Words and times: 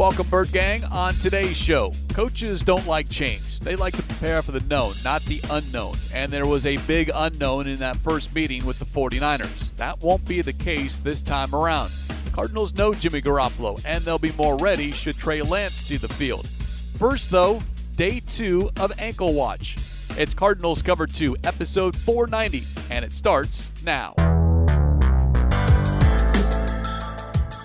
Welcome, 0.00 0.28
Bird 0.28 0.50
Gang. 0.50 0.82
On 0.84 1.12
today's 1.12 1.58
show, 1.58 1.92
coaches 2.14 2.62
don't 2.62 2.86
like 2.86 3.10
change. 3.10 3.60
They 3.60 3.76
like 3.76 3.94
to 3.96 4.02
prepare 4.02 4.40
for 4.40 4.50
the 4.50 4.60
known, 4.60 4.94
not 5.04 5.22
the 5.26 5.42
unknown. 5.50 5.94
And 6.14 6.32
there 6.32 6.46
was 6.46 6.64
a 6.64 6.78
big 6.86 7.10
unknown 7.14 7.66
in 7.66 7.76
that 7.80 7.98
first 7.98 8.34
meeting 8.34 8.64
with 8.64 8.78
the 8.78 8.86
49ers. 8.86 9.76
That 9.76 10.00
won't 10.00 10.26
be 10.26 10.40
the 10.40 10.54
case 10.54 11.00
this 11.00 11.20
time 11.20 11.54
around. 11.54 11.92
Cardinals 12.32 12.74
know 12.74 12.94
Jimmy 12.94 13.20
Garoppolo, 13.20 13.78
and 13.84 14.02
they'll 14.02 14.18
be 14.18 14.32
more 14.38 14.56
ready 14.56 14.90
should 14.90 15.18
Trey 15.18 15.42
Lance 15.42 15.74
see 15.74 15.98
the 15.98 16.08
field. 16.08 16.48
First, 16.96 17.30
though, 17.30 17.62
day 17.96 18.20
two 18.20 18.70
of 18.80 18.98
Ankle 18.98 19.34
Watch. 19.34 19.76
It's 20.16 20.32
Cardinals 20.32 20.80
Cover 20.80 21.06
2, 21.06 21.36
episode 21.44 21.94
490, 21.94 22.64
and 22.88 23.04
it 23.04 23.12
starts 23.12 23.70
now. 23.84 24.14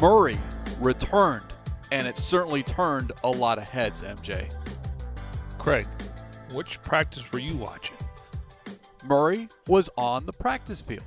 Murray 0.00 0.38
returned, 0.80 1.44
and 1.90 2.06
it 2.06 2.16
certainly 2.16 2.62
turned 2.62 3.12
a 3.24 3.30
lot 3.30 3.58
of 3.58 3.64
heads, 3.64 4.02
MJ. 4.02 4.52
Craig, 5.58 5.86
which 6.52 6.82
practice 6.82 7.30
were 7.32 7.38
you 7.38 7.56
watching? 7.56 7.96
Murray 9.04 9.48
was 9.66 9.90
on 9.96 10.26
the 10.26 10.32
practice 10.32 10.80
field. 10.80 11.02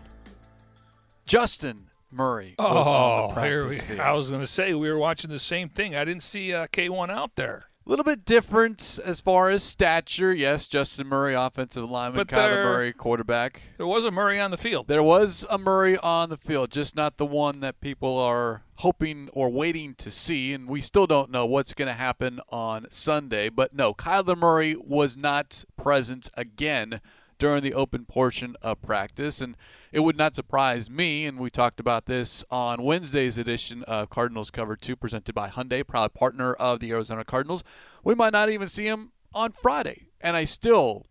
Justin 1.26 1.90
Murray 2.12 2.56
was 2.60 2.88
on 2.88 3.30
the 3.30 3.34
practice 3.34 3.64
Oh, 3.64 3.68
we, 3.70 3.76
field. 3.78 4.00
I 4.00 4.12
was 4.14 4.30
going 4.30 4.42
to 4.42 4.48
say 4.48 4.74
we 4.74 4.90
were 4.90 4.98
watching 4.98 5.30
the 5.32 5.40
same 5.40 5.70
thing. 5.70 5.96
I 5.96 6.06
didn't 6.06 6.24
see 6.24 6.54
uh, 6.54 6.68
K1 6.68 7.10
out 7.10 7.36
there. 7.36 7.66
A 7.86 7.90
little 7.92 8.04
bit 8.04 8.26
different 8.26 9.00
as 9.06 9.20
far 9.22 9.52
as 9.52 9.62
stature. 9.62 10.34
Yes, 10.34 10.68
Justin 10.68 11.06
Murray, 11.06 11.36
offensive 11.36 11.88
lineman, 11.88 12.18
But 12.18 12.28
Kyler 12.30 12.50
there- 12.50 12.64
Murray, 12.66 12.94
quarterback. 12.94 13.62
There 13.78 13.86
was 13.86 14.06
a 14.06 14.12
Murray 14.12 14.40
on 14.40 14.50
the 14.50 14.58
field. 14.58 14.88
There 14.88 15.04
was 15.04 15.46
a 15.52 15.60
Murray 15.60 15.96
on 16.00 16.30
the 16.30 16.38
field, 16.38 16.72
just 16.72 16.96
not 16.96 17.18
the 17.18 17.28
one 17.28 17.60
that 17.60 17.80
people 17.82 18.18
are 18.18 18.64
hoping 18.78 19.30
or 19.34 19.50
waiting 19.50 19.94
to 19.96 20.10
see, 20.10 20.52
and 20.52 20.68
we 20.68 20.82
still 20.82 21.06
don't 21.06 21.30
know 21.30 21.46
what's 21.46 21.76
going 21.76 21.88
to 21.88 21.94
happen 21.94 22.40
on 22.50 22.88
Sunday. 22.90 23.50
But 23.50 23.76
no, 23.76 23.94
Kyler 23.94 24.36
Murray 24.36 24.76
was 24.76 25.16
not 25.16 25.64
present 25.78 26.28
again 26.34 27.02
during 27.38 27.62
the 27.62 27.76
open 27.76 28.06
portion 28.06 28.56
of 28.64 28.82
practice, 28.82 29.42
and 29.42 29.56
it 29.96 30.04
would 30.04 30.18
not 30.18 30.36
surprise 30.36 30.90
me. 30.90 31.26
And 31.26 31.40
we 31.40 31.50
talked 31.50 31.80
about 31.80 32.06
this 32.06 32.44
on 32.52 32.84
Wednesday's 32.84 33.38
edition 33.38 33.82
of 33.84 34.10
Cardinals 34.10 34.52
Cover 34.52 34.76
2, 34.76 34.98
presented 34.98 35.34
by 35.34 35.48
Hyundai, 35.48 35.88
proud 35.88 36.14
partner 36.14 36.54
of 36.54 36.82
the 36.82 36.92
Arizona 36.92 37.24
Cardinals. 37.24 37.64
We 38.04 38.14
might 38.14 38.34
not 38.34 38.50
even 38.50 38.68
see 38.68 38.88
him 38.88 39.14
on 39.34 39.54
Friday, 39.54 40.08
and 40.20 40.36
I 40.36 40.44
still 40.44 41.06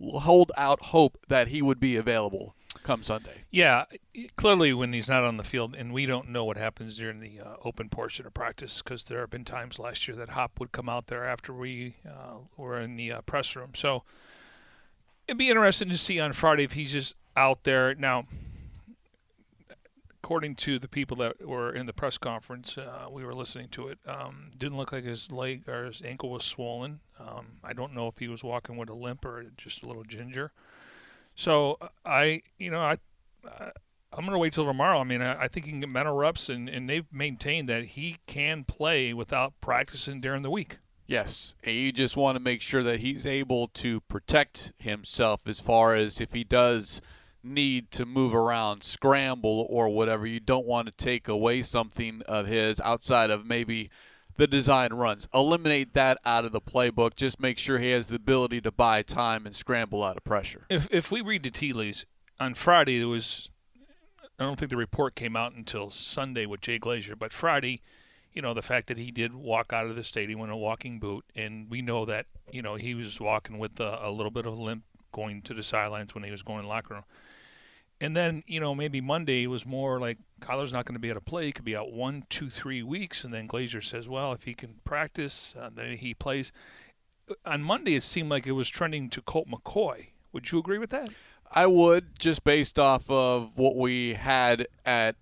hold 0.00 0.52
out 0.56 0.80
hope 0.80 1.18
that 1.26 1.48
he 1.48 1.60
would 1.60 1.80
be 1.80 1.96
available 1.96 2.54
come 2.84 3.02
Sunday. 3.02 3.46
Yeah, 3.50 3.86
clearly 4.36 4.72
when 4.72 4.92
he's 4.92 5.08
not 5.08 5.24
on 5.24 5.36
the 5.36 5.42
field, 5.42 5.74
and 5.74 5.92
we 5.92 6.06
don't 6.06 6.28
know 6.28 6.44
what 6.44 6.56
happens 6.56 6.96
during 6.96 7.18
the 7.18 7.40
uh, 7.40 7.56
open 7.64 7.88
portion 7.88 8.26
of 8.26 8.32
practice 8.32 8.80
because 8.80 9.02
there 9.02 9.18
have 9.18 9.30
been 9.30 9.44
times 9.44 9.80
last 9.80 10.06
year 10.06 10.16
that 10.16 10.30
Hop 10.30 10.60
would 10.60 10.70
come 10.70 10.88
out 10.88 11.08
there 11.08 11.24
after 11.24 11.52
we 11.52 11.96
uh, 12.08 12.36
were 12.56 12.80
in 12.80 12.94
the 12.94 13.10
uh, 13.10 13.20
press 13.22 13.56
room. 13.56 13.72
So 13.74 14.04
it'd 15.26 15.36
be 15.36 15.48
interesting 15.48 15.88
to 15.88 15.98
see 15.98 16.20
on 16.20 16.32
Friday 16.32 16.62
if 16.62 16.72
he's 16.72 16.92
just 16.92 17.16
out 17.40 17.64
there. 17.64 17.94
Now, 17.94 18.26
according 20.22 20.54
to 20.56 20.78
the 20.78 20.88
people 20.88 21.16
that 21.16 21.46
were 21.46 21.72
in 21.74 21.86
the 21.86 21.92
press 21.92 22.18
conference, 22.18 22.76
uh, 22.76 23.06
we 23.10 23.24
were 23.24 23.34
listening 23.34 23.68
to 23.70 23.88
it. 23.88 23.98
Um, 24.06 24.52
didn't 24.56 24.76
look 24.76 24.92
like 24.92 25.04
his 25.04 25.32
leg 25.32 25.68
or 25.68 25.86
his 25.86 26.02
ankle 26.02 26.30
was 26.30 26.44
swollen. 26.44 27.00
Um, 27.18 27.58
I 27.64 27.72
don't 27.72 27.94
know 27.94 28.06
if 28.08 28.18
he 28.18 28.28
was 28.28 28.44
walking 28.44 28.76
with 28.76 28.90
a 28.90 28.94
limp 28.94 29.24
or 29.24 29.44
just 29.56 29.82
a 29.82 29.86
little 29.86 30.04
ginger. 30.04 30.52
So 31.34 31.78
I, 32.04 32.42
you 32.58 32.70
know, 32.70 32.80
I, 32.80 32.96
I 33.44 33.70
I'm 34.12 34.24
going 34.24 34.32
to 34.32 34.38
wait 34.38 34.52
till 34.52 34.66
tomorrow. 34.66 35.00
I 35.00 35.04
mean, 35.04 35.22
I, 35.22 35.42
I 35.42 35.48
think 35.48 35.66
he 35.66 35.72
can 35.72 35.80
get 35.80 35.88
mental 35.88 36.16
reps, 36.16 36.48
and, 36.48 36.68
and 36.68 36.88
they've 36.88 37.06
maintained 37.12 37.68
that 37.68 37.84
he 37.84 38.18
can 38.26 38.64
play 38.64 39.14
without 39.14 39.54
practicing 39.60 40.20
during 40.20 40.42
the 40.42 40.50
week. 40.50 40.78
Yes, 41.06 41.54
and 41.64 41.74
you 41.74 41.92
just 41.92 42.16
want 42.16 42.36
to 42.36 42.40
make 42.40 42.60
sure 42.60 42.82
that 42.82 43.00
he's 43.00 43.26
able 43.26 43.66
to 43.68 44.00
protect 44.02 44.72
himself 44.78 45.42
as 45.46 45.58
far 45.58 45.94
as 45.94 46.20
if 46.20 46.32
he 46.32 46.44
does 46.44 47.00
need 47.42 47.90
to 47.92 48.06
move 48.06 48.34
around, 48.34 48.82
scramble, 48.82 49.66
or 49.68 49.88
whatever. 49.88 50.26
You 50.26 50.40
don't 50.40 50.66
want 50.66 50.86
to 50.86 50.92
take 50.92 51.28
away 51.28 51.62
something 51.62 52.22
of 52.26 52.46
his 52.46 52.80
outside 52.80 53.30
of 53.30 53.46
maybe 53.46 53.90
the 54.36 54.46
design 54.46 54.92
runs. 54.92 55.28
Eliminate 55.34 55.94
that 55.94 56.18
out 56.24 56.44
of 56.44 56.52
the 56.52 56.60
playbook. 56.60 57.14
Just 57.14 57.40
make 57.40 57.58
sure 57.58 57.78
he 57.78 57.90
has 57.90 58.06
the 58.06 58.16
ability 58.16 58.60
to 58.62 58.70
buy 58.70 59.02
time 59.02 59.46
and 59.46 59.54
scramble 59.54 60.02
out 60.02 60.16
of 60.16 60.24
pressure. 60.24 60.66
If 60.68 60.88
if 60.90 61.10
we 61.10 61.20
read 61.20 61.42
the 61.42 61.50
tea 61.50 61.72
leaves, 61.72 62.06
on 62.38 62.54
Friday 62.54 62.98
there 62.98 63.08
was, 63.08 63.50
I 64.38 64.44
don't 64.44 64.58
think 64.58 64.70
the 64.70 64.76
report 64.76 65.14
came 65.14 65.36
out 65.36 65.52
until 65.52 65.90
Sunday 65.90 66.46
with 66.46 66.60
Jay 66.60 66.78
Glazer, 66.78 67.18
but 67.18 67.32
Friday, 67.32 67.82
you 68.32 68.40
know, 68.40 68.54
the 68.54 68.62
fact 68.62 68.86
that 68.88 68.96
he 68.96 69.10
did 69.10 69.34
walk 69.34 69.72
out 69.72 69.86
of 69.86 69.96
the 69.96 70.04
stadium 70.04 70.40
in 70.40 70.50
a 70.50 70.56
walking 70.56 70.98
boot, 70.98 71.24
and 71.36 71.68
we 71.70 71.82
know 71.82 72.04
that 72.06 72.26
you 72.50 72.62
know 72.62 72.76
he 72.76 72.94
was 72.94 73.20
walking 73.20 73.58
with 73.58 73.78
a, 73.78 73.98
a 74.02 74.10
little 74.10 74.30
bit 74.30 74.46
of 74.46 74.54
a 74.54 74.62
limp 74.62 74.84
going 75.12 75.42
to 75.42 75.54
the 75.54 75.62
sidelines 75.62 76.14
when 76.14 76.24
he 76.24 76.30
was 76.30 76.42
going 76.42 76.60
in 76.60 76.64
the 76.64 76.68
locker 76.68 76.94
room. 76.94 77.04
And 78.00 78.16
then, 78.16 78.42
you 78.46 78.60
know, 78.60 78.74
maybe 78.74 79.00
Monday 79.00 79.46
was 79.46 79.66
more 79.66 80.00
like 80.00 80.18
Kyler's 80.40 80.72
not 80.72 80.86
going 80.86 80.94
to 80.94 81.00
be 81.00 81.10
able 81.10 81.20
to 81.20 81.24
play. 81.24 81.46
He 81.46 81.52
could 81.52 81.66
be 81.66 81.76
out 81.76 81.92
one, 81.92 82.24
two, 82.30 82.48
three 82.48 82.82
weeks. 82.82 83.24
And 83.24 83.34
then 83.34 83.46
Glazer 83.46 83.84
says, 83.84 84.08
well, 84.08 84.32
if 84.32 84.44
he 84.44 84.54
can 84.54 84.76
practice, 84.84 85.54
uh, 85.60 85.68
then 85.74 85.96
he 85.96 86.14
plays. 86.14 86.50
On 87.44 87.62
Monday, 87.62 87.94
it 87.94 88.02
seemed 88.02 88.30
like 88.30 88.46
it 88.46 88.52
was 88.52 88.68
trending 88.68 89.10
to 89.10 89.20
Colt 89.20 89.48
McCoy. 89.48 90.06
Would 90.32 90.50
you 90.50 90.58
agree 90.58 90.78
with 90.78 90.90
that? 90.90 91.10
I 91.52 91.66
would 91.66 92.18
just 92.18 92.42
based 92.42 92.78
off 92.78 93.10
of 93.10 93.50
what 93.56 93.76
we 93.76 94.14
had 94.14 94.66
at 94.86 95.16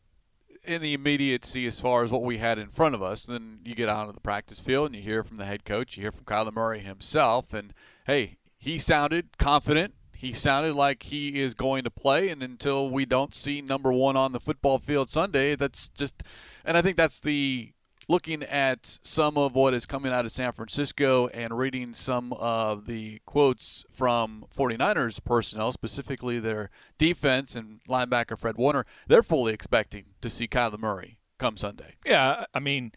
in 0.63 0.83
the 0.83 0.93
immediacy 0.93 1.67
as 1.67 1.81
far 1.81 2.05
as 2.05 2.13
what 2.13 2.23
we 2.23 2.39
had 2.39 2.59
in 2.59 2.69
front 2.69 2.95
of 2.95 3.03
us. 3.03 3.25
Then 3.25 3.61
you 3.65 3.75
get 3.75 3.89
out 3.89 4.13
the 4.15 4.21
practice 4.21 4.61
field 4.61 4.87
and 4.87 4.97
you 4.97 5.03
hear 5.03 5.25
from 5.25 5.39
the 5.39 5.47
head 5.47 5.65
coach, 5.65 5.97
you 5.97 6.03
hear 6.03 6.13
from 6.13 6.25
Kyler 6.25 6.53
Murray 6.53 6.81
himself, 6.81 7.53
and 7.55 7.73
hey, 8.07 8.37
he 8.59 8.79
sounded 8.79 9.39
confident. 9.39 9.95
He 10.19 10.33
sounded 10.33 10.75
like 10.75 11.05
he 11.05 11.41
is 11.41 11.55
going 11.55 11.85
to 11.85 11.91
play, 11.91 12.29
and 12.29 12.43
until 12.43 12.91
we 12.91 13.05
don't 13.05 13.33
see 13.33 13.61
number 13.61 13.93
one 13.93 14.17
on 14.17 14.33
the 14.33 14.41
football 14.41 14.81
field 14.81 15.09
Sunday, 15.09 15.55
that's 15.55 15.91
just, 15.91 16.25
and 16.65 16.77
I 16.77 16.83
think 16.83 16.97
that's 16.97 17.21
the 17.21 17.71
looking 18.09 18.43
at 18.43 18.99
some 19.03 19.39
of 19.39 19.55
what 19.55 19.75
is 19.75 19.87
coming 19.87 20.13
out 20.13 20.25
of 20.25 20.33
San 20.33 20.51
Francisco 20.51 21.29
and 21.29 21.57
reading 21.57 21.95
some 21.95 22.33
of 22.33 22.87
the 22.87 23.21
quotes 23.27 23.85
from 23.93 24.45
49ers 24.53 25.23
personnel, 25.23 25.71
specifically 25.71 26.41
their 26.41 26.71
defense 26.99 27.55
and 27.55 27.79
linebacker 27.89 28.37
Fred 28.37 28.57
Warner, 28.57 28.87
they're 29.07 29.23
fully 29.23 29.53
expecting 29.53 30.07
to 30.21 30.29
see 30.29 30.49
Kyler 30.49 30.81
Murray 30.81 31.19
come 31.39 31.57
Sunday. 31.57 31.95
Yeah, 32.05 32.47
I 32.53 32.59
mean, 32.59 32.91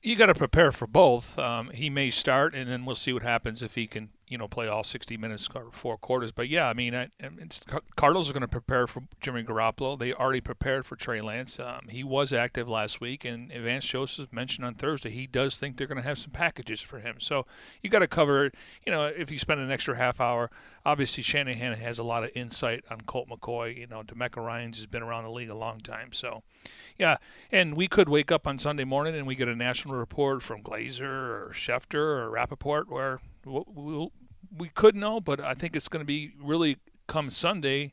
you 0.00 0.16
got 0.16 0.26
to 0.26 0.34
prepare 0.34 0.72
for 0.72 0.86
both. 0.86 1.38
Um, 1.38 1.68
he 1.70 1.90
may 1.90 2.08
start, 2.08 2.54
and 2.54 2.70
then 2.70 2.86
we'll 2.86 2.94
see 2.94 3.12
what 3.12 3.22
happens 3.22 3.62
if 3.62 3.74
he 3.74 3.86
can, 3.86 4.08
you 4.28 4.38
know, 4.38 4.48
play 4.48 4.68
all 4.68 4.84
60 4.84 5.16
minutes 5.16 5.48
or 5.54 5.66
four 5.72 5.96
quarters. 5.96 6.32
But 6.32 6.48
yeah, 6.48 6.68
I 6.68 6.74
mean, 6.74 6.94
I, 6.94 7.08
Cardinals 7.96 8.30
are 8.30 8.32
going 8.32 8.42
to 8.42 8.48
prepare 8.48 8.86
for 8.86 9.04
Jimmy 9.20 9.42
Garoppolo. 9.42 9.98
They 9.98 10.12
already 10.12 10.40
prepared 10.40 10.86
for 10.86 10.96
Trey 10.96 11.20
Lance. 11.20 11.58
Um, 11.58 11.88
he 11.88 12.04
was 12.04 12.32
active 12.32 12.68
last 12.68 13.00
week, 13.00 13.24
and 13.24 13.52
Vance 13.52 13.86
Joseph 13.86 14.32
mentioned 14.32 14.66
on 14.66 14.74
Thursday 14.74 15.10
he 15.10 15.26
does 15.26 15.58
think 15.58 15.76
they're 15.76 15.86
going 15.86 16.00
to 16.00 16.08
have 16.08 16.18
some 16.18 16.30
packages 16.30 16.80
for 16.80 17.00
him. 17.00 17.16
So 17.20 17.46
you 17.82 17.90
got 17.90 18.00
to 18.00 18.08
cover. 18.08 18.50
You 18.84 18.92
know, 18.92 19.06
if 19.06 19.30
you 19.30 19.38
spend 19.38 19.60
an 19.60 19.70
extra 19.70 19.96
half 19.96 20.20
hour, 20.20 20.50
obviously 20.84 21.22
Shanahan 21.22 21.74
has 21.74 21.98
a 21.98 22.04
lot 22.04 22.24
of 22.24 22.30
insight 22.34 22.84
on 22.90 23.00
Colt 23.02 23.28
McCoy. 23.28 23.76
You 23.76 23.86
know, 23.86 24.02
DeMeco 24.02 24.44
Ryans 24.44 24.76
has 24.76 24.86
been 24.86 25.02
around 25.02 25.24
the 25.24 25.30
league 25.30 25.50
a 25.50 25.54
long 25.54 25.80
time, 25.80 26.12
so. 26.12 26.42
Yeah, 26.98 27.18
and 27.52 27.76
we 27.76 27.86
could 27.86 28.08
wake 28.08 28.32
up 28.32 28.44
on 28.46 28.58
Sunday 28.58 28.82
morning 28.82 29.14
and 29.14 29.24
we 29.24 29.36
get 29.36 29.46
a 29.46 29.54
national 29.54 29.94
report 29.94 30.42
from 30.42 30.62
Glazer 30.64 31.02
or 31.02 31.52
Schefter 31.54 31.94
or 31.94 32.30
Rappaport 32.30 32.88
where 32.88 33.20
we'll, 33.48 34.12
we 34.56 34.68
could 34.68 34.94
know, 34.94 35.20
but 35.20 35.40
I 35.40 35.54
think 35.54 35.76
it's 35.76 35.88
going 35.88 36.00
to 36.00 36.06
be 36.06 36.32
really 36.40 36.78
come 37.06 37.30
Sunday. 37.30 37.92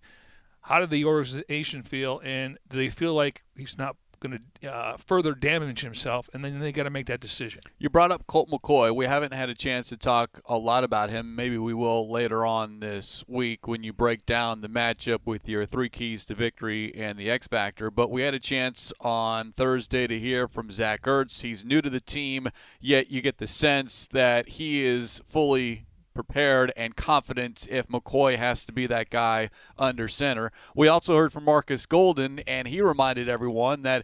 How 0.62 0.80
did 0.80 0.90
the 0.90 1.06
organization 1.06 1.84
feel, 1.84 2.22
and 2.24 2.57
do 2.69 2.78
they 2.78 2.90
feel 2.90 3.13
like 3.13 3.44
he's 3.56 3.78
not 3.78 3.96
going 4.19 4.39
to 4.62 4.71
uh, 4.71 4.97
further 4.97 5.33
damage 5.33 5.81
himself, 5.81 6.29
and 6.33 6.44
then 6.44 6.59
they 6.59 6.71
got 6.71 6.83
to 6.83 6.89
make 6.89 7.06
that 7.07 7.19
decision. 7.19 7.62
You 7.77 7.89
brought 7.89 8.12
up 8.12 8.27
Colt 8.27 8.50
McCoy. 8.50 8.95
We 8.95 9.06
haven't 9.06 9.33
had 9.33 9.50
a 9.50 9.56
chance 9.56 9.89
to 9.89 9.97
talk 9.97 10.41
a 10.45 10.57
lot 10.57 10.83
about 10.83 11.09
him. 11.09 11.35
Maybe 11.35 11.57
we 11.57 11.73
will 11.73 12.09
later 12.09 12.45
on 12.45 12.79
this 12.79 13.23
week 13.27 13.67
when 13.67 13.83
you 13.83 13.94
break 13.94 14.25
down 14.25 14.62
the 14.62 14.69
matchup 14.69 15.19
with 15.25 15.47
your 15.47 15.65
three 15.65 15.89
keys 15.89 16.25
to 16.25 16.35
victory 16.35 16.94
and 16.95 17.17
the 17.17 17.29
X 17.29 17.47
Factor. 17.47 17.91
But 17.91 18.12
we 18.12 18.21
had 18.21 18.33
a 18.33 18.39
chance 18.39 18.91
on 19.01 19.51
Thursday 19.51 20.07
to 20.07 20.19
hear 20.19 20.47
from 20.47 20.71
Zach 20.71 21.03
Ertz. 21.03 21.41
He's 21.41 21.65
new 21.65 21.81
to 21.81 21.89
the 21.89 22.00
team, 22.00 22.50
yet 22.79 23.12
you 23.12 23.21
get 23.21 23.38
the 23.38 23.47
sense 23.47 24.07
that 24.07 24.50
he 24.50 24.83
is 24.85 25.21
fully 25.27 25.85
prepared 26.15 26.73
and 26.75 26.95
confident 26.95 27.67
if 27.69 27.88
McCoy 27.88 28.38
has 28.38 28.65
to 28.65 28.71
be 28.71 28.88
that 28.88 29.12
guy 29.12 29.51
under 29.77 30.07
center. 30.07 30.51
We 30.73 30.88
also 30.88 31.15
heard 31.15 31.31
from 31.31 31.44
Marcus 31.44 31.85
Golden, 31.85 32.39
and 32.39 32.67
he 32.67 32.81
reminded 32.81 33.29
everyone 33.29 33.83
that 33.83 34.03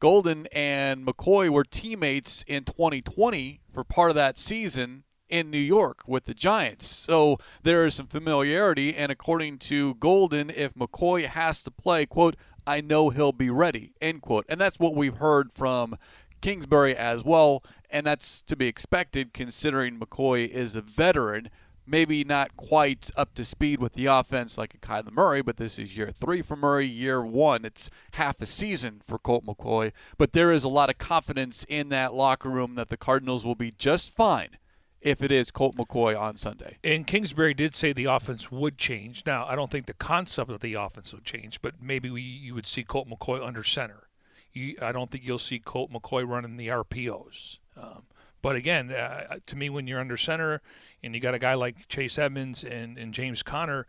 Golden 0.00 0.46
and 0.52 1.06
McCoy 1.06 1.48
were 1.48 1.64
teammates 1.64 2.44
in 2.46 2.64
2020 2.64 3.60
for 3.72 3.84
part 3.84 4.10
of 4.10 4.16
that 4.16 4.36
season 4.36 5.04
in 5.30 5.50
New 5.50 5.56
York 5.56 6.02
with 6.06 6.26
the 6.26 6.34
Giants. 6.34 6.86
So 6.86 7.38
there 7.62 7.86
is 7.86 7.94
some 7.94 8.06
familiarity, 8.06 8.94
and 8.94 9.10
according 9.10 9.58
to 9.60 9.94
Golden, 9.94 10.50
if 10.50 10.74
McCoy 10.74 11.24
has 11.24 11.62
to 11.62 11.70
play, 11.70 12.04
quote, 12.04 12.36
I 12.66 12.80
know 12.80 13.10
he'll 13.10 13.32
be 13.32 13.50
ready, 13.50 13.92
end 14.00 14.22
quote. 14.22 14.46
And 14.48 14.60
that's 14.60 14.78
what 14.78 14.94
we've 14.94 15.16
heard 15.16 15.50
from 15.52 15.96
Kingsbury 16.44 16.94
as 16.94 17.24
well, 17.24 17.64
and 17.88 18.06
that's 18.06 18.42
to 18.42 18.54
be 18.54 18.66
expected 18.66 19.32
considering 19.32 19.98
McCoy 19.98 20.46
is 20.46 20.76
a 20.76 20.82
veteran. 20.82 21.48
Maybe 21.86 22.22
not 22.22 22.54
quite 22.54 23.10
up 23.16 23.32
to 23.36 23.46
speed 23.46 23.80
with 23.80 23.94
the 23.94 24.04
offense 24.04 24.58
like 24.58 24.74
a 24.74 24.76
Kyler 24.76 25.10
Murray, 25.10 25.40
but 25.40 25.56
this 25.56 25.78
is 25.78 25.96
year 25.96 26.10
three 26.10 26.42
for 26.42 26.54
Murray, 26.54 26.86
year 26.86 27.24
one. 27.24 27.64
It's 27.64 27.88
half 28.12 28.42
a 28.42 28.46
season 28.46 29.00
for 29.06 29.18
Colt 29.18 29.46
McCoy, 29.46 29.92
but 30.18 30.34
there 30.34 30.52
is 30.52 30.64
a 30.64 30.68
lot 30.68 30.90
of 30.90 30.98
confidence 30.98 31.64
in 31.66 31.88
that 31.88 32.12
locker 32.12 32.50
room 32.50 32.74
that 32.74 32.90
the 32.90 32.98
Cardinals 32.98 33.46
will 33.46 33.54
be 33.54 33.70
just 33.70 34.10
fine 34.10 34.58
if 35.00 35.22
it 35.22 35.32
is 35.32 35.50
Colt 35.50 35.76
McCoy 35.76 36.18
on 36.18 36.36
Sunday. 36.36 36.76
And 36.84 37.06
Kingsbury 37.06 37.54
did 37.54 37.74
say 37.74 37.94
the 37.94 38.04
offense 38.04 38.52
would 38.52 38.76
change. 38.76 39.22
Now, 39.24 39.46
I 39.46 39.56
don't 39.56 39.70
think 39.70 39.86
the 39.86 39.94
concept 39.94 40.50
of 40.50 40.60
the 40.60 40.74
offense 40.74 41.14
would 41.14 41.24
change, 41.24 41.62
but 41.62 41.82
maybe 41.82 42.10
we, 42.10 42.20
you 42.20 42.54
would 42.54 42.66
see 42.66 42.84
Colt 42.84 43.08
McCoy 43.08 43.42
under 43.42 43.62
center 43.62 44.08
you, 44.54 44.76
I 44.80 44.92
don't 44.92 45.10
think 45.10 45.26
you'll 45.26 45.38
see 45.38 45.58
Colt 45.58 45.92
McCoy 45.92 46.26
running 46.26 46.56
the 46.56 46.68
RPOs. 46.68 47.58
Um, 47.76 48.04
but 48.40 48.56
again, 48.56 48.90
uh, 48.92 49.38
to 49.46 49.56
me, 49.56 49.68
when 49.68 49.86
you're 49.86 50.00
under 50.00 50.16
center 50.16 50.62
and 51.02 51.14
you 51.14 51.20
got 51.20 51.34
a 51.34 51.38
guy 51.38 51.54
like 51.54 51.88
Chase 51.88 52.18
Edmonds 52.18 52.62
and, 52.62 52.96
and 52.98 53.12
James 53.12 53.42
Conner, 53.42 53.86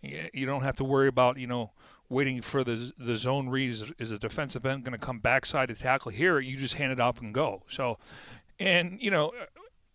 you 0.00 0.46
don't 0.46 0.62
have 0.62 0.76
to 0.76 0.84
worry 0.84 1.08
about 1.08 1.38
you 1.38 1.46
know 1.46 1.72
waiting 2.08 2.40
for 2.40 2.64
the 2.64 2.92
the 2.98 3.16
zone 3.16 3.48
read. 3.48 3.70
Is, 3.98 4.10
a 4.10 4.18
defensive 4.18 4.64
end 4.64 4.84
going 4.84 4.98
to 4.98 5.04
come 5.04 5.18
backside 5.18 5.68
to 5.68 5.74
tackle? 5.74 6.12
Here, 6.12 6.38
you 6.38 6.56
just 6.56 6.74
hand 6.74 6.92
it 6.92 7.00
off 7.00 7.20
and 7.20 7.34
go. 7.34 7.62
So, 7.68 7.98
and 8.58 8.98
you 9.00 9.10
know, 9.10 9.32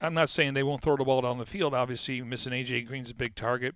I'm 0.02 0.14
not 0.14 0.30
saying 0.30 0.54
they 0.54 0.64
won't 0.64 0.82
throw 0.82 0.98
the 0.98 1.06
ball 1.06 1.22
down 1.22 1.38
the 1.38 1.46
field. 1.46 1.74
Obviously, 1.74 2.22
missing 2.22 2.54
AJ 2.54 2.88
Green's 2.88 3.12
a 3.12 3.16
big 3.16 3.36
target. 3.36 3.76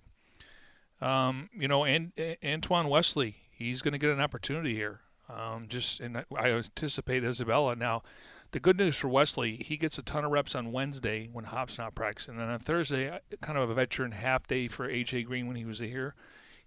Um, 1.00 1.50
you 1.58 1.68
know, 1.68 1.86
and, 1.86 2.12
and 2.18 2.38
Antoine 2.44 2.90
Wesley, 2.90 3.38
he's 3.52 3.82
going 3.82 3.92
to 3.94 3.98
get 3.98 4.10
an 4.10 4.20
opportunity 4.20 4.76
here. 4.76 5.02
Um, 5.30 5.68
just 5.68 6.00
and 6.00 6.24
I 6.36 6.50
anticipate 6.50 7.24
Isabella. 7.24 7.76
Now, 7.76 8.04
the 8.52 8.60
good 8.60 8.78
news 8.78 8.96
for 8.96 9.10
Wesley, 9.10 9.58
he 9.58 9.76
gets 9.76 9.98
a 9.98 10.02
ton 10.02 10.24
of 10.24 10.32
reps 10.32 10.56
on 10.56 10.72
Wednesday 10.72 11.30
when 11.32 11.46
Hop's 11.46 11.78
not 11.78 11.96
practicing, 11.96 12.36
and 12.36 12.42
then 12.42 12.50
on 12.50 12.60
Thursday, 12.60 13.10
uh, 13.10 13.20
kind 13.42 13.58
of 13.58 13.70
a 13.70 13.74
veteran 13.74 14.14
half 14.14 14.48
day 14.48 14.68
for 14.68 14.88
AJ 14.88 15.26
Green 15.26 15.48
when 15.48 15.58
he 15.58 15.66
was 15.66 15.80
here. 15.80 16.16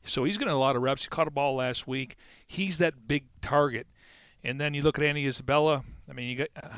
So 0.04 0.24
he's 0.24 0.38
getting 0.38 0.52
a 0.52 0.58
lot 0.58 0.76
of 0.76 0.82
reps. 0.82 1.04
He 1.04 1.08
caught 1.08 1.28
a 1.28 1.30
ball 1.30 1.56
last 1.56 1.86
week. 1.86 2.16
He's 2.46 2.78
that 2.78 3.06
big 3.06 3.24
target. 3.40 3.86
And 4.42 4.60
then 4.60 4.72
you 4.72 4.82
look 4.82 4.98
at 4.98 5.04
Andy 5.04 5.26
Isabella. 5.26 5.84
I 6.08 6.12
mean, 6.12 6.28
you 6.28 6.36
get. 6.36 6.50
Uh, 6.56 6.68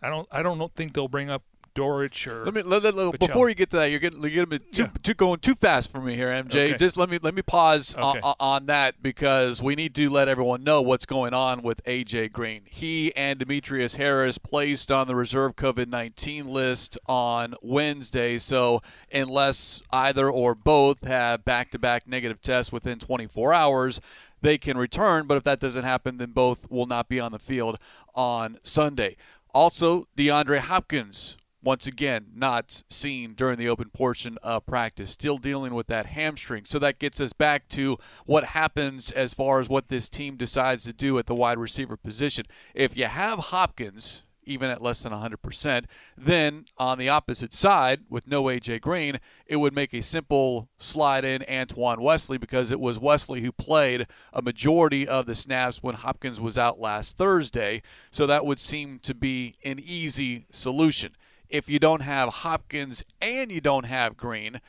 I 0.00 0.08
don't. 0.08 0.28
I 0.30 0.42
don't 0.42 0.74
think 0.74 0.94
they'll 0.94 1.08
bring 1.08 1.30
up 1.30 1.42
Dortch 1.78 2.26
or 2.26 2.44
let 2.44 2.54
me 2.54 2.62
let, 2.62 2.82
let, 2.92 3.20
before 3.20 3.48
you 3.48 3.54
get 3.54 3.70
to 3.70 3.76
that, 3.76 3.84
you're 3.86 4.00
getting 4.00 4.20
you're 4.20 4.44
getting 4.46 4.58
too, 4.72 4.82
yeah. 4.82 4.88
too 5.00 5.14
going 5.14 5.38
too 5.38 5.54
fast 5.54 5.92
for 5.92 6.00
me 6.00 6.16
here, 6.16 6.26
MJ. 6.26 6.70
Okay. 6.70 6.76
Just 6.76 6.96
let 6.96 7.08
me 7.08 7.20
let 7.22 7.34
me 7.34 7.42
pause 7.42 7.94
okay. 7.96 8.18
on, 8.18 8.34
on, 8.40 8.66
that 8.66 9.00
because 9.00 9.62
we 9.62 9.76
need 9.76 9.94
to 9.94 10.10
let 10.10 10.26
everyone 10.26 10.64
know 10.64 10.82
what's 10.82 11.06
going 11.06 11.34
on 11.34 11.62
with 11.62 11.80
AJ 11.84 12.32
Green. 12.32 12.62
He 12.64 13.14
and 13.14 13.38
Demetrius 13.38 13.94
Harris 13.94 14.38
placed 14.38 14.90
on 14.90 15.06
the 15.06 15.14
reserve 15.14 15.54
COVID-19 15.54 16.46
list 16.46 16.98
on 17.06 17.54
Wednesday. 17.62 18.38
So 18.38 18.82
unless 19.12 19.80
either 19.92 20.28
or 20.28 20.56
both 20.56 21.06
have 21.06 21.44
back-to-back 21.44 22.08
negative 22.08 22.40
tests 22.40 22.72
within 22.72 22.98
24 22.98 23.54
hours, 23.54 24.00
they 24.42 24.58
can 24.58 24.76
return. 24.76 25.28
But 25.28 25.36
if 25.36 25.44
that 25.44 25.60
doesn't 25.60 25.84
happen, 25.84 26.16
then 26.16 26.32
both 26.32 26.68
will 26.68 26.86
not 26.86 27.08
be 27.08 27.20
on 27.20 27.30
the 27.30 27.38
field 27.38 27.78
on 28.16 28.58
Sunday. 28.64 29.16
Also, 29.54 30.08
DeAndre 30.16 30.58
Hopkins 30.58 31.36
once 31.68 31.86
again 31.86 32.28
not 32.34 32.82
seen 32.88 33.34
during 33.34 33.58
the 33.58 33.68
open 33.68 33.90
portion 33.90 34.38
of 34.42 34.64
practice 34.64 35.10
still 35.10 35.36
dealing 35.36 35.74
with 35.74 35.86
that 35.86 36.06
hamstring 36.06 36.64
so 36.64 36.78
that 36.78 36.98
gets 36.98 37.20
us 37.20 37.34
back 37.34 37.68
to 37.68 37.98
what 38.24 38.42
happens 38.42 39.10
as 39.10 39.34
far 39.34 39.60
as 39.60 39.68
what 39.68 39.88
this 39.88 40.08
team 40.08 40.34
decides 40.34 40.84
to 40.84 40.94
do 40.94 41.18
at 41.18 41.26
the 41.26 41.34
wide 41.34 41.58
receiver 41.58 41.94
position 41.94 42.46
if 42.74 42.96
you 42.96 43.04
have 43.04 43.38
hopkins 43.38 44.22
even 44.44 44.70
at 44.70 44.80
less 44.80 45.02
than 45.02 45.12
100%. 45.12 45.84
Then 46.16 46.64
on 46.78 46.96
the 46.96 47.10
opposite 47.10 47.52
side, 47.52 48.04
with 48.08 48.26
no 48.26 48.44
AJ 48.44 48.80
Green, 48.80 49.20
it 49.44 49.56
would 49.56 49.74
make 49.74 49.92
a 49.92 50.00
simple 50.00 50.70
slide 50.78 51.22
in 51.22 51.44
Antoine 51.50 52.00
Wesley 52.00 52.38
because 52.38 52.70
it 52.70 52.80
was 52.80 52.98
Wesley 52.98 53.42
who 53.42 53.52
played 53.52 54.06
a 54.32 54.40
majority 54.40 55.06
of 55.06 55.26
the 55.26 55.34
snaps 55.34 55.82
when 55.82 55.96
Hopkins 55.96 56.40
was 56.40 56.56
out 56.56 56.80
last 56.80 57.18
Thursday. 57.18 57.82
So 58.10 58.26
that 58.26 58.46
would 58.46 58.58
seem 58.58 59.00
to 59.00 59.12
be 59.12 59.58
an 59.62 59.78
easy 59.78 60.46
solution 60.50 61.14
if 61.48 61.68
you 61.68 61.78
don't 61.78 62.02
have 62.02 62.28
Hopkins 62.28 63.04
and 63.20 63.50
you 63.50 63.60
don't 63.60 63.86
have 63.86 64.16
Green. 64.16 64.60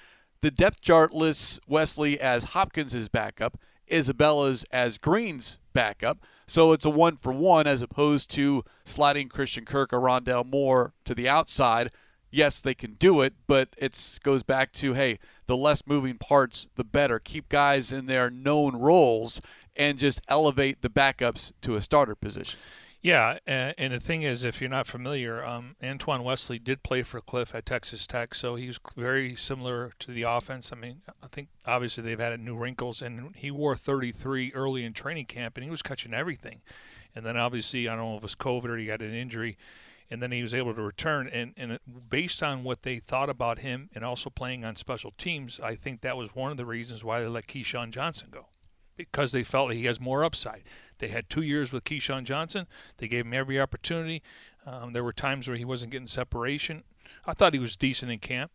The 0.42 0.52
depth 0.52 0.82
chart 0.82 1.14
lists 1.14 1.60
Wesley 1.68 2.20
as 2.20 2.46
Hopkins' 2.46 3.10
backup, 3.10 3.60
Isabella's 3.88 4.64
as 4.72 4.98
Green's 4.98 5.60
backup. 5.74 6.20
So 6.48 6.72
it's 6.72 6.86
a 6.86 6.90
one 6.90 7.18
for 7.18 7.34
one 7.34 7.68
as 7.68 7.82
opposed 7.82 8.32
to 8.32 8.64
sliding 8.84 9.30
Christian 9.30 9.66
Kirk 9.66 9.92
or 9.92 10.00
Rondell 10.00 10.46
Moore 10.46 10.94
to 11.06 11.14
the 11.14 11.28
outside. 11.28 11.92
Yes, 12.32 12.62
they 12.62 12.76
can 12.76 12.94
do 12.94 13.22
it, 13.22 13.34
but 13.48 13.70
it 13.78 14.20
goes 14.24 14.44
back 14.44 14.72
to 14.74 14.94
hey, 14.94 15.20
the 15.48 15.58
less 15.58 15.84
moving 15.86 16.18
parts, 16.18 16.68
the 16.76 16.84
better. 16.84 17.20
Keep 17.20 17.50
guys 17.50 17.92
in 17.92 18.06
their 18.06 18.30
known 18.30 18.76
roles 18.76 19.42
and 19.76 19.98
just 19.98 20.22
elevate 20.28 20.82
the 20.82 20.90
backups 20.90 21.52
to 21.62 21.76
a 21.76 21.82
starter 21.82 22.16
position. 22.16 22.60
Yeah, 23.02 23.38
and, 23.48 23.94
the 23.94 24.00
thing 24.00 24.24
is, 24.24 24.44
if 24.44 24.60
you're 24.60 24.70
not 24.70 24.86
familiar, 24.86 25.44
um, 25.44 25.78
Antoine 25.82 26.22
Wesley 26.22 26.60
did 26.60 26.84
play 26.84 27.02
for 27.02 27.22
Cliff 27.22 27.56
at 27.56 27.66
Texas 27.66 28.06
Tech, 28.06 28.36
so 28.36 28.56
he's 28.56 28.78
very 28.98 29.38
similar 29.38 29.94
to 30.00 30.12
the 30.12 30.24
offense. 30.24 30.74
I 30.74 30.76
mean, 30.76 31.02
I 31.24 31.28
think 31.28 31.48
obviously 31.66 32.04
they've 32.04 32.20
added 32.20 32.42
new 32.42 32.58
wrinkles, 32.58 33.02
and 33.02 33.34
he 33.38 33.52
wore 33.52 33.78
33 33.78 34.52
early 34.54 34.84
in 34.84 34.92
training 34.92 35.28
camp, 35.28 35.56
and 35.56 35.64
he 35.64 35.70
was 35.70 35.82
catching 35.82 36.14
everything. 36.14 36.60
And 37.16 37.26
then 37.26 37.38
obviously, 37.38 37.88
I 37.88 37.96
don't 37.96 38.04
know 38.04 38.16
if 38.16 38.18
it 38.18 38.24
was 38.24 38.36
COVID 38.36 38.66
or 38.66 38.78
he 38.78 38.88
got 38.88 39.02
an 39.02 39.14
injury, 39.14 39.58
and 40.12 40.22
then 40.22 40.34
he 40.34 40.42
was 40.42 40.54
able 40.54 40.74
to 40.74 40.82
return. 40.82 41.30
And, 41.30 41.54
and 41.56 41.80
based 42.10 42.44
on 42.44 42.66
what 42.66 42.84
they 42.84 43.00
thought 43.00 43.30
about 43.30 43.60
him 43.60 43.90
and 43.96 44.04
also 44.04 44.30
playing 44.30 44.66
on 44.66 44.76
special 44.76 45.14
teams, 45.18 45.58
I 45.62 45.76
think 45.76 46.02
that 46.02 46.18
was 46.18 46.36
one 46.36 46.52
of 46.52 46.58
the 46.58 46.66
reasons 46.66 47.06
why 47.06 47.22
they 47.22 47.28
let 47.28 47.48
Keyshawn 47.48 47.92
Johnson 47.92 48.28
go 48.30 48.48
because 48.98 49.32
they 49.32 49.44
felt 49.44 49.72
he 49.72 49.86
has 49.86 50.00
more 50.00 50.26
upside. 50.26 50.64
They 51.00 51.08
had 51.08 51.30
two 51.30 51.42
years 51.42 51.74
with 51.74 51.84
Keyshawn 51.84 52.26
Johnson. 52.26 52.68
They 52.98 53.08
gave 53.08 53.26
him 53.26 53.34
every 53.34 53.60
opportunity. 53.60 54.22
Um, 54.66 54.94
there 54.94 55.04
were 55.04 55.14
times 55.14 55.48
where 55.48 55.58
he 55.58 55.66
wasn't 55.66 55.92
getting 55.92 56.08
separation. 56.08 56.84
I 57.26 57.34
thought 57.34 57.54
he 57.54 57.60
was 57.60 57.76
decent 57.76 58.12
in 58.12 58.20
camp, 58.20 58.52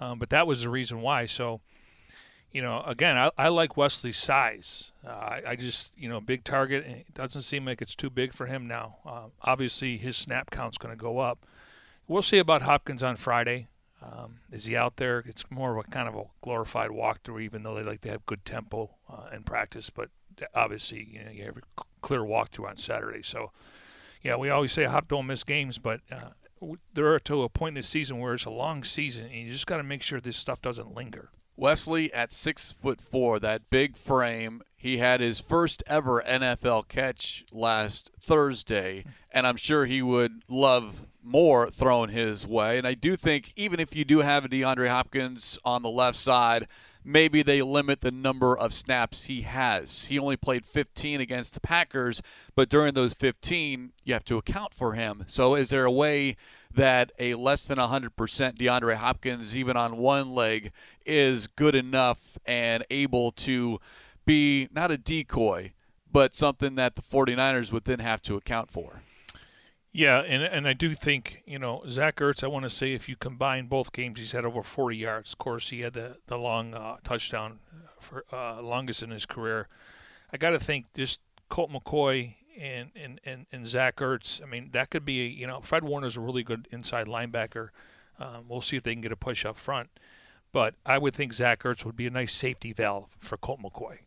um, 0.00 0.18
but 0.18 0.30
that 0.30 0.46
was 0.46 0.62
the 0.62 0.68
reason 0.68 1.00
why. 1.00 1.26
So, 1.26 1.60
you 2.52 2.62
know, 2.62 2.82
again, 2.86 3.16
I, 3.16 3.30
I 3.36 3.48
like 3.48 3.76
Wesley's 3.76 4.16
size. 4.16 4.92
Uh, 5.06 5.10
I, 5.10 5.42
I, 5.48 5.56
just, 5.56 5.98
you 5.98 6.08
know, 6.08 6.20
big 6.20 6.44
target. 6.44 6.86
It 6.86 7.14
doesn't 7.14 7.42
seem 7.42 7.64
like 7.64 7.82
it's 7.82 7.94
too 7.94 8.10
big 8.10 8.32
for 8.32 8.46
him 8.46 8.68
now. 8.68 8.96
Uh, 9.04 9.24
obviously, 9.42 9.96
his 9.96 10.16
snap 10.16 10.50
count's 10.50 10.78
going 10.78 10.94
to 10.94 11.00
go 11.00 11.18
up. 11.18 11.44
We'll 12.08 12.22
see 12.22 12.38
about 12.38 12.62
Hopkins 12.62 13.02
on 13.02 13.16
Friday. 13.16 13.66
Um, 14.12 14.38
is 14.52 14.66
he 14.66 14.76
out 14.76 14.96
there? 14.96 15.24
It's 15.26 15.44
more 15.50 15.76
of 15.76 15.84
a 15.84 15.90
kind 15.90 16.08
of 16.08 16.14
a 16.14 16.24
glorified 16.40 16.90
walkthrough, 16.90 17.42
even 17.42 17.62
though 17.62 17.74
they 17.74 17.82
like 17.82 18.02
to 18.02 18.10
have 18.10 18.26
good 18.26 18.44
tempo 18.44 18.90
uh, 19.10 19.34
in 19.34 19.42
practice. 19.42 19.90
But 19.90 20.10
obviously, 20.54 21.08
you 21.10 21.24
know, 21.24 21.30
you 21.30 21.44
have 21.44 21.56
a 21.56 21.82
clear 22.02 22.20
walkthrough 22.20 22.68
on 22.68 22.76
Saturday. 22.76 23.22
So, 23.22 23.50
yeah, 24.22 24.36
we 24.36 24.50
always 24.50 24.72
say 24.72 24.84
Hop 24.84 25.08
don't 25.08 25.26
miss 25.26 25.44
games, 25.44 25.78
but 25.78 26.00
uh, 26.10 26.30
they're 26.94 27.18
to 27.18 27.42
a 27.42 27.48
point 27.48 27.76
in 27.76 27.82
the 27.82 27.86
season 27.86 28.18
where 28.18 28.34
it's 28.34 28.44
a 28.44 28.50
long 28.50 28.84
season, 28.84 29.24
and 29.24 29.34
you 29.34 29.50
just 29.50 29.66
got 29.66 29.78
to 29.78 29.82
make 29.82 30.02
sure 30.02 30.20
this 30.20 30.36
stuff 30.36 30.62
doesn't 30.62 30.94
linger. 30.94 31.30
Wesley 31.56 32.12
at 32.12 32.32
six 32.32 32.72
foot 32.72 33.00
four, 33.00 33.38
that 33.40 33.70
big 33.70 33.96
frame. 33.96 34.62
He 34.76 34.98
had 34.98 35.20
his 35.20 35.40
first 35.40 35.82
ever 35.86 36.22
NFL 36.22 36.88
catch 36.88 37.44
last 37.50 38.10
Thursday, 38.20 39.04
and 39.32 39.46
I'm 39.46 39.56
sure 39.56 39.86
he 39.86 40.02
would 40.02 40.42
love 40.48 41.06
more 41.22 41.70
thrown 41.70 42.10
his 42.10 42.46
way. 42.46 42.78
And 42.78 42.86
I 42.86 42.94
do 42.94 43.16
think 43.16 43.52
even 43.56 43.80
if 43.80 43.96
you 43.96 44.04
do 44.04 44.18
have 44.18 44.44
a 44.44 44.48
DeAndre 44.48 44.88
Hopkins 44.88 45.58
on 45.64 45.82
the 45.82 45.90
left 45.90 46.18
side, 46.18 46.68
maybe 47.04 47.42
they 47.42 47.62
limit 47.62 48.00
the 48.00 48.10
number 48.10 48.56
of 48.56 48.72
snaps 48.72 49.24
he 49.24 49.42
has. 49.42 50.04
He 50.04 50.18
only 50.18 50.36
played 50.36 50.64
15 50.64 51.20
against 51.20 51.54
the 51.54 51.60
Packers, 51.60 52.22
but 52.54 52.68
during 52.68 52.94
those 52.94 53.14
15, 53.14 53.92
you 54.04 54.12
have 54.12 54.24
to 54.26 54.38
account 54.38 54.74
for 54.74 54.92
him. 54.92 55.24
So 55.26 55.54
is 55.54 55.70
there 55.70 55.84
a 55.84 55.90
way 55.90 56.36
that 56.76 57.12
a 57.18 57.34
less 57.34 57.66
than 57.66 57.78
100% 57.78 58.10
DeAndre 58.10 58.94
Hopkins, 58.94 59.56
even 59.56 59.76
on 59.76 59.96
one 59.96 60.34
leg, 60.34 60.72
is 61.04 61.46
good 61.46 61.74
enough 61.74 62.38
and 62.46 62.84
able 62.90 63.32
to 63.32 63.80
be 64.24 64.68
not 64.72 64.90
a 64.90 64.98
decoy, 64.98 65.72
but 66.10 66.34
something 66.34 66.74
that 66.76 66.94
the 66.94 67.02
49ers 67.02 67.72
would 67.72 67.84
then 67.84 67.98
have 67.98 68.22
to 68.22 68.36
account 68.36 68.70
for? 68.70 69.02
Yeah, 69.92 70.20
and 70.20 70.42
and 70.42 70.68
I 70.68 70.74
do 70.74 70.92
think 70.92 71.42
you 71.46 71.58
know 71.58 71.82
Zach 71.88 72.16
Ertz. 72.16 72.44
I 72.44 72.48
want 72.48 72.64
to 72.64 72.70
say 72.70 72.92
if 72.92 73.08
you 73.08 73.16
combine 73.16 73.66
both 73.66 73.92
games, 73.92 74.18
he's 74.18 74.32
had 74.32 74.44
over 74.44 74.62
40 74.62 74.94
yards. 74.94 75.32
Of 75.32 75.38
course, 75.38 75.70
he 75.70 75.80
had 75.80 75.94
the 75.94 76.18
the 76.26 76.36
long 76.36 76.74
uh, 76.74 76.96
touchdown 77.02 77.60
for 77.98 78.24
uh, 78.30 78.60
longest 78.60 79.02
in 79.02 79.08
his 79.10 79.24
career. 79.24 79.68
I 80.30 80.36
got 80.36 80.50
to 80.50 80.60
think 80.60 80.84
just 80.94 81.20
Colt 81.48 81.70
McCoy 81.70 82.34
and, 82.58 82.90
and 82.96 83.20
and 83.24 83.46
and 83.52 83.66
Zach 83.66 83.96
Ertz. 83.96 84.42
I 84.42 84.46
mean, 84.46 84.70
that 84.72 84.90
could 84.90 85.04
be 85.04 85.20
a, 85.22 85.28
you 85.28 85.46
know 85.46 85.60
Fred 85.60 85.84
Warner's 85.84 86.16
a 86.16 86.20
really 86.20 86.42
good 86.42 86.68
inside 86.70 87.06
linebacker. 87.06 87.68
Um, 88.18 88.46
we'll 88.48 88.62
see 88.62 88.76
if 88.76 88.82
they 88.82 88.92
can 88.92 89.02
get 89.02 89.12
a 89.12 89.16
push 89.16 89.44
up 89.44 89.58
front, 89.58 89.90
but 90.52 90.74
I 90.84 90.98
would 90.98 91.14
think 91.14 91.34
Zach 91.34 91.62
Ertz 91.62 91.84
would 91.84 91.96
be 91.96 92.06
a 92.06 92.10
nice 92.10 92.32
safety 92.32 92.72
valve 92.72 93.16
for 93.20 93.36
Colt 93.36 93.60
McCoy 93.60 93.98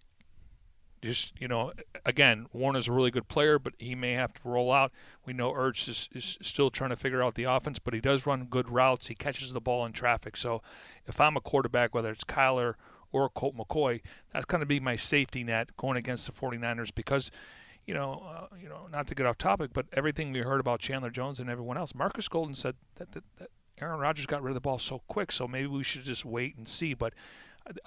just 1.01 1.39
you 1.39 1.48
know, 1.48 1.72
again, 2.06 2.48
Warner's 2.53 2.88
a 2.88 2.91
really 2.91 3.12
good 3.12 3.27
player, 3.27 3.60
but 3.60 3.74
he 3.77 3.96
may 3.96 4.13
have 4.13 4.34
to 4.34 4.41
roll 4.44 4.72
out. 4.72 4.91
We 5.25 5.34
know 5.34 5.51
Ertz 5.51 5.88
is, 5.88 6.10
is 6.13 6.38
still 6.41 6.70
trying 6.70 6.89
to 6.89 6.96
figure 6.96 7.24
out 7.24 7.36
the 7.36 7.46
offense, 7.46 7.79
but 7.79 7.94
he 7.94 8.01
does 8.01 8.25
run 8.25 8.46
good 8.46 8.70
routes. 8.70 9.08
He 9.08 9.15
catches 9.15 9.53
the 9.53 9.62
ball 9.62 9.86
in 9.86 9.94
traffic. 9.94 10.36
So 10.36 10.62
if 11.08 11.20
I'm 11.22 11.38
a 11.38 11.41
quarterback, 11.41 11.94
whether 11.94 12.12
it's 12.12 12.24
Kyler 12.24 12.75
or 13.12 13.29
Colt 13.29 13.56
McCoy, 13.56 14.01
that's 14.34 14.46
going 14.46 14.60
to 14.60 14.65
be 14.65 14.79
my 14.79 14.96
safety 14.96 15.44
net 15.44 15.75
going 15.77 15.98
against 15.98 16.25
the 16.25 16.32
49ers 16.32 16.94
because, 16.94 17.32
you 17.89 17.96
know, 17.96 18.22
uh, 18.24 18.55
you 18.62 18.69
know, 18.69 18.88
not 18.91 19.08
to 19.08 19.15
get 19.15 19.25
off 19.25 19.39
topic, 19.39 19.72
but 19.74 19.88
everything 19.93 20.31
we 20.31 20.41
heard 20.41 20.60
about 20.60 20.79
Chandler 20.79 21.10
Jones 21.10 21.39
and 21.39 21.50
everyone 21.50 21.75
else, 21.75 21.96
Marcus 21.96 22.27
Golden 22.27 22.53
said 22.53 22.75
that, 22.98 23.13
that, 23.13 23.24
that 23.39 23.50
Aaron 23.81 24.00
Rodgers 24.00 24.27
got 24.27 24.43
rid 24.43 24.51
of 24.51 24.53
the 24.53 24.62
ball 24.62 24.77
so 24.77 25.01
quick, 25.08 25.31
so 25.31 25.48
maybe 25.48 25.65
we 25.65 25.84
should 25.84 26.03
just 26.03 26.24
wait 26.24 26.55
and 26.55 26.69
see. 26.69 26.93
But 26.93 27.15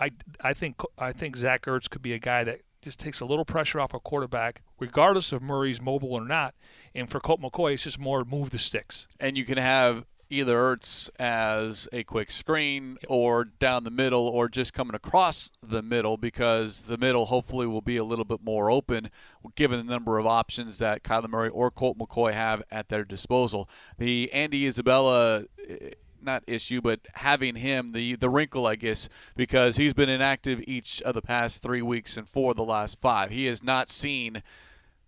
I, 0.00 0.10
I 0.40 0.54
think 0.54 0.80
I 0.98 1.12
think 1.12 1.36
Zach 1.36 1.66
Ertz 1.66 1.88
could 1.88 2.02
be 2.02 2.14
a 2.14 2.18
guy 2.18 2.42
that 2.42 2.62
just 2.82 2.98
takes 2.98 3.20
a 3.20 3.24
little 3.24 3.44
pressure 3.44 3.78
off 3.78 3.94
a 3.94 4.00
quarterback, 4.00 4.62
regardless 4.80 5.32
of 5.32 5.40
Murray's 5.40 5.80
mobile 5.80 6.14
or 6.14 6.26
not. 6.26 6.56
And 6.96 7.08
for 7.08 7.20
Colt 7.20 7.40
McCoy, 7.40 7.74
it's 7.74 7.84
just 7.84 8.00
more 8.00 8.24
move 8.24 8.50
the 8.50 8.58
sticks. 8.58 9.06
And 9.20 9.36
you 9.36 9.44
can 9.44 9.56
have 9.56 10.04
either 10.32 10.56
Ertz 10.56 11.10
as 11.18 11.88
a 11.92 12.02
quick 12.04 12.30
screen 12.30 12.96
or 13.06 13.44
down 13.44 13.84
the 13.84 13.90
middle 13.90 14.26
or 14.26 14.48
just 14.48 14.72
coming 14.72 14.94
across 14.94 15.50
the 15.62 15.82
middle 15.82 16.16
because 16.16 16.84
the 16.84 16.96
middle 16.96 17.26
hopefully 17.26 17.66
will 17.66 17.82
be 17.82 17.98
a 17.98 18.04
little 18.04 18.24
bit 18.24 18.42
more 18.42 18.70
open 18.70 19.10
given 19.54 19.84
the 19.86 19.92
number 19.92 20.18
of 20.18 20.26
options 20.26 20.78
that 20.78 21.02
Kyler 21.02 21.28
Murray 21.28 21.50
or 21.50 21.70
Colt 21.70 21.98
McCoy 21.98 22.32
have 22.32 22.62
at 22.70 22.88
their 22.88 23.04
disposal. 23.04 23.68
The 23.98 24.32
Andy 24.32 24.66
Isabella 24.66 25.44
eh, 25.68 25.90
not 26.22 26.44
issue, 26.46 26.80
but 26.80 27.00
having 27.14 27.56
him 27.56 27.90
the 27.92 28.14
the 28.14 28.30
wrinkle, 28.30 28.66
I 28.66 28.76
guess, 28.76 29.08
because 29.36 29.76
he's 29.76 29.92
been 29.92 30.08
inactive 30.08 30.62
each 30.66 31.02
of 31.02 31.14
the 31.14 31.22
past 31.22 31.62
three 31.62 31.82
weeks 31.82 32.16
and 32.16 32.28
four 32.28 32.52
of 32.52 32.56
the 32.56 32.64
last 32.64 33.00
five. 33.00 33.30
He 33.30 33.46
has 33.46 33.62
not 33.62 33.90
seen. 33.90 34.42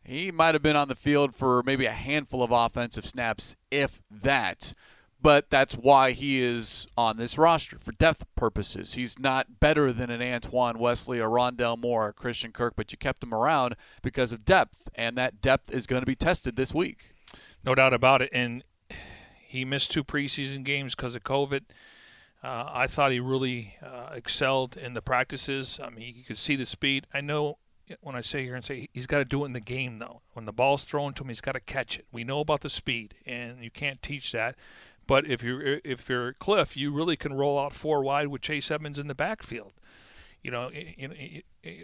He 0.02 0.30
might 0.30 0.54
have 0.54 0.62
been 0.62 0.76
on 0.76 0.88
the 0.88 0.94
field 0.94 1.34
for 1.34 1.62
maybe 1.62 1.86
a 1.86 1.92
handful 1.92 2.42
of 2.42 2.50
offensive 2.50 3.06
snaps, 3.06 3.56
if 3.70 4.02
that. 4.10 4.74
But 5.24 5.48
that's 5.48 5.74
why 5.74 6.12
he 6.12 6.38
is 6.42 6.86
on 6.98 7.16
this 7.16 7.38
roster 7.38 7.78
for 7.78 7.92
depth 7.92 8.26
purposes. 8.36 8.92
He's 8.92 9.18
not 9.18 9.58
better 9.58 9.90
than 9.90 10.10
an 10.10 10.20
Antoine 10.20 10.78
Wesley 10.78 11.18
or 11.18 11.30
Rondell 11.30 11.80
Moore 11.80 12.08
or 12.08 12.12
Christian 12.12 12.52
Kirk, 12.52 12.74
but 12.76 12.92
you 12.92 12.98
kept 12.98 13.24
him 13.24 13.32
around 13.32 13.74
because 14.02 14.32
of 14.32 14.44
depth, 14.44 14.90
and 14.94 15.16
that 15.16 15.40
depth 15.40 15.74
is 15.74 15.86
going 15.86 16.02
to 16.02 16.06
be 16.06 16.14
tested 16.14 16.56
this 16.56 16.74
week. 16.74 17.14
No 17.64 17.74
doubt 17.74 17.94
about 17.94 18.20
it. 18.20 18.28
And 18.34 18.64
he 19.42 19.64
missed 19.64 19.92
two 19.92 20.04
preseason 20.04 20.62
games 20.62 20.94
because 20.94 21.14
of 21.14 21.24
COVID. 21.24 21.62
Uh, 22.42 22.68
I 22.70 22.86
thought 22.86 23.10
he 23.10 23.18
really 23.18 23.76
uh, 23.82 24.10
excelled 24.12 24.76
in 24.76 24.92
the 24.92 25.00
practices. 25.00 25.80
I 25.82 25.88
mean, 25.88 26.12
you 26.14 26.24
could 26.24 26.36
see 26.36 26.54
the 26.54 26.66
speed. 26.66 27.06
I 27.14 27.22
know 27.22 27.56
when 28.02 28.14
I 28.14 28.20
say 28.20 28.44
here 28.44 28.56
and 28.56 28.64
say 28.64 28.90
he's 28.92 29.06
got 29.06 29.18
to 29.18 29.24
do 29.24 29.44
it 29.44 29.46
in 29.46 29.52
the 29.54 29.60
game, 29.60 30.00
though. 30.00 30.20
When 30.34 30.44
the 30.44 30.52
ball's 30.52 30.84
thrown 30.84 31.14
to 31.14 31.22
him, 31.22 31.28
he's 31.28 31.40
got 31.40 31.52
to 31.52 31.60
catch 31.60 31.98
it. 31.98 32.04
We 32.12 32.24
know 32.24 32.40
about 32.40 32.60
the 32.60 32.68
speed, 32.68 33.14
and 33.24 33.64
you 33.64 33.70
can't 33.70 34.02
teach 34.02 34.32
that. 34.32 34.56
But 35.06 35.26
if 35.26 35.42
you're 35.42 35.80
if 35.84 36.08
you're 36.08 36.32
Cliff, 36.34 36.76
you 36.76 36.92
really 36.92 37.16
can 37.16 37.34
roll 37.34 37.58
out 37.58 37.74
four 37.74 38.02
wide 38.02 38.28
with 38.28 38.42
Chase 38.42 38.70
Edmonds 38.70 38.98
in 38.98 39.06
the 39.06 39.14
backfield. 39.14 39.72
You 40.42 40.50
know, 40.50 40.70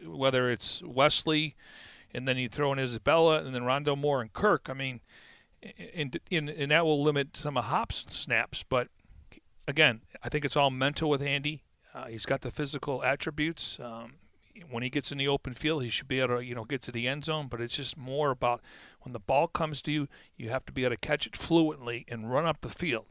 whether 0.06 0.50
it's 0.50 0.82
Wesley, 0.82 1.56
and 2.12 2.28
then 2.28 2.36
you 2.36 2.48
throw 2.48 2.72
in 2.72 2.78
Isabella, 2.78 3.42
and 3.42 3.54
then 3.54 3.64
Rondo 3.64 3.96
Moore 3.96 4.20
and 4.20 4.32
Kirk. 4.32 4.68
I 4.68 4.74
mean, 4.74 5.00
and, 5.94 6.18
and, 6.30 6.48
and 6.50 6.70
that 6.70 6.84
will 6.84 7.02
limit 7.02 7.36
some 7.36 7.56
of 7.56 7.64
Hop's 7.64 8.04
snaps. 8.08 8.62
But 8.68 8.88
again, 9.66 10.02
I 10.22 10.28
think 10.28 10.44
it's 10.44 10.56
all 10.56 10.70
mental 10.70 11.08
with 11.08 11.22
Andy. 11.22 11.62
Uh, 11.94 12.06
he's 12.06 12.26
got 12.26 12.42
the 12.42 12.50
physical 12.50 13.02
attributes. 13.02 13.78
Um, 13.80 14.14
when 14.70 14.82
he 14.82 14.90
gets 14.90 15.12
in 15.12 15.18
the 15.18 15.28
open 15.28 15.54
field, 15.54 15.82
he 15.82 15.88
should 15.88 16.08
be 16.08 16.20
able 16.20 16.36
to, 16.36 16.44
you 16.44 16.54
know, 16.54 16.64
get 16.64 16.82
to 16.82 16.92
the 16.92 17.08
end 17.08 17.24
zone. 17.24 17.48
But 17.48 17.60
it's 17.60 17.76
just 17.76 17.96
more 17.96 18.30
about 18.30 18.60
when 19.00 19.12
the 19.12 19.18
ball 19.18 19.46
comes 19.46 19.82
to 19.82 19.92
you, 19.92 20.08
you 20.36 20.50
have 20.50 20.64
to 20.66 20.72
be 20.72 20.84
able 20.84 20.94
to 20.94 21.00
catch 21.00 21.26
it 21.26 21.36
fluently 21.36 22.04
and 22.08 22.30
run 22.32 22.46
up 22.46 22.60
the 22.60 22.68
field. 22.68 23.06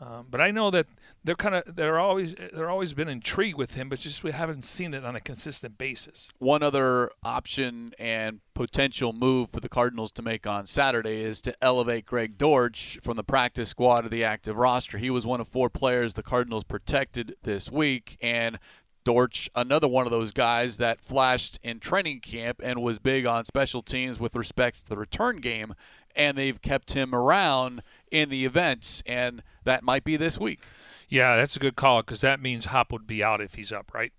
Um, 0.00 0.26
but 0.28 0.40
I 0.40 0.50
know 0.50 0.70
that 0.70 0.86
they're 1.22 1.36
kind 1.36 1.54
of 1.54 1.76
they're 1.76 2.00
always 2.00 2.34
they're 2.52 2.68
always 2.68 2.92
been 2.94 3.08
intrigued 3.08 3.56
with 3.56 3.74
him, 3.74 3.88
but 3.88 4.00
just 4.00 4.24
we 4.24 4.32
haven't 4.32 4.64
seen 4.64 4.92
it 4.92 5.04
on 5.04 5.14
a 5.14 5.20
consistent 5.20 5.78
basis. 5.78 6.32
One 6.38 6.64
other 6.64 7.12
option 7.22 7.94
and 7.98 8.40
potential 8.54 9.12
move 9.12 9.50
for 9.50 9.60
the 9.60 9.68
Cardinals 9.68 10.10
to 10.12 10.22
make 10.22 10.48
on 10.48 10.66
Saturday 10.66 11.22
is 11.22 11.40
to 11.42 11.54
elevate 11.62 12.06
Greg 12.06 12.36
Dortch 12.36 12.98
from 13.02 13.16
the 13.16 13.22
practice 13.22 13.70
squad 13.70 14.02
to 14.02 14.08
the 14.08 14.24
active 14.24 14.56
roster. 14.56 14.98
He 14.98 15.10
was 15.10 15.26
one 15.26 15.40
of 15.40 15.48
four 15.48 15.70
players 15.70 16.14
the 16.14 16.22
Cardinals 16.24 16.64
protected 16.64 17.36
this 17.42 17.70
week, 17.70 18.18
and 18.20 18.58
Dortch, 19.04 19.50
another 19.54 19.86
one 19.86 20.06
of 20.06 20.10
those 20.10 20.32
guys 20.32 20.78
that 20.78 21.00
flashed 21.00 21.58
in 21.62 21.78
training 21.78 22.20
camp 22.20 22.60
and 22.62 22.82
was 22.82 22.98
big 22.98 23.26
on 23.26 23.44
special 23.44 23.82
teams 23.82 24.18
with 24.18 24.34
respect 24.34 24.82
to 24.82 24.88
the 24.88 24.96
return 24.96 25.40
game, 25.40 25.74
and 26.16 26.36
they've 26.36 26.60
kept 26.60 26.94
him 26.94 27.14
around 27.14 27.82
in 28.10 28.30
the 28.30 28.44
events, 28.44 29.02
and 29.06 29.42
that 29.64 29.82
might 29.82 30.04
be 30.04 30.16
this 30.16 30.38
week. 30.38 30.60
Yeah, 31.08 31.36
that's 31.36 31.56
a 31.56 31.60
good 31.60 31.76
call 31.76 32.02
because 32.02 32.22
that 32.22 32.40
means 32.40 32.66
Hop 32.66 32.92
would 32.92 33.06
be 33.06 33.22
out 33.22 33.40
if 33.40 33.54
he's 33.54 33.72
up, 33.72 33.92
right? 33.94 34.12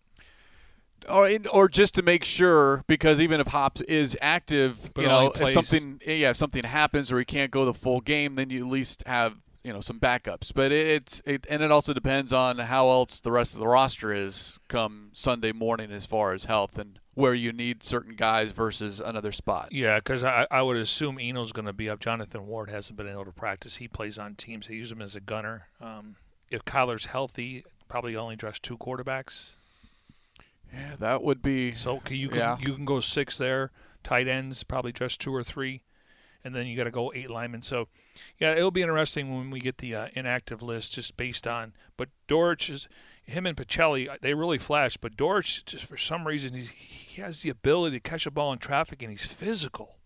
Or, 1.10 1.30
or 1.52 1.68
just 1.68 1.94
to 1.96 2.02
make 2.02 2.24
sure, 2.24 2.84
because 2.88 3.20
even 3.20 3.40
if 3.40 3.48
Hops 3.48 3.82
is 3.82 4.18
active, 4.22 4.92
but 4.94 5.02
you 5.02 5.08
know, 5.08 5.32
if 5.36 5.54
something 5.54 6.02
yeah, 6.06 6.32
if 6.32 6.38
something 6.38 6.64
happens 6.64 7.12
or 7.12 7.20
he 7.20 7.26
can't 7.26 7.52
go 7.52 7.66
the 7.66 7.74
full 7.74 8.02
game, 8.02 8.36
then 8.36 8.50
you 8.50 8.66
at 8.66 8.72
least 8.72 9.04
have 9.06 9.36
you 9.66 9.74
know 9.74 9.82
some 9.82 10.00
backups. 10.00 10.52
But 10.54 10.72
it's 10.72 11.22
it, 11.26 11.46
and 11.50 11.64
it 11.64 11.72
also 11.72 11.94
depends 11.94 12.32
on 12.32 12.60
how 12.60 12.90
else 12.90 13.20
the 13.20 13.32
rest 13.32 13.54
of 13.54 13.60
the 13.60 13.68
roster 13.68 14.14
is 14.14 14.60
come 14.68 15.10
Sunday 15.14 15.52
morning 15.52 15.92
as 15.92 16.06
far 16.06 16.34
as 16.34 16.46
health 16.46 16.78
and 16.78 17.00
where 17.16 17.34
you 17.34 17.52
need 17.52 17.84
certain 17.84 18.16
guys 18.16 18.52
versus 18.52 19.00
another 19.00 19.32
spot. 19.32 19.70
Yeah, 19.72 19.96
because 19.96 20.24
I, 20.24 20.46
I 20.52 20.62
would 20.62 20.78
assume 20.78 21.20
Eno's 21.20 21.52
going 21.52 21.66
to 21.66 21.74
be 21.74 21.90
up. 21.90 22.00
Jonathan 22.00 22.46
Ward 22.46 22.70
hasn't 22.70 22.98
been 22.98 23.08
able 23.08 23.26
to 23.26 23.32
practice. 23.32 23.78
He 23.78 23.88
plays 23.88 24.20
on 24.20 24.36
teams. 24.36 24.68
They 24.68 24.76
use 24.76 24.92
him 24.92 25.02
as 25.02 25.16
a 25.16 25.22
gunner. 25.22 25.68
Um, 25.82 26.18
if 26.52 26.64
Kyler's 26.66 27.06
healthy, 27.06 27.64
probably 27.88 28.16
only 28.16 28.36
dress 28.36 28.60
two 28.60 28.78
quarterbacks. 28.78 29.52
Yeah, 30.74 30.96
that 31.00 31.24
would 31.24 31.42
be. 31.42 31.74
So 31.74 32.02
can 32.02 32.18
you 32.18 32.30
can 32.30 32.38
yeah. 32.38 32.58
you 32.60 32.76
can 32.76 32.86
go 32.86 33.00
six 33.00 33.38
there. 33.38 33.72
Tight 34.04 34.28
ends 34.28 34.64
probably 34.64 34.92
dress 34.92 35.18
two 35.18 35.34
or 35.34 35.44
three 35.44 35.82
and 36.46 36.56
then 36.56 36.68
you 36.68 36.78
got 36.78 36.86
to 36.86 36.92
go 36.92 37.12
eight 37.14 37.30
linemen. 37.30 37.64
So, 37.64 37.88
yeah, 38.40 38.54
it'll 38.54 38.72
be 38.72 38.84
interesting 38.84 39.36
when 39.36 39.50
we 39.50 39.60
get 39.60 39.80
the 39.80 39.96
uh, 39.96 40.08
inactive 40.14 40.62
list 40.62 40.94
just 40.94 41.18
based 41.18 41.48
on. 41.48 41.74
But 41.98 42.10
Dortch 42.28 42.70
is 42.70 42.88
him 43.24 43.48
and 43.48 43.58
Picelli, 43.58 44.08
uh, 44.08 44.18
they 44.22 44.36
really 44.36 44.60
flash. 44.60 44.96
But 44.96 45.18
Dortch, 45.18 45.66
just 45.66 45.86
for 45.86 45.98
some 45.98 46.28
reason, 46.28 46.54
he 46.54 47.22
has 47.22 47.42
the 47.42 47.50
ability 47.50 47.98
to 47.98 48.10
catch 48.10 48.26
a 48.26 48.32
ball 48.32 48.54
in 48.54 48.60
traffic, 48.60 49.02
and 49.02 49.10
he's 49.12 49.26
physical. 49.26 49.98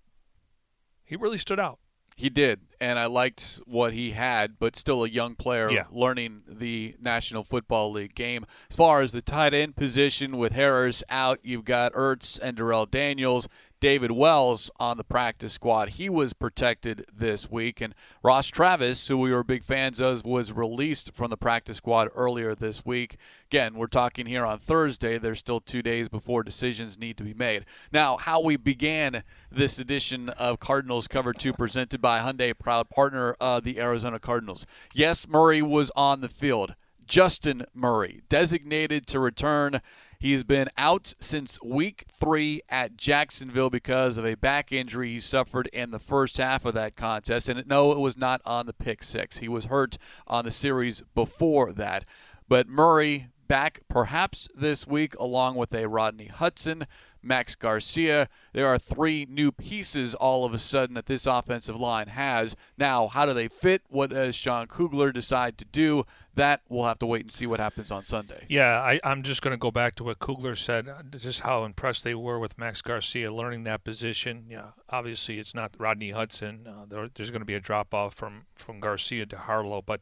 He 1.03 1.15
really 1.15 1.37
stood 1.37 1.59
out. 1.59 1.79
He 2.15 2.29
did, 2.29 2.59
and 2.81 2.99
I 2.99 3.05
liked 3.05 3.61
what 3.65 3.93
he 3.93 4.11
had, 4.11 4.59
but 4.59 4.75
still 4.75 5.05
a 5.05 5.09
young 5.09 5.35
player 5.35 5.71
yeah. 5.71 5.85
learning 5.89 6.41
the 6.49 6.97
National 6.99 7.45
Football 7.45 7.93
League 7.93 8.13
game. 8.13 8.45
As 8.69 8.75
far 8.75 8.99
as 8.99 9.13
the 9.13 9.21
tight 9.21 9.53
end 9.53 9.77
position 9.77 10.37
with 10.37 10.51
Harris 10.51 11.01
out, 11.09 11.39
you've 11.43 11.63
got 11.63 11.93
Ertz 11.93 12.37
and 12.41 12.57
Darrell 12.57 12.85
Daniels. 12.85 13.47
David 13.79 14.11
Wells 14.11 14.69
on 14.77 14.97
the 14.97 15.03
practice 15.03 15.53
squad. 15.53 15.89
He 15.89 16.09
was 16.09 16.33
protected 16.33 17.05
this 17.13 17.49
week. 17.49 17.79
And 17.79 17.95
Ross 18.21 18.47
Travis, 18.47 19.07
who 19.07 19.17
we 19.17 19.31
were 19.31 19.43
big 19.43 19.63
fans 19.63 20.01
of, 20.01 20.25
was 20.25 20.51
released 20.51 21.13
from 21.13 21.29
the 21.29 21.37
practice 21.37 21.77
squad 21.77 22.09
earlier 22.13 22.55
this 22.55 22.85
week. 22.85 23.17
Again, 23.49 23.75
we're 23.75 23.87
talking 23.87 24.25
here 24.25 24.45
on 24.45 24.59
Thursday. 24.59 25.17
There's 25.17 25.39
still 25.39 25.61
two 25.61 25.81
days 25.81 26.09
before 26.09 26.43
decisions 26.43 26.97
need 26.97 27.17
to 27.17 27.23
be 27.23 27.33
made. 27.33 27.65
Now, 27.91 28.17
how 28.17 28.41
we 28.41 28.57
began 28.57 29.23
this 29.49 29.79
edition 29.79 30.29
of 30.29 30.59
Cardinals 30.59 31.07
Cover 31.07 31.31
2 31.31 31.53
presented 31.53 32.01
by 32.01 32.19
Hyundai, 32.19 32.57
proud 32.57 32.89
partner 32.89 33.35
of 33.39 33.63
the 33.63 33.79
Arizona 33.79 34.19
Cardinals. 34.19 34.65
Yes, 34.93 35.27
Murray 35.27 35.61
was 35.61 35.89
on 35.95 36.21
the 36.21 36.29
field. 36.29 36.75
Justin 37.09 37.65
Murray, 37.73 38.21
designated 38.29 39.07
to 39.07 39.19
return 39.19 39.81
He's 40.21 40.43
been 40.43 40.67
out 40.77 41.13
since 41.21 41.61
week 41.63 42.03
three 42.11 42.61
at 42.67 42.97
Jacksonville 42.97 43.69
because 43.69 44.17
of 44.17 44.25
a 44.25 44.35
back 44.35 44.69
injury 44.69 45.13
he 45.13 45.21
suffered 45.21 45.67
in 45.71 45.91
the 45.91 45.99
first 45.99 46.35
half 46.35 46.65
of 46.65 46.73
that 46.73 46.97
contest. 46.97 47.47
And 47.47 47.65
no, 47.65 47.93
it 47.93 47.99
was 47.99 48.17
not 48.17 48.41
on 48.43 48.65
the 48.65 48.73
pick 48.73 49.01
six. 49.01 49.37
He 49.37 49.47
was 49.47 49.65
hurt 49.65 49.97
on 50.27 50.43
the 50.43 50.51
series 50.51 51.01
before 51.15 51.71
that. 51.71 52.03
But 52.49 52.67
Murray 52.67 53.27
back 53.47 53.79
perhaps 53.87 54.49
this 54.53 54.85
week, 54.85 55.15
along 55.15 55.55
with 55.55 55.73
a 55.73 55.87
Rodney 55.87 56.27
Hudson. 56.27 56.85
Max 57.21 57.55
Garcia. 57.55 58.29
There 58.53 58.67
are 58.67 58.77
three 58.77 59.27
new 59.29 59.51
pieces 59.51 60.13
all 60.13 60.45
of 60.45 60.53
a 60.53 60.59
sudden 60.59 60.95
that 60.95 61.05
this 61.05 61.25
offensive 61.25 61.75
line 61.75 62.07
has. 62.07 62.55
Now, 62.77 63.07
how 63.07 63.25
do 63.25 63.33
they 63.33 63.47
fit? 63.47 63.83
What 63.89 64.11
does 64.11 64.35
Sean 64.35 64.67
Kugler 64.67 65.11
decide 65.11 65.57
to 65.59 65.65
do? 65.65 66.05
That 66.35 66.61
we'll 66.69 66.85
have 66.85 66.99
to 66.99 67.05
wait 67.05 67.23
and 67.23 67.31
see 67.31 67.45
what 67.45 67.59
happens 67.59 67.91
on 67.91 68.05
Sunday. 68.05 68.45
Yeah, 68.47 68.79
I, 68.79 68.99
am 69.03 69.23
just 69.23 69.41
going 69.41 69.51
to 69.51 69.57
go 69.57 69.71
back 69.71 69.95
to 69.95 70.03
what 70.05 70.19
Kugler 70.19 70.55
said, 70.55 70.87
uh, 70.87 71.01
just 71.17 71.41
how 71.41 71.65
impressed 71.65 72.03
they 72.03 72.15
were 72.15 72.39
with 72.39 72.57
Max 72.57 72.81
Garcia 72.81 73.33
learning 73.33 73.63
that 73.65 73.83
position. 73.83 74.45
Yeah, 74.49 74.67
obviously 74.89 75.39
it's 75.39 75.53
not 75.53 75.75
Rodney 75.77 76.11
Hudson. 76.11 76.65
Uh, 76.65 76.85
there, 76.87 77.09
there's 77.13 77.31
going 77.31 77.41
to 77.41 77.45
be 77.45 77.55
a 77.55 77.59
drop 77.59 77.93
off 77.93 78.13
from 78.13 78.45
from 78.55 78.79
Garcia 78.79 79.25
to 79.25 79.37
Harlow, 79.37 79.81
but 79.81 80.01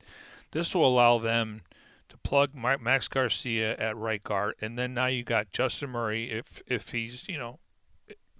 this 0.51 0.75
will 0.75 0.87
allow 0.87 1.17
them 1.17 1.61
to 2.09 2.17
plug 2.17 2.55
Max 2.55 3.07
Garcia 3.07 3.75
at 3.77 3.97
right 3.97 4.23
guard, 4.23 4.55
and 4.61 4.77
then 4.77 4.93
now 4.93 5.07
you 5.07 5.23
got 5.23 5.51
Justin 5.51 5.89
Murray 5.89 6.31
if 6.31 6.61
if 6.67 6.91
he's 6.91 7.27
you 7.27 7.37
know 7.37 7.59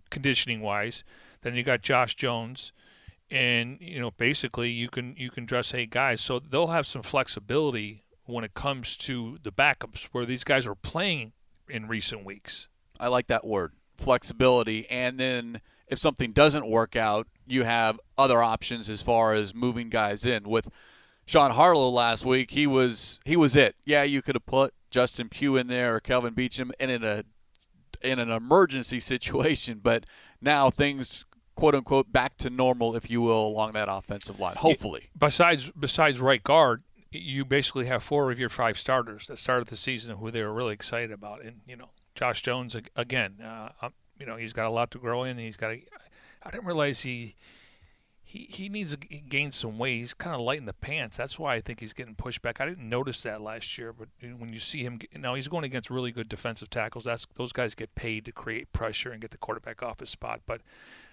conditioning 0.09 0.62
wise. 0.62 1.03
Then 1.41 1.55
you 1.55 1.63
got 1.63 1.81
Josh 1.81 2.15
Jones, 2.15 2.71
and 3.29 3.77
you 3.79 4.00
know 4.00 4.12
basically 4.12 4.69
you 4.69 4.89
can 4.89 5.15
you 5.17 5.29
can 5.29 5.45
dress 5.45 5.74
eight 5.74 5.89
guys, 5.89 6.21
so 6.21 6.39
they'll 6.39 6.67
have 6.67 6.88
some 6.88 7.01
flexibility 7.03 8.03
when 8.25 8.43
it 8.43 8.53
comes 8.53 8.97
to 8.97 9.38
the 9.43 9.51
backups 9.51 10.05
where 10.12 10.25
these 10.25 10.43
guys 10.43 10.65
are 10.65 10.75
playing 10.75 11.31
in 11.69 11.88
recent 11.88 12.25
weeks. 12.25 12.67
I 13.00 13.07
like 13.07 13.27
that 13.27 13.45
word 13.45 13.74
flexibility, 13.97 14.89
and 14.89 15.19
then 15.19 15.62
if 15.88 16.00
something 16.00 16.31
doesn't 16.31 16.67
work 16.67 16.95
out, 16.95 17.27
you 17.45 17.63
have 17.63 18.00
other 18.17 18.43
options 18.43 18.89
as 18.89 19.01
far 19.01 19.33
as 19.33 19.55
moving 19.55 19.89
guys 19.89 20.25
in 20.25 20.43
with 20.50 20.67
Sean 21.27 21.51
Harlow 21.51 21.89
last 21.89 22.25
week, 22.25 22.51
he 22.51 22.65
was 22.65 23.19
he 23.25 23.36
was 23.36 23.55
it. 23.55 23.75
Yeah, 23.86 24.03
you 24.03 24.22
could 24.22 24.36
have 24.36 24.46
put 24.46 24.74
Justin 24.89 25.27
Pugh 25.27 25.57
in 25.57 25.67
there 25.67 25.96
or 25.96 26.00
Kelvin 26.00 26.34
Beachum 26.34 26.72
in 26.79 27.03
a 27.03 27.24
in 28.01 28.17
an 28.17 28.31
emergency 28.31 29.00
situation, 29.01 29.81
but 29.84 30.05
now 30.41 30.69
things 30.69 31.25
quote 31.55 31.75
unquote 31.75 32.13
back 32.13 32.38
to 32.38 32.50
normal, 32.50 32.96
if 32.96 33.10
you 33.10 33.22
will, 33.22 33.46
along 33.46 33.74
that 33.74 33.89
offensive 33.91 34.39
line. 34.39 34.55
Hopefully. 34.55 35.10
Besides 35.19 35.69
besides 35.77 36.22
right 36.22 36.41
guard, 36.41 36.84
you 37.12 37.43
basically 37.43 37.88
have 37.88 38.03
four 38.03 38.31
of 38.31 38.39
your 38.39 38.50
five 38.50 38.79
starters 38.79 39.27
that 39.27 39.38
started 39.38 39.67
the 39.67 39.75
season 39.75 40.15
who 40.15 40.31
they 40.31 40.41
were 40.41 40.53
really 40.53 40.74
excited 40.74 41.12
about, 41.12 41.43
and 41.43 41.60
you 41.67 41.75
know 41.75 41.89
Josh 42.15 42.41
Jones 42.41 42.74
again. 42.96 43.41
Uh, 43.43 43.69
um, 43.81 43.93
you 44.17 44.25
know 44.25 44.38
he's 44.38 44.53
got 44.53 44.65
a 44.65 44.72
lot 44.72 44.91
to 44.91 44.98
grow 44.98 45.24
in. 45.24 45.38
He's 45.38 45.57
got. 45.57 45.72
A, 45.72 45.84
I 46.41 46.51
didn't 46.51 46.65
realize 46.65 47.01
he 47.01 47.36
he, 48.29 48.39
he 48.50 48.67
needs 48.67 48.93
to 48.93 48.98
gain 48.98 49.51
some 49.51 49.77
weight. 49.77 50.00
He's 50.00 50.13
kind 50.13 50.36
of 50.36 50.41
light 50.41 50.60
in 50.60 50.65
the 50.65 50.74
pants. 50.74 51.15
That's 51.15 51.39
why 51.39 51.55
I 51.55 51.62
think 51.62 51.79
he's 51.79 51.93
getting 51.93 52.13
pushed 52.13 52.41
back. 52.41 52.60
I 52.60 52.65
didn't 52.65 52.89
notice 52.89 53.24
that 53.24 53.39
last 53.39 53.77
year, 53.77 53.93
but 53.93 54.10
when 54.38 54.51
you 54.51 54.60
see 54.60 54.84
him 54.84 55.00
now, 55.15 55.36
he's 55.36 55.48
going 55.48 55.63
against 55.63 55.89
really 55.89 56.12
good 56.12 56.27
defensive 56.27 56.69
tackles. 56.69 57.05
That's 57.05 57.25
those 57.38 57.53
guys 57.53 57.74
get 57.74 57.96
paid 57.96 58.25
to 58.25 58.34
create 58.34 58.74
pressure 58.74 59.12
and 59.12 59.22
get 59.22 59.31
the 59.31 59.38
quarterback 59.38 59.81
off 59.81 60.01
his 60.01 60.10
spot. 60.10 60.41
But 60.46 60.60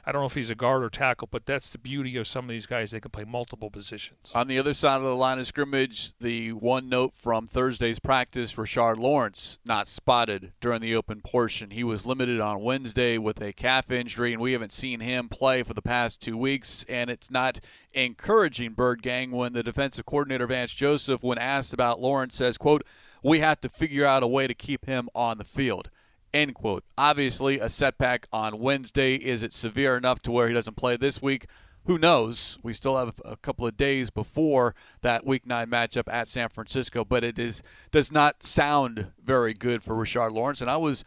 I 0.07 0.13
don't 0.13 0.21
know 0.23 0.27
if 0.27 0.35
he's 0.35 0.51
a 0.51 0.55
guard 0.55 0.85
or 0.85 0.91
tackle, 0.91 1.29
but 1.31 1.47
that's 1.47 1.71
the 1.71 1.79
beauty 1.79 2.17
of 2.17 2.27
some 2.27 2.45
of 2.45 2.51
these 2.51 2.67
guys. 2.67 2.91
They 2.91 3.01
can 3.01 3.11
play 3.11 3.25
multiple 3.25 3.71
positions. 3.71 4.33
On 4.35 4.49
the 4.49 4.59
other 4.59 4.75
side 4.75 4.99
of 4.99 5.03
the 5.03 5.17
line 5.17 5.39
of 5.39 5.47
scrimmage, 5.47 6.13
the 6.21 6.53
one 6.53 6.89
note 6.89 7.15
from 7.17 7.47
Thursday's 7.47 7.99
practice, 7.99 8.55
Rashard 8.55 8.99
Lawrence 8.99 9.59
not 9.65 9.89
spotted 9.89 10.53
during 10.61 10.83
the 10.83 10.95
open 10.95 11.23
portion. 11.23 11.71
He 11.71 11.85
was 11.85 12.05
limited 12.05 12.39
on 12.39 12.63
Wednesday 12.63 13.17
with 13.17 13.41
a 13.41 13.53
calf 13.55 13.91
injury, 13.91 14.33
and 14.33 14.43
we 14.43 14.53
haven't 14.53 14.73
seen 14.73 15.01
him 15.01 15.29
play 15.29 15.63
for 15.63 15.73
the 15.73 15.83
past 15.83 16.21
two 16.21 16.37
weeks. 16.37 16.85
And 16.89 17.09
it's 17.09 17.31
not 17.31 17.61
encouraging, 17.95 18.73
Bird 18.73 19.03
Gang, 19.03 19.31
when 19.31 19.55
the 19.55 19.63
defensive 19.63 20.05
coordinator, 20.05 20.47
Vance 20.47 20.75
Joseph, 20.75 21.23
when 21.23 21.39
asked 21.39 21.73
about 21.73 22.01
Lawrence, 22.01 22.37
says, 22.37 22.59
quote, 22.59 22.85
we 23.23 23.41
have 23.41 23.59
to 23.63 23.71
figure 23.71 24.05
out 24.05 24.23
a 24.23 24.27
way 24.27 24.47
to 24.47 24.55
keep 24.55 24.85
him 24.85 25.09
on 25.15 25.39
the 25.39 25.45
field. 25.45 25.89
End 26.35 26.53
quote. 26.55 26.83
Obviously, 26.99 27.61
a 27.61 27.69
setback 27.69 28.27
on 28.33 28.59
Wednesday. 28.59 29.15
Is 29.15 29.45
it 29.45 29.53
severe 29.53 29.97
enough 29.97 30.21
to 30.23 30.33
where 30.33 30.49
he 30.49 30.53
doesn't 30.53 30.77
play 30.77 30.97
this 30.97 31.23
week? 31.23 31.47
Who 31.87 31.97
knows? 31.97 32.59
We 32.63 32.75
still 32.75 32.97
have 32.97 33.15
a 33.25 33.37
couple 33.37 33.67
of 33.69 33.77
days 33.77 34.11
before 34.11 34.75
that 35.03 35.25
Week 35.25 35.47
Nine 35.47 35.69
matchup 35.69 36.13
at 36.13 36.27
San 36.27 36.49
Francisco, 36.49 37.05
but 37.05 37.23
it 37.23 37.39
is 37.39 37.63
does 37.93 38.11
not 38.11 38.43
sound 38.43 39.13
very 39.23 39.55
good 39.55 39.85
for 39.85 39.95
Rashard 39.95 40.33
Lawrence. 40.33 40.61
And 40.61 40.69
I 40.69 40.77
was 40.77 41.05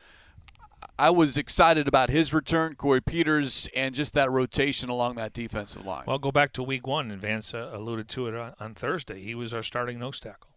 I 0.98 1.10
was 1.10 1.36
excited 1.36 1.88
about 1.88 2.10
his 2.10 2.34
return, 2.34 2.76
Corey 2.76 3.02
Peters, 3.02 3.68
and 3.76 3.94
just 3.94 4.14
that 4.14 4.32
rotation 4.32 4.88
along 4.90 5.16
that 5.16 5.34
defensive 5.34 5.86
line. 5.86 6.04
Well, 6.08 6.20
go 6.20 6.32
back 6.32 6.54
to 6.54 6.64
Week 6.64 6.88
One, 6.88 7.12
and 7.12 7.20
Vance 7.20 7.54
uh, 7.54 7.72
alluded 7.74 8.08
to 8.10 8.28
it 8.28 8.36
on, 8.36 8.54
on, 8.60 8.76
Thursday. 8.76 9.22
He 9.22 9.36
was 9.36 9.54
our 9.54 9.64
starting 9.64 10.00
nose 10.00 10.20
tackle. 10.20 10.52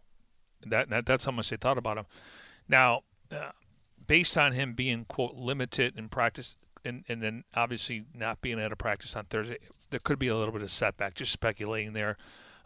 That, 0.65 0.89
that 0.89 1.05
that's 1.05 1.25
how 1.25 1.31
much 1.31 1.49
they 1.49 1.57
thought 1.57 1.77
about 1.77 1.97
him. 1.97 2.05
Now, 2.69 3.01
uh, 3.31 3.51
based 4.11 4.37
on 4.37 4.51
him 4.51 4.73
being 4.73 5.05
quote 5.05 5.35
limited 5.35 5.97
in 5.97 6.09
practice 6.09 6.57
and, 6.83 7.05
and 7.07 7.23
then 7.23 7.45
obviously 7.55 8.03
not 8.13 8.41
being 8.41 8.59
able 8.59 8.71
to 8.71 8.75
practice 8.75 9.15
on 9.15 9.23
Thursday, 9.23 9.57
there 9.89 10.01
could 10.03 10.19
be 10.19 10.27
a 10.27 10.35
little 10.35 10.51
bit 10.51 10.61
of 10.61 10.69
setback. 10.69 11.13
Just 11.13 11.31
speculating 11.31 11.93
there. 11.93 12.17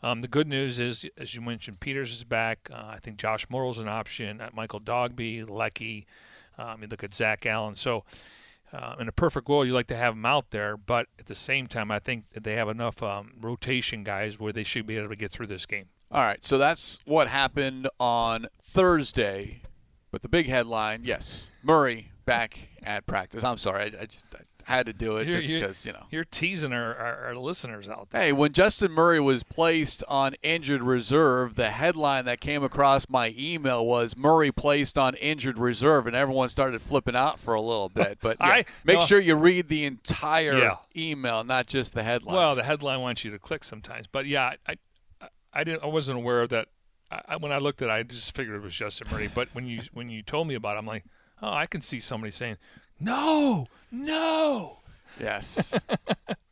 Um, 0.01 0.21
the 0.21 0.27
good 0.27 0.47
news 0.47 0.79
is, 0.79 1.05
as 1.19 1.35
you 1.35 1.41
mentioned, 1.41 1.79
Peters 1.79 2.11
is 2.11 2.23
back. 2.23 2.67
Uh, 2.73 2.85
I 2.87 2.97
think 2.97 3.17
Josh 3.17 3.45
Mauro's 3.47 3.77
an 3.77 3.87
option. 3.87 4.41
Uh, 4.41 4.49
Michael 4.55 4.79
Dogbe, 4.79 5.45
Leki. 5.45 6.05
Um, 6.57 6.81
you 6.81 6.87
look 6.87 7.03
at 7.03 7.13
Zach 7.13 7.45
Allen. 7.45 7.75
So, 7.75 8.05
uh, 8.73 8.95
in 8.99 9.07
a 9.07 9.11
perfect 9.11 9.47
world, 9.47 9.67
you 9.67 9.73
like 9.73 9.87
to 9.87 9.95
have 9.95 10.15
them 10.15 10.25
out 10.25 10.49
there, 10.49 10.75
but 10.75 11.05
at 11.19 11.27
the 11.27 11.35
same 11.35 11.67
time, 11.67 11.91
I 11.91 11.99
think 11.99 12.23
they 12.33 12.55
have 12.55 12.69
enough 12.69 13.03
um, 13.03 13.33
rotation 13.39 14.03
guys 14.03 14.39
where 14.39 14.51
they 14.51 14.63
should 14.63 14.87
be 14.87 14.97
able 14.97 15.09
to 15.09 15.15
get 15.15 15.31
through 15.31 15.47
this 15.47 15.67
game. 15.67 15.89
All 16.09 16.23
right, 16.23 16.43
so 16.43 16.57
that's 16.57 16.97
what 17.05 17.27
happened 17.27 17.87
on 17.99 18.47
Thursday 18.63 19.61
but 20.15 20.21
the 20.21 20.29
big 20.29 20.47
headline, 20.47 21.01
yes, 21.03 21.43
Murray 21.61 22.09
back 22.23 22.57
at 22.81 23.05
practice. 23.05 23.43
I'm 23.43 23.57
sorry, 23.57 23.81
I, 23.81 24.03
I 24.03 24.05
just 24.05 24.23
I 24.33 24.43
had 24.63 24.85
to 24.85 24.93
do 24.93 25.17
it 25.17 25.27
you're, 25.27 25.41
just 25.41 25.51
because 25.51 25.85
you 25.85 25.91
know 25.91 26.05
you're 26.09 26.23
teasing 26.23 26.71
our, 26.71 26.95
our, 26.95 27.25
our, 27.25 27.35
listeners 27.35 27.89
out 27.89 28.11
there. 28.11 28.21
Hey, 28.21 28.31
when 28.31 28.53
Justin 28.53 28.93
Murray 28.93 29.19
was 29.19 29.43
placed 29.43 30.05
on 30.07 30.35
injured 30.41 30.81
reserve, 30.81 31.55
the 31.55 31.69
headline 31.69 32.23
that 32.23 32.39
came 32.39 32.63
across 32.63 33.09
my 33.09 33.35
email 33.37 33.85
was 33.85 34.15
Murray 34.15 34.53
placed 34.53 34.97
on 34.97 35.15
injured 35.15 35.59
reserve, 35.59 36.07
and 36.07 36.15
everyone 36.15 36.47
started 36.47 36.81
flipping 36.81 37.17
out 37.17 37.37
for 37.37 37.53
a 37.53 37.61
little 37.61 37.89
bit. 37.89 38.19
But 38.21 38.37
yeah, 38.39 38.47
I, 38.47 38.65
make 38.85 38.99
no, 39.01 39.05
sure 39.05 39.19
you 39.19 39.35
read 39.35 39.67
the 39.67 39.83
entire 39.83 40.57
yeah. 40.57 40.75
email, 40.95 41.43
not 41.43 41.67
just 41.67 41.93
the 41.93 42.03
headline. 42.03 42.35
Well, 42.37 42.55
the 42.55 42.63
headline 42.63 43.01
wants 43.01 43.25
you 43.25 43.31
to 43.31 43.39
click 43.39 43.65
sometimes, 43.65 44.07
but 44.09 44.27
yeah, 44.27 44.53
I, 44.65 44.77
I, 45.21 45.27
I 45.51 45.63
didn't, 45.65 45.83
I 45.83 45.87
wasn't 45.87 46.19
aware 46.19 46.41
of 46.41 46.51
that 46.51 46.69
I, 47.11 47.37
when 47.37 47.51
I 47.51 47.57
looked 47.57 47.81
at 47.81 47.89
it, 47.89 47.91
I 47.91 48.03
just 48.03 48.35
figured 48.35 48.55
it 48.55 48.63
was 48.63 48.75
Justin 48.75 49.07
Murray. 49.11 49.29
But 49.33 49.49
when 49.53 49.65
you 49.65 49.81
when 49.93 50.09
you 50.09 50.21
told 50.21 50.47
me 50.47 50.55
about 50.55 50.75
it, 50.75 50.79
I'm 50.79 50.85
like, 50.85 51.05
oh, 51.41 51.53
I 51.53 51.65
can 51.65 51.81
see 51.81 51.99
somebody 51.99 52.31
saying, 52.31 52.57
no, 52.99 53.67
no. 53.91 54.79
Yes. 55.19 55.73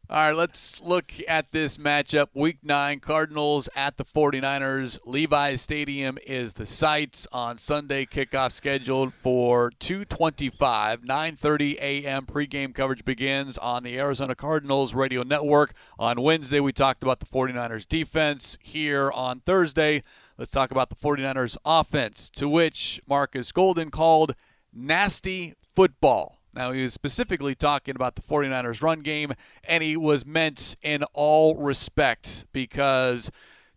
All 0.09 0.19
right, 0.19 0.35
let's 0.35 0.79
look 0.81 1.11
at 1.27 1.51
this 1.51 1.77
matchup. 1.77 2.27
Week 2.35 2.59
9, 2.61 2.99
Cardinals 2.99 3.67
at 3.75 3.97
the 3.97 4.05
49ers. 4.05 4.99
Levi's 5.05 5.61
Stadium 5.61 6.19
is 6.27 6.53
the 6.53 6.67
site 6.67 7.25
on 7.31 7.57
Sunday 7.57 8.05
kickoff 8.05 8.51
scheduled 8.51 9.11
for 9.13 9.71
225. 9.79 11.01
9.30 11.01 11.75
a.m. 11.79 12.27
pregame 12.27 12.75
coverage 12.75 13.03
begins 13.03 13.57
on 13.57 13.81
the 13.81 13.97
Arizona 13.97 14.35
Cardinals 14.35 14.93
radio 14.93 15.23
network. 15.23 15.73
On 15.97 16.21
Wednesday, 16.21 16.59
we 16.59 16.71
talked 16.73 17.01
about 17.01 17.19
the 17.19 17.25
49ers 17.25 17.87
defense. 17.87 18.59
Here 18.61 19.09
on 19.09 19.39
Thursday, 19.39 20.03
Let's 20.35 20.49
talk 20.49 20.71
about 20.71 20.89
the 20.89 20.95
49ers 20.95 21.57
offense, 21.63 22.31
to 22.31 22.49
which 22.49 22.99
Marcus 23.07 23.51
Golden 23.51 23.91
called 23.91 24.33
nasty 24.73 25.53
football. 25.75 26.39
Now, 26.55 26.71
he 26.71 26.81
was 26.81 26.93
specifically 26.93 27.53
talking 27.53 27.95
about 27.95 28.15
the 28.15 28.23
49ers 28.23 28.81
run 28.81 29.01
game, 29.01 29.33
and 29.63 29.83
he 29.83 29.95
was 29.95 30.25
meant 30.25 30.75
in 30.81 31.03
all 31.13 31.55
respect 31.55 32.47
because 32.51 33.29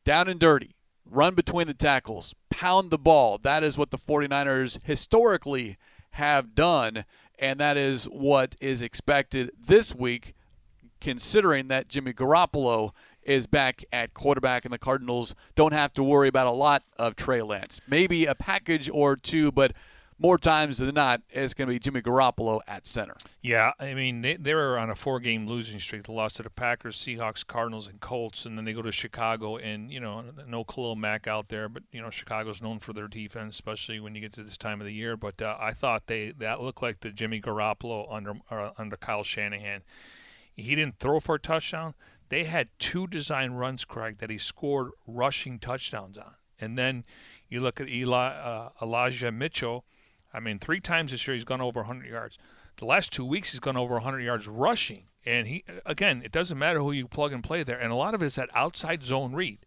down 0.04 0.28
and 0.28 0.40
dirty, 0.40 0.74
run 1.04 1.34
between 1.34 1.66
the 1.66 1.74
tackles, 1.74 2.34
pound 2.48 2.90
the 2.90 2.98
ball. 2.98 3.36
That 3.36 3.62
is 3.62 3.76
what 3.76 3.90
the 3.90 3.98
49ers 3.98 4.82
historically 4.82 5.76
have 6.12 6.54
done, 6.54 7.04
and 7.38 7.60
that 7.60 7.76
is 7.76 8.04
what 8.04 8.56
is 8.62 8.80
expected 8.80 9.50
this 9.58 9.94
week, 9.94 10.34
considering 11.02 11.68
that 11.68 11.88
Jimmy 11.88 12.14
Garoppolo 12.14 12.92
is 13.26 13.46
back 13.46 13.84
at 13.92 14.14
quarterback, 14.14 14.64
and 14.64 14.72
the 14.72 14.78
Cardinals 14.78 15.34
don't 15.54 15.72
have 15.72 15.92
to 15.94 16.02
worry 16.02 16.28
about 16.28 16.46
a 16.46 16.52
lot 16.52 16.82
of 16.98 17.16
Trey 17.16 17.42
Lance. 17.42 17.80
Maybe 17.86 18.24
a 18.24 18.34
package 18.34 18.88
or 18.92 19.16
two, 19.16 19.52
but 19.52 19.72
more 20.18 20.38
times 20.38 20.78
than 20.78 20.94
not, 20.94 21.20
it's 21.28 21.52
going 21.52 21.68
to 21.68 21.74
be 21.74 21.78
Jimmy 21.78 22.00
Garoppolo 22.00 22.60
at 22.66 22.86
center. 22.86 23.16
Yeah, 23.42 23.72
I 23.78 23.92
mean 23.94 24.22
they 24.22 24.36
they 24.36 24.52
on 24.54 24.88
a 24.88 24.94
four-game 24.94 25.46
losing 25.46 25.78
streak. 25.78 26.06
They 26.06 26.12
lost 26.12 26.36
to 26.36 26.42
the 26.42 26.50
Packers, 26.50 26.96
Seahawks, 26.96 27.46
Cardinals, 27.46 27.86
and 27.86 28.00
Colts, 28.00 28.46
and 28.46 28.56
then 28.56 28.64
they 28.64 28.72
go 28.72 28.82
to 28.82 28.92
Chicago, 28.92 29.56
and 29.58 29.90
you 29.90 30.00
know 30.00 30.24
no 30.46 30.64
Khalil 30.64 30.96
Mack 30.96 31.26
out 31.26 31.48
there, 31.48 31.68
but 31.68 31.82
you 31.92 32.00
know 32.00 32.10
Chicago's 32.10 32.62
known 32.62 32.78
for 32.78 32.92
their 32.92 33.08
defense, 33.08 33.56
especially 33.56 34.00
when 34.00 34.14
you 34.14 34.20
get 34.20 34.32
to 34.34 34.42
this 34.42 34.56
time 34.56 34.80
of 34.80 34.86
the 34.86 34.92
year. 34.92 35.16
But 35.16 35.42
uh, 35.42 35.56
I 35.60 35.72
thought 35.72 36.06
they 36.06 36.32
that 36.38 36.62
looked 36.62 36.82
like 36.82 37.00
the 37.00 37.10
Jimmy 37.10 37.40
Garoppolo 37.40 38.06
under 38.10 38.34
uh, 38.50 38.70
under 38.78 38.96
Kyle 38.96 39.22
Shanahan. 39.22 39.82
He 40.54 40.74
didn't 40.74 40.98
throw 40.98 41.20
for 41.20 41.34
a 41.34 41.38
touchdown. 41.38 41.94
They 42.28 42.44
had 42.44 42.68
two 42.78 43.06
design 43.06 43.52
runs, 43.52 43.84
Craig, 43.84 44.18
that 44.18 44.30
he 44.30 44.38
scored 44.38 44.90
rushing 45.06 45.58
touchdowns 45.58 46.18
on, 46.18 46.34
and 46.60 46.76
then 46.76 47.04
you 47.48 47.60
look 47.60 47.80
at 47.80 47.88
Eli 47.88 48.28
uh, 48.34 48.70
Elijah 48.82 49.30
Mitchell 49.30 49.84
I 50.36 50.40
mean, 50.40 50.58
three 50.58 50.80
times 50.80 51.12
this 51.12 51.26
year 51.26 51.34
he's 51.34 51.44
gone 51.44 51.62
over 51.62 51.80
100 51.80 52.06
yards. 52.06 52.38
The 52.76 52.84
last 52.84 53.10
two 53.10 53.24
weeks 53.24 53.52
he's 53.52 53.60
gone 53.60 53.76
over 53.76 53.94
100 53.94 54.20
yards 54.20 54.46
rushing. 54.46 55.04
And 55.24 55.48
he 55.48 55.64
again, 55.86 56.22
it 56.24 56.30
doesn't 56.30 56.58
matter 56.58 56.80
who 56.80 56.92
you 56.92 57.08
plug 57.08 57.32
and 57.32 57.42
play 57.42 57.62
there. 57.62 57.78
And 57.78 57.90
a 57.90 57.96
lot 57.96 58.14
of 58.14 58.22
it 58.22 58.26
is 58.26 58.34
that 58.36 58.50
outside 58.54 59.02
zone 59.02 59.32
read. 59.32 59.60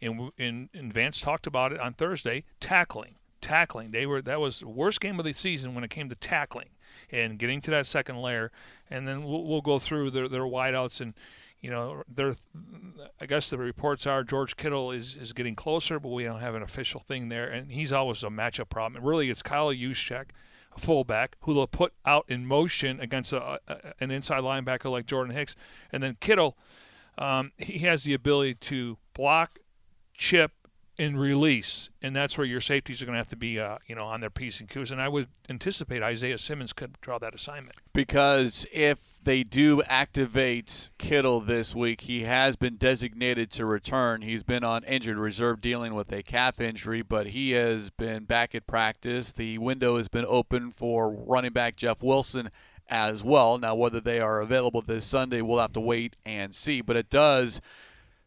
And, 0.00 0.30
and, 0.38 0.68
and 0.72 0.92
Vance 0.92 1.20
talked 1.20 1.46
about 1.46 1.72
it 1.72 1.80
on 1.80 1.94
Thursday. 1.94 2.44
Tackling, 2.60 3.16
tackling. 3.40 3.90
They 3.90 4.06
were 4.06 4.22
that 4.22 4.40
was 4.40 4.60
the 4.60 4.68
worst 4.68 5.00
game 5.00 5.18
of 5.18 5.24
the 5.24 5.32
season 5.32 5.74
when 5.74 5.82
it 5.82 5.90
came 5.90 6.08
to 6.08 6.14
tackling 6.14 6.70
and 7.10 7.38
getting 7.38 7.60
to 7.62 7.70
that 7.72 7.86
second 7.86 8.22
layer. 8.22 8.52
And 8.88 9.08
then 9.08 9.24
we'll, 9.24 9.44
we'll 9.44 9.60
go 9.60 9.80
through 9.80 10.10
their 10.12 10.28
their 10.28 10.42
wideouts 10.42 11.00
and 11.00 11.14
you 11.62 11.70
know, 11.70 12.02
there. 12.12 12.34
I 13.20 13.26
guess 13.26 13.48
the 13.48 13.56
reports 13.56 14.06
are 14.06 14.24
George 14.24 14.56
Kittle 14.56 14.90
is, 14.90 15.16
is 15.16 15.32
getting 15.32 15.54
closer, 15.54 16.00
but 16.00 16.08
we 16.08 16.24
don't 16.24 16.40
have 16.40 16.56
an 16.56 16.62
official 16.62 17.00
thing 17.00 17.28
there, 17.28 17.48
and 17.48 17.70
he's 17.70 17.92
always 17.92 18.24
a 18.24 18.28
matchup 18.28 18.68
problem. 18.68 18.96
And 18.96 19.06
really, 19.06 19.30
it's 19.30 19.42
Kyle 19.42 19.68
Juszczyk, 19.68 20.26
a 20.76 20.80
fullback, 20.80 21.36
who 21.42 21.54
they'll 21.54 21.68
put 21.68 21.92
out 22.04 22.24
in 22.28 22.46
motion 22.46 23.00
against 23.00 23.32
a, 23.32 23.60
a, 23.68 23.94
an 24.00 24.10
inside 24.10 24.42
linebacker 24.42 24.90
like 24.90 25.06
Jordan 25.06 25.34
Hicks, 25.34 25.54
and 25.92 26.02
then 26.02 26.16
Kittle. 26.20 26.58
Um, 27.16 27.52
he 27.58 27.80
has 27.80 28.04
the 28.04 28.14
ability 28.14 28.54
to 28.54 28.98
block, 29.14 29.60
chip, 30.14 30.50
in 30.98 31.16
release, 31.16 31.88
and 32.02 32.14
that's 32.14 32.36
where 32.36 32.46
your 32.46 32.60
safeties 32.60 33.00
are 33.00 33.06
going 33.06 33.14
to 33.14 33.18
have 33.18 33.28
to 33.28 33.36
be, 33.36 33.58
uh, 33.58 33.78
you 33.86 33.94
know, 33.94 34.04
on 34.04 34.20
their 34.20 34.30
p's 34.30 34.60
and 34.60 34.68
q's. 34.68 34.90
And 34.90 35.00
I 35.00 35.08
would 35.08 35.28
anticipate 35.48 36.02
Isaiah 36.02 36.38
Simmons 36.38 36.72
could 36.72 37.00
draw 37.00 37.18
that 37.18 37.34
assignment 37.34 37.76
because 37.92 38.66
if 38.72 39.18
they 39.22 39.42
do 39.42 39.82
activate 39.84 40.90
Kittle 40.98 41.40
this 41.40 41.74
week, 41.74 42.02
he 42.02 42.22
has 42.22 42.56
been 42.56 42.76
designated 42.76 43.50
to 43.52 43.64
return. 43.64 44.22
He's 44.22 44.42
been 44.42 44.64
on 44.64 44.84
injured 44.84 45.16
reserve 45.16 45.60
dealing 45.60 45.94
with 45.94 46.12
a 46.12 46.22
calf 46.22 46.60
injury, 46.60 47.02
but 47.02 47.28
he 47.28 47.52
has 47.52 47.88
been 47.90 48.24
back 48.24 48.54
at 48.54 48.66
practice. 48.66 49.32
The 49.32 49.58
window 49.58 49.96
has 49.96 50.08
been 50.08 50.26
open 50.26 50.72
for 50.72 51.10
running 51.10 51.52
back 51.52 51.76
Jeff 51.76 52.02
Wilson 52.02 52.50
as 52.88 53.24
well. 53.24 53.56
Now, 53.56 53.74
whether 53.74 54.00
they 54.00 54.20
are 54.20 54.40
available 54.40 54.82
this 54.82 55.06
Sunday, 55.06 55.40
we'll 55.40 55.60
have 55.60 55.72
to 55.72 55.80
wait 55.80 56.18
and 56.26 56.54
see. 56.54 56.82
But 56.82 56.96
it 56.96 57.08
does 57.08 57.62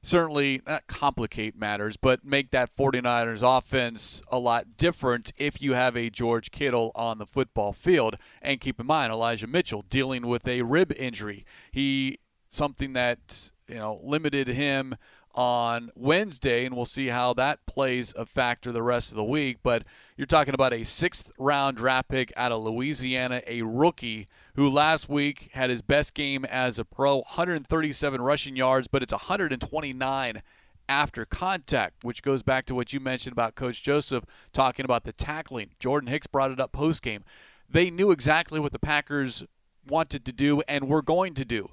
certainly 0.06 0.62
not 0.68 0.86
complicate 0.88 1.58
matters, 1.58 1.98
but 1.98 2.24
make 2.24 2.52
that 2.52 2.76
49ers 2.76 3.42
offense 3.42 4.22
a 4.32 4.38
lot 4.38 4.78
different 4.78 5.32
if 5.38 5.62
you 5.62 5.74
have 5.74 5.98
a 5.98 6.10
George 6.10 6.52
Kittle 6.52 6.92
on 6.94 7.18
the 7.18 7.26
football 7.26 7.74
field. 7.74 8.18
And 8.42 8.62
keep 8.62 8.80
in 8.80 8.86
mind, 8.86 9.12
Elijah 9.12 9.48
Mitchell 9.48 9.84
dealing 9.90 10.28
with 10.28 10.48
a 10.48 10.62
rib 10.62 10.94
injury. 10.98 11.46
He 11.72 12.20
something 12.50 12.94
that 12.94 13.52
you 13.68 13.76
know 13.76 14.00
limited 14.04 14.48
him 14.48 14.96
on 15.34 15.92
Wednesday, 15.96 16.66
and 16.66 16.76
we'll 16.76 16.86
see 16.86 17.08
how 17.08 17.34
that 17.34 17.66
plays 17.66 18.14
a 18.16 18.26
factor 18.26 18.72
the 18.72 18.84
rest 18.84 19.12
of 19.12 19.18
the 19.18 19.24
week. 19.24 19.58
But 19.64 19.84
you're 20.16 20.28
talking 20.28 20.54
about 20.54 20.74
a 20.74 20.84
sixth 20.84 21.32
round 21.38 21.78
draft 21.78 22.10
pick 22.10 22.32
out 22.38 22.52
of 22.52 22.64
Louisiana, 22.64 23.42
a 23.48 23.64
rookie 23.64 24.28
who 24.56 24.70
last 24.70 25.10
week 25.10 25.50
had 25.54 25.70
his 25.70 25.82
best 25.82 26.14
game 26.14 26.46
as 26.46 26.80
a 26.80 26.86
pro 26.86 27.18
137 27.18 28.22
rushing 28.22 28.56
yards, 28.56 28.88
but 28.88 29.04
it's 29.04 29.14
129 29.14 30.42
after 30.88 31.26
contact, 31.26 32.04
which 32.04 32.22
goes 32.22 32.42
back 32.42 32.66
to 32.66 32.76
what 32.76 32.94
you 32.94 33.00
mentioned 33.00 33.34
about 33.34 33.56
Coach 33.56 33.84
Joseph 33.84 34.24
talking 34.54 34.86
about 34.86 35.04
the 35.04 35.14
tackling. 35.14 35.72
Jordan 35.80 36.10
Hicks 36.10 36.28
brought 36.28 36.52
it 36.52 36.60
up 36.60 36.72
post 36.72 37.02
game. 37.02 37.24
They 37.70 37.90
knew 37.90 38.12
exactly 38.12 38.60
what 38.60 38.72
the 38.72 38.80
Packers 38.80 39.44
wanted 39.88 40.26
to 40.26 40.32
do 40.32 40.62
and 40.68 40.88
were 40.88 41.02
going 41.02 41.34
to 41.34 41.46
do. 41.46 41.72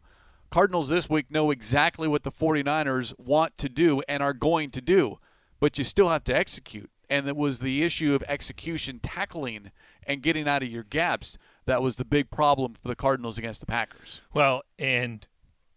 Cardinals 0.50 0.88
this 0.88 1.08
week 1.08 1.30
know 1.30 1.50
exactly 1.50 2.08
what 2.08 2.24
the 2.24 2.32
49ers 2.32 3.14
want 3.18 3.56
to 3.58 3.68
do 3.68 4.02
and 4.08 4.22
are 4.22 4.34
going 4.34 4.70
to 4.70 4.80
do, 4.80 5.18
but 5.60 5.78
you 5.78 5.84
still 5.84 6.08
have 6.08 6.24
to 6.24 6.36
execute. 6.36 6.90
And 7.08 7.28
it 7.28 7.36
was 7.36 7.60
the 7.60 7.82
issue 7.82 8.14
of 8.14 8.24
execution, 8.26 8.98
tackling, 8.98 9.70
and 10.06 10.22
getting 10.22 10.48
out 10.48 10.62
of 10.62 10.68
your 10.68 10.82
gaps 10.82 11.38
that 11.66 11.82
was 11.82 11.96
the 11.96 12.04
big 12.04 12.30
problem 12.30 12.74
for 12.74 12.88
the 12.88 12.96
Cardinals 12.96 13.38
against 13.38 13.60
the 13.60 13.66
Packers. 13.66 14.20
Well, 14.34 14.62
and 14.78 15.26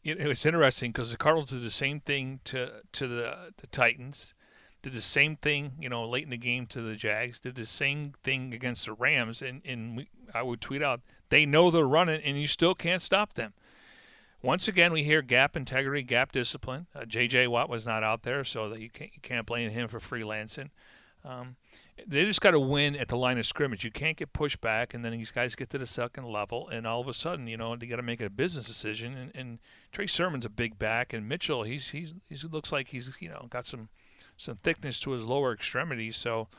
it, 0.03 0.27
was 0.27 0.45
interesting 0.45 0.91
because 0.91 1.11
the 1.11 1.17
Cardinals 1.17 1.49
did 1.49 1.63
the 1.63 1.71
same 1.71 1.99
thing 1.99 2.39
to 2.45 2.81
to 2.93 3.07
the, 3.07 3.53
the 3.57 3.67
Titans, 3.67 4.33
did 4.81 4.93
the 4.93 5.01
same 5.01 5.35
thing, 5.35 5.73
you 5.79 5.89
know, 5.89 6.07
late 6.07 6.23
in 6.23 6.29
the 6.29 6.37
game 6.37 6.67
to 6.67 6.81
the 6.81 6.95
Jags, 6.95 7.39
did 7.39 7.55
the 7.55 7.65
same 7.65 8.13
thing 8.23 8.53
against 8.53 8.85
the 8.85 8.93
Rams, 8.93 9.41
and 9.41 9.61
and 9.65 9.97
we, 9.97 10.09
I 10.33 10.43
would 10.43 10.61
tweet 10.61 10.83
out, 10.83 11.01
they 11.29 11.45
know 11.45 11.71
they're 11.71 11.87
running, 11.87 12.21
and 12.21 12.39
you 12.39 12.47
still 12.47 12.75
can't 12.75 13.01
stop 13.01 13.33
them. 13.33 13.53
Once 14.41 14.67
again, 14.67 14.93
we 14.93 15.03
hear 15.03 15.23
gap 15.23 15.57
integrity, 15.57 16.03
gap 16.03 16.31
discipline. 16.31 16.85
Uh, 16.93 17.03
J.J. 17.03 17.47
Watt 17.47 17.67
was 17.67 17.87
not 17.87 18.03
out 18.03 18.21
there, 18.21 18.43
so 18.43 18.69
that 18.69 18.79
you 18.79 18.91
can't, 18.91 19.11
you 19.11 19.21
can't 19.23 19.47
blame 19.47 19.71
him 19.71 19.87
for 19.87 19.99
freelancing. 19.99 20.69
Um, 21.23 21.55
they 22.07 22.25
just 22.25 22.41
got 22.41 22.51
to 22.51 22.59
win 22.59 22.95
at 22.95 23.07
the 23.07 23.15
line 23.15 23.37
of 23.37 23.45
scrimmage. 23.45 23.83
You 23.83 23.91
can't 23.91 24.17
get 24.17 24.33
pushed 24.33 24.59
back, 24.59 24.93
and 24.93 25.03
then 25.03 25.13
these 25.13 25.31
guys 25.31 25.55
get 25.55 25.69
to 25.69 25.77
the 25.77 25.87
second 25.87 26.25
level, 26.25 26.67
and 26.67 26.85
all 26.85 26.99
of 26.99 27.07
a 27.07 27.13
sudden, 27.13 27.47
you 27.47 27.57
know, 27.57 27.75
they 27.75 27.87
got 27.87 27.95
to 27.95 28.01
make 28.01 28.21
a 28.21 28.29
business 28.29 28.67
decision. 28.67 29.15
And, 29.15 29.31
and 29.33 29.59
Trey 29.91 30.07
Sermon's 30.07 30.45
a 30.45 30.49
big 30.49 30.77
back, 30.77 31.13
and 31.13 31.27
Mitchell, 31.27 31.63
he's 31.63 31.89
he's 31.89 32.13
he 32.29 32.35
looks 32.47 32.71
like 32.71 32.89
he's 32.89 33.15
you 33.21 33.29
know 33.29 33.47
got 33.49 33.65
some 33.65 33.89
some 34.37 34.55
thickness 34.55 34.99
to 35.01 35.11
his 35.11 35.25
lower 35.25 35.53
extremity. 35.53 36.11
So 36.11 36.49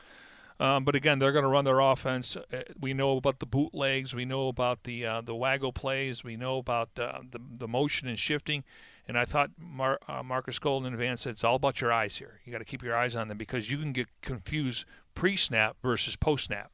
um, 0.59 0.83
but 0.83 0.95
again, 0.95 1.19
they're 1.19 1.31
going 1.31 1.43
to 1.43 1.49
run 1.49 1.65
their 1.65 1.79
offense. 1.79 2.35
Uh, 2.35 2.63
we 2.79 2.93
know 2.93 3.17
about 3.17 3.39
the 3.39 3.45
bootlegs. 3.45 4.15
We 4.15 4.25
know 4.25 4.47
about 4.47 4.83
the 4.83 5.05
uh, 5.05 5.21
the 5.21 5.35
waggle 5.35 5.73
plays. 5.73 6.23
We 6.23 6.35
know 6.35 6.57
about 6.57 6.89
uh, 6.99 7.19
the 7.29 7.39
the 7.57 7.67
motion 7.67 8.07
and 8.07 8.17
shifting. 8.17 8.63
And 9.07 9.17
I 9.17 9.23
thought 9.23 9.51
Mar- 9.57 9.99
uh, 10.07 10.21
Marcus 10.21 10.59
Golden 10.59 10.87
in 10.87 10.93
advance 10.93 11.21
said 11.21 11.31
it's 11.31 11.43
all 11.43 11.55
about 11.55 11.79
your 11.79 11.93
eyes 11.93 12.17
here. 12.17 12.41
You 12.43 12.51
got 12.51 12.57
to 12.57 12.65
keep 12.65 12.83
your 12.83 12.95
eyes 12.95 13.15
on 13.15 13.29
them 13.29 13.37
because 13.37 13.71
you 13.71 13.77
can 13.77 13.93
get 13.93 14.07
confused 14.21 14.85
pre-snap 15.15 15.77
versus 15.81 16.17
post-snap. 16.17 16.71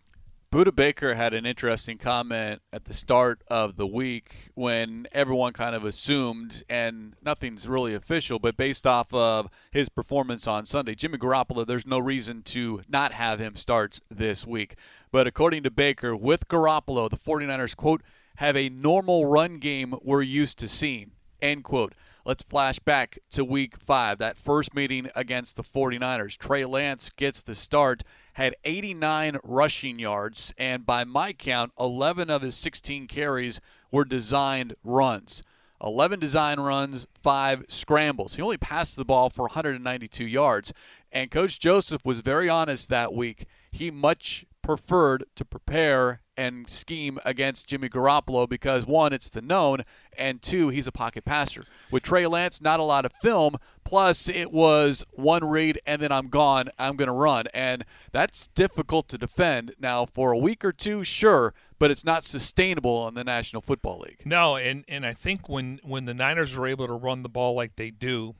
Budda 0.53 0.75
Baker 0.75 1.15
had 1.15 1.33
an 1.33 1.47
interesting 1.47 1.97
comment 1.97 2.61
at 2.71 2.85
the 2.85 2.93
start 2.93 3.41
of 3.47 3.75
the 3.75 3.87
week 3.87 4.51
when 4.53 5.07
everyone 5.11 5.51
kind 5.51 5.75
of 5.75 5.83
assumed, 5.83 6.63
and 6.69 7.15
nothing's 7.25 7.67
really 7.67 7.95
official, 7.95 8.37
but 8.37 8.55
based 8.55 8.85
off 8.85 9.11
of 9.11 9.49
his 9.71 9.89
performance 9.89 10.45
on 10.45 10.67
Sunday, 10.67 10.93
Jimmy 10.93 11.17
Garoppolo, 11.17 11.65
there's 11.65 11.87
no 11.87 11.97
reason 11.97 12.43
to 12.43 12.83
not 12.87 13.13
have 13.13 13.39
him 13.39 13.55
start 13.55 13.99
this 14.11 14.45
week. 14.45 14.75
But 15.11 15.25
according 15.25 15.63
to 15.63 15.71
Baker, 15.71 16.15
with 16.15 16.47
Garoppolo, 16.47 17.09
the 17.09 17.17
49ers, 17.17 17.75
quote, 17.75 18.03
have 18.35 18.55
a 18.55 18.69
normal 18.69 19.25
run 19.25 19.57
game 19.57 19.95
we're 20.03 20.21
used 20.21 20.59
to 20.59 20.67
seeing, 20.67 21.13
end 21.41 21.63
quote. 21.63 21.95
Let's 22.25 22.43
flash 22.43 22.79
back 22.79 23.19
to 23.31 23.43
week 23.43 23.77
five, 23.77 24.17
that 24.19 24.37
first 24.37 24.73
meeting 24.73 25.09
against 25.13 25.57
the 25.57 25.63
49ers. 25.63 26.37
Trey 26.37 26.63
Lance 26.63 27.09
gets 27.09 27.43
the 27.43 27.53
start 27.53 28.03
had 28.35 28.55
89 28.63 29.39
rushing 29.43 29.99
yards, 29.99 30.53
and 30.57 30.85
by 30.85 31.03
my 31.03 31.33
count, 31.33 31.73
11 31.77 32.29
of 32.29 32.41
his 32.41 32.55
16 32.55 33.07
carries 33.07 33.59
were 33.91 34.05
designed 34.05 34.73
runs. 34.85 35.43
11 35.83 36.21
design 36.21 36.61
runs, 36.61 37.07
5 37.21 37.65
scrambles. 37.67 38.35
He 38.35 38.41
only 38.41 38.57
passed 38.57 38.95
the 38.95 39.03
ball 39.03 39.29
for 39.29 39.43
192 39.43 40.25
yards. 40.25 40.71
And 41.11 41.29
Coach 41.29 41.59
Joseph 41.59 42.05
was 42.05 42.21
very 42.21 42.47
honest 42.47 42.87
that 42.89 43.13
week. 43.13 43.47
He 43.69 43.91
much 43.91 44.45
preferred 44.63 45.25
to 45.35 45.45
prepare 45.45 46.21
and 46.35 46.67
scheme 46.67 47.19
against 47.23 47.67
Jimmy 47.67 47.89
Garoppolo 47.89 48.49
because 48.49 48.85
one, 48.85 49.13
it's 49.13 49.29
the 49.29 49.41
known, 49.41 49.83
and 50.17 50.41
two, 50.41 50.69
he's 50.69 50.87
a 50.87 50.91
pocket 50.91 51.25
passer. 51.25 51.65
With 51.91 52.03
Trey 52.03 52.25
Lance, 52.25 52.59
not 52.59 52.79
a 52.79 52.83
lot 52.83 53.05
of 53.05 53.13
film. 53.21 53.57
Plus, 53.83 54.27
it 54.27 54.51
was 54.51 55.05
one 55.11 55.43
read 55.47 55.79
and 55.85 56.01
then 56.01 56.11
I'm 56.11 56.29
gone. 56.29 56.69
I'm 56.79 56.95
going 56.95 57.09
to 57.09 57.13
run, 57.13 57.45
and 57.53 57.85
that's 58.11 58.47
difficult 58.47 59.07
to 59.09 59.17
defend. 59.17 59.75
Now, 59.79 60.05
for 60.05 60.31
a 60.31 60.37
week 60.37 60.65
or 60.65 60.71
two, 60.71 61.03
sure, 61.03 61.53
but 61.77 61.91
it's 61.91 62.05
not 62.05 62.23
sustainable 62.23 63.07
in 63.07 63.13
the 63.13 63.23
National 63.23 63.61
Football 63.61 63.99
League. 63.99 64.23
No, 64.25 64.55
and 64.55 64.85
and 64.87 65.05
I 65.05 65.13
think 65.13 65.47
when 65.47 65.79
when 65.83 66.05
the 66.05 66.13
Niners 66.13 66.57
are 66.57 66.65
able 66.65 66.87
to 66.87 66.93
run 66.93 67.21
the 67.21 67.29
ball 67.29 67.53
like 67.55 67.75
they 67.75 67.91
do, 67.91 68.35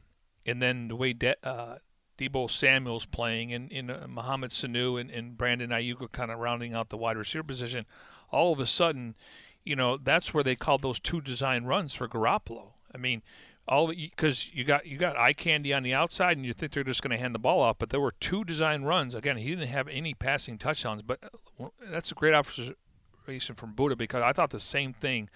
and 0.46 0.62
then 0.62 0.88
the 0.88 0.96
way 0.96 1.14
De- 1.14 1.36
uh, 1.48 1.78
Deebo 2.18 2.50
Samuel's 2.50 3.06
playing, 3.06 3.54
and, 3.54 3.72
and 3.72 3.90
uh, 3.92 4.08
Sanu 4.08 5.00
and, 5.00 5.10
and 5.10 5.38
Brandon 5.38 5.72
Aiyuk 5.72 6.02
are 6.02 6.08
kind 6.08 6.32
of 6.32 6.40
rounding 6.40 6.74
out 6.74 6.90
the 6.90 6.98
wide 6.98 7.18
receiver 7.18 7.44
position, 7.44 7.86
all 8.32 8.54
of 8.54 8.60
a 8.60 8.66
sudden, 8.66 9.16
you 9.64 9.76
know, 9.76 9.98
that's 9.98 10.34
where 10.34 10.44
they 10.44 10.56
called 10.56 10.82
those 10.82 11.00
two 11.00 11.22
design 11.22 11.64
runs 11.64 11.94
for 11.94 12.08
Garoppolo. 12.08 12.74
I 12.94 12.98
mean, 12.98 13.22
all 13.68 13.88
because 13.88 14.54
you 14.54 14.64
got 14.64 14.86
you 14.86 14.98
got 14.98 15.18
eye 15.18 15.34
candy 15.34 15.74
on 15.74 15.84
the 15.84 15.94
outside, 15.94 16.38
and 16.38 16.46
you 16.46 16.54
think 16.54 16.74
they're 16.74 16.84
just 16.84 17.02
going 17.02 17.12
to 17.12 17.18
hand 17.18 17.34
the 17.34 17.40
ball 17.40 17.62
off. 17.62 17.78
But 17.80 17.90
there 17.90 18.02
were 18.02 18.14
two 18.20 18.44
design 18.44 18.84
runs. 18.84 19.16
Again, 19.16 19.38
he 19.38 19.50
didn't 19.50 19.70
have 19.70 19.88
any 19.88 20.14
passing 20.14 20.58
touchdowns, 20.58 21.02
but 21.02 21.20
uh, 21.60 21.68
that's 21.90 22.12
a 22.12 22.16
great 22.16 22.34
observation 22.34 23.56
from 23.56 23.74
Budda 23.74 23.98
because 23.98 24.22
I 24.22 24.34
thought 24.34 24.50
the 24.50 24.60
same 24.60 24.94
thing. 24.94 25.30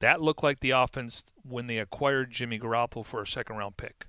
That 0.00 0.20
looked 0.20 0.42
like 0.42 0.60
the 0.60 0.72
offense 0.72 1.24
when 1.42 1.68
they 1.68 1.78
acquired 1.78 2.30
Jimmy 2.30 2.58
Garoppolo 2.58 3.04
for 3.04 3.22
a 3.22 3.26
second 3.26 3.56
round 3.56 3.78
pick. 3.78 4.06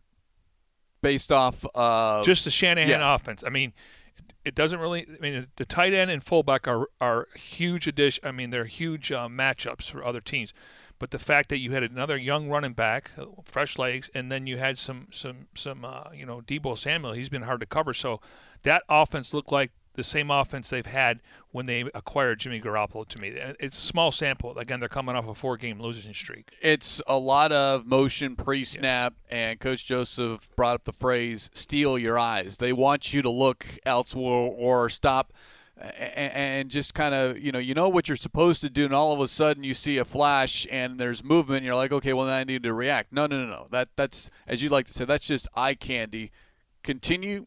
Based 1.01 1.31
off 1.31 1.65
of 1.75 2.25
just 2.25 2.43
the 2.45 2.51
Shanahan 2.51 2.89
yeah. 2.89 3.15
offense. 3.15 3.43
I 3.45 3.49
mean, 3.49 3.73
it 4.43 4.55
doesn't 4.55 4.79
really. 4.79 5.05
I 5.07 5.19
mean, 5.19 5.47
the 5.57 5.65
tight 5.65 5.93
end 5.93 6.09
and 6.09 6.23
fullback 6.23 6.67
are 6.67 6.87
are 6.99 7.27
huge 7.35 7.87
addition. 7.87 8.25
I 8.25 8.31
mean, 8.31 8.49
they're 8.49 8.65
huge 8.65 9.11
uh, 9.11 9.27
matchups 9.27 9.89
for 9.91 10.03
other 10.03 10.21
teams. 10.21 10.53
But 10.99 11.11
the 11.11 11.19
fact 11.19 11.49
that 11.49 11.59
you 11.59 11.73
had 11.73 11.83
another 11.83 12.17
young 12.17 12.49
running 12.49 12.73
back, 12.73 13.11
uh, 13.17 13.25
fresh 13.43 13.77
legs, 13.77 14.09
and 14.15 14.31
then 14.31 14.47
you 14.47 14.57
had 14.57 14.77
some 14.77 15.07
some 15.11 15.47
some 15.53 15.85
uh, 15.85 16.05
you 16.13 16.25
know 16.25 16.41
Deebo 16.41 16.77
Samuel, 16.77 17.13
he's 17.13 17.29
been 17.29 17.43
hard 17.43 17.59
to 17.59 17.65
cover. 17.65 17.93
So 17.93 18.19
that 18.63 18.83
offense 18.89 19.33
looked 19.33 19.51
like 19.51 19.71
the 19.97 20.03
same 20.03 20.31
offense 20.31 20.69
they've 20.69 20.85
had 20.85 21.19
when 21.51 21.65
they 21.65 21.81
acquired 21.93 22.39
Jimmy 22.39 22.61
Garoppolo 22.61 23.05
to 23.07 23.19
me. 23.19 23.37
Uh, 23.37 23.53
it's 23.59 23.77
a 23.77 23.81
small 23.81 24.11
sample. 24.11 24.57
Again, 24.57 24.79
they're 24.79 24.87
coming 24.87 25.15
off 25.15 25.27
a 25.27 25.35
four-game 25.35 25.81
losing 25.81 26.13
streak. 26.13 26.55
It's 26.61 27.01
a 27.07 27.17
lot 27.17 27.51
of 27.51 27.85
motion 27.85 28.35
pre-snap, 28.35 29.15
yeah. 29.29 29.37
and 29.37 29.59
Coach 29.59 29.85
Joseph 29.85 30.47
brought 30.55 30.75
up 30.75 30.83
the 30.85 30.93
phrase 30.93 31.49
"steal 31.53 31.99
your 31.99 32.17
eyes." 32.17 32.57
They 32.57 32.71
want 32.71 33.13
you 33.13 33.21
to 33.21 33.29
look 33.29 33.77
elsewhere 33.85 34.51
or 34.55 34.87
stop 34.89 35.33
and 35.79 36.69
just 36.69 36.95
kind 36.95 37.13
of 37.13 37.37
you 37.37 37.51
know 37.51 37.59
you 37.59 37.75
know 37.75 37.87
what 37.87 38.07
you're 38.07 38.15
supposed 38.15 38.61
to 38.61 38.69
do 38.69 38.85
and 38.85 38.95
all 38.95 39.13
of 39.13 39.21
a 39.21 39.27
sudden 39.27 39.63
you 39.63 39.75
see 39.75 39.99
a 39.99 40.05
flash 40.05 40.65
and 40.71 40.99
there's 40.99 41.23
movement 41.23 41.57
and 41.57 41.65
you're 41.67 41.75
like 41.75 41.91
okay 41.91 42.13
well 42.13 42.25
then 42.25 42.35
I 42.35 42.43
need 42.43 42.63
to 42.63 42.73
react 42.73 43.13
no 43.13 43.27
no 43.27 43.43
no 43.43 43.47
no 43.47 43.67
that 43.69 43.89
that's 43.95 44.31
as 44.47 44.63
you 44.63 44.69
like 44.69 44.87
to 44.87 44.93
say 44.93 45.05
that's 45.05 45.27
just 45.27 45.47
eye 45.53 45.75
candy 45.75 46.31
continue 46.81 47.45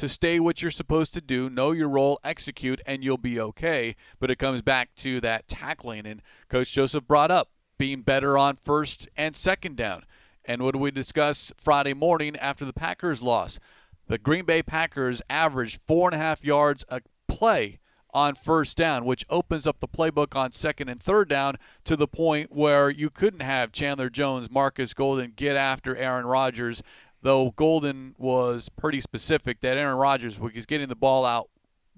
to 0.00 0.08
stay 0.08 0.40
what 0.40 0.62
you're 0.62 0.70
supposed 0.70 1.12
to 1.12 1.20
do 1.20 1.50
know 1.50 1.72
your 1.72 1.88
role 1.88 2.18
execute 2.24 2.80
and 2.86 3.04
you'll 3.04 3.18
be 3.18 3.38
okay. 3.38 3.94
But 4.18 4.30
it 4.30 4.38
comes 4.38 4.62
back 4.62 4.94
to 4.96 5.20
that 5.20 5.46
tackling 5.46 6.06
and 6.06 6.22
coach 6.48 6.72
Joseph 6.72 7.06
brought 7.06 7.30
up 7.30 7.50
being 7.76 8.00
better 8.00 8.38
on 8.38 8.56
first 8.56 9.10
and 9.14 9.36
second 9.36 9.76
down. 9.76 10.06
And 10.42 10.62
what 10.62 10.72
do 10.72 10.78
we 10.78 10.90
discuss 10.90 11.52
Friday 11.58 11.92
morning 11.92 12.34
after 12.36 12.64
the 12.64 12.72
Packers 12.72 13.20
loss? 13.20 13.60
The 14.06 14.16
Green 14.16 14.46
Bay 14.46 14.62
Packers 14.62 15.20
averaged 15.28 15.80
four 15.86 16.08
and 16.08 16.14
a 16.14 16.18
half 16.18 16.42
yards 16.42 16.82
a 16.88 17.02
play 17.28 17.78
on 18.14 18.34
first 18.34 18.78
down, 18.78 19.04
which 19.04 19.26
opens 19.28 19.66
up 19.66 19.80
the 19.80 19.86
playbook 19.86 20.34
on 20.34 20.50
second 20.50 20.88
and 20.88 21.00
third 21.00 21.28
down 21.28 21.56
to 21.84 21.94
the 21.94 22.08
point 22.08 22.50
where 22.50 22.88
you 22.88 23.10
couldn't 23.10 23.40
have 23.40 23.70
Chandler 23.70 24.08
Jones, 24.08 24.50
Marcus 24.50 24.94
Golden 24.94 25.32
get 25.36 25.56
after 25.56 25.94
Aaron 25.94 26.24
Rodgers, 26.26 26.82
though 27.22 27.52
Golden 27.56 28.14
was 28.18 28.68
pretty 28.68 29.00
specific 29.00 29.60
that 29.60 29.76
Aaron 29.76 29.96
Rodgers 29.96 30.38
was 30.38 30.66
getting 30.66 30.88
the 30.88 30.96
ball 30.96 31.24
out 31.24 31.48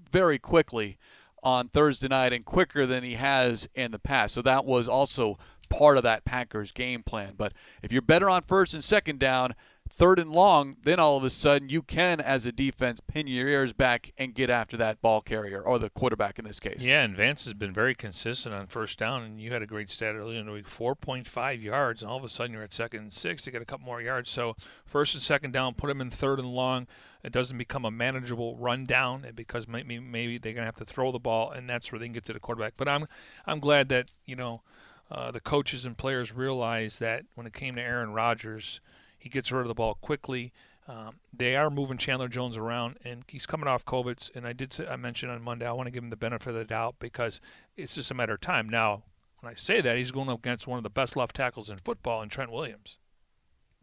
very 0.09 0.39
quickly 0.39 0.97
on 1.41 1.67
Thursday 1.67 2.07
night 2.07 2.33
and 2.33 2.45
quicker 2.45 2.85
than 2.85 3.03
he 3.03 3.15
has 3.15 3.67
in 3.75 3.91
the 3.91 3.99
past. 3.99 4.33
So 4.33 4.41
that 4.41 4.65
was 4.65 4.87
also 4.87 5.37
part 5.69 5.97
of 5.97 6.03
that 6.03 6.23
Packers 6.25 6.71
game 6.71 7.03
plan. 7.03 7.33
But 7.37 7.53
if 7.81 7.91
you're 7.91 8.01
better 8.01 8.29
on 8.29 8.43
first 8.43 8.73
and 8.73 8.83
second 8.83 9.19
down, 9.19 9.53
third 9.95 10.17
and 10.17 10.31
long, 10.31 10.75
then 10.83 10.99
all 10.99 11.17
of 11.17 11.23
a 11.23 11.29
sudden 11.29 11.69
you 11.69 11.83
can, 11.83 12.19
as 12.19 12.47
a 12.47 12.51
defense, 12.51 12.99
pin 12.99 13.27
your 13.27 13.47
ears 13.47 13.73
back 13.73 14.11
and 14.17 14.33
get 14.33 14.49
after 14.49 14.75
that 14.75 14.99
ball 15.01 15.21
carrier 15.21 15.61
or 15.61 15.77
the 15.77 15.89
quarterback 15.91 16.39
in 16.39 16.45
this 16.45 16.59
case. 16.59 16.81
Yeah, 16.81 17.03
and 17.03 17.15
Vance 17.15 17.45
has 17.45 17.53
been 17.53 17.71
very 17.71 17.93
consistent 17.93 18.55
on 18.55 18.65
first 18.65 18.97
down, 18.97 19.21
and 19.21 19.39
you 19.39 19.53
had 19.53 19.61
a 19.61 19.67
great 19.67 19.91
stat 19.91 20.15
earlier 20.15 20.39
in 20.39 20.47
the 20.47 20.51
week 20.51 20.67
4.5 20.67 21.61
yards, 21.61 22.01
and 22.01 22.09
all 22.09 22.17
of 22.17 22.23
a 22.23 22.29
sudden 22.29 22.53
you're 22.53 22.63
at 22.63 22.73
second 22.73 23.01
and 23.01 23.13
six. 23.13 23.45
You 23.45 23.51
get 23.51 23.61
a 23.61 23.65
couple 23.65 23.85
more 23.85 24.01
yards. 24.01 24.31
So 24.31 24.55
first 24.83 25.13
and 25.13 25.21
second 25.21 25.51
down, 25.51 25.75
put 25.75 25.91
him 25.91 26.01
in 26.01 26.09
third 26.09 26.39
and 26.39 26.49
long. 26.49 26.87
It 27.23 27.31
doesn't 27.31 27.57
become 27.57 27.85
a 27.85 27.91
manageable 27.91 28.57
run 28.57 28.85
down 28.85 29.27
because 29.35 29.67
maybe 29.67 29.99
maybe 29.99 30.39
they're 30.39 30.53
going 30.53 30.63
to 30.63 30.65
have 30.65 30.75
to 30.77 30.85
throw 30.85 31.11
the 31.11 31.19
ball, 31.19 31.51
and 31.51 31.69
that's 31.69 31.91
where 31.91 31.99
they 31.99 32.07
can 32.07 32.13
get 32.13 32.25
to 32.25 32.33
the 32.33 32.39
quarterback. 32.39 32.73
But 32.77 32.87
I'm 32.87 33.07
I'm 33.45 33.59
glad 33.59 33.89
that 33.89 34.09
you 34.25 34.35
know. 34.35 34.61
Uh, 35.11 35.29
the 35.29 35.39
coaches 35.39 35.85
and 35.85 35.95
players 35.95 36.33
realized 36.33 36.99
that 36.99 37.25
when 37.35 37.45
it 37.45 37.53
came 37.53 37.75
to 37.75 37.81
Aaron 37.81 38.13
Rodgers, 38.13 38.79
he 39.23 39.29
gets 39.29 39.53
rid 39.53 39.61
of 39.61 39.69
the 39.69 39.73
ball 39.73 39.95
quickly. 39.95 40.51
Um, 40.85 41.15
they 41.31 41.55
are 41.55 41.69
moving 41.69 41.97
Chandler 41.97 42.27
Jones 42.27 42.57
around, 42.57 42.97
and 43.05 43.23
he's 43.29 43.45
coming 43.45 43.69
off 43.69 43.85
COVID. 43.85 44.35
And 44.35 44.45
I 44.45 44.51
did 44.51 44.73
say, 44.73 44.85
I 44.85 44.97
mentioned 44.97 45.31
on 45.31 45.41
Monday 45.41 45.65
I 45.65 45.71
want 45.71 45.87
to 45.87 45.91
give 45.91 46.03
him 46.03 46.09
the 46.09 46.17
benefit 46.17 46.49
of 46.49 46.55
the 46.55 46.65
doubt 46.65 46.95
because 46.99 47.39
it's 47.77 47.95
just 47.95 48.11
a 48.11 48.13
matter 48.13 48.33
of 48.33 48.41
time. 48.41 48.67
Now, 48.67 49.03
when 49.39 49.49
I 49.49 49.55
say 49.55 49.79
that, 49.79 49.95
he's 49.95 50.11
going 50.11 50.27
up 50.27 50.39
against 50.39 50.67
one 50.67 50.75
of 50.75 50.83
the 50.83 50.89
best 50.89 51.15
left 51.15 51.37
tackles 51.37 51.69
in 51.69 51.77
football, 51.77 52.21
in 52.21 52.27
Trent 52.27 52.51
Williams. 52.51 52.97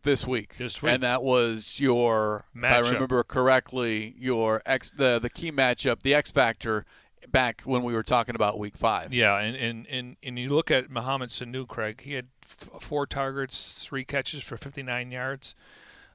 This 0.03 0.27
week. 0.27 0.59
This 0.59 0.83
week. 0.83 0.93
And 0.93 1.03
that 1.03 1.23
was 1.23 1.81
your, 1.81 2.45
matchup. 2.55 2.81
if 2.81 2.87
I 2.87 2.91
remember 2.91 3.23
correctly, 3.23 4.15
your 4.19 4.61
ex 4.67 4.91
the 4.91 5.19
the 5.19 5.31
key 5.31 5.51
matchup, 5.51 6.03
the 6.03 6.15
X 6.15 6.31
factor 6.31 6.85
back 7.29 7.63
when 7.63 7.83
we 7.83 7.93
were 7.93 8.03
talking 8.03 8.35
about 8.35 8.59
week 8.59 8.77
five. 8.77 9.13
Yeah, 9.13 9.39
and 9.39 9.57
and, 9.57 9.87
and, 9.89 10.17
and 10.23 10.39
you 10.39 10.49
look 10.49 10.71
at 10.71 10.91
Mohamed 10.91 11.31
Sanu, 11.31 11.67
Craig, 11.67 12.03
he 12.03 12.15
had 12.15 12.29
f- 12.45 12.69
four 12.81 13.07
targets, 13.07 13.85
three 13.85 14.05
catches 14.05 14.43
for 14.43 14.57
59 14.57 15.11
yards. 15.11 15.55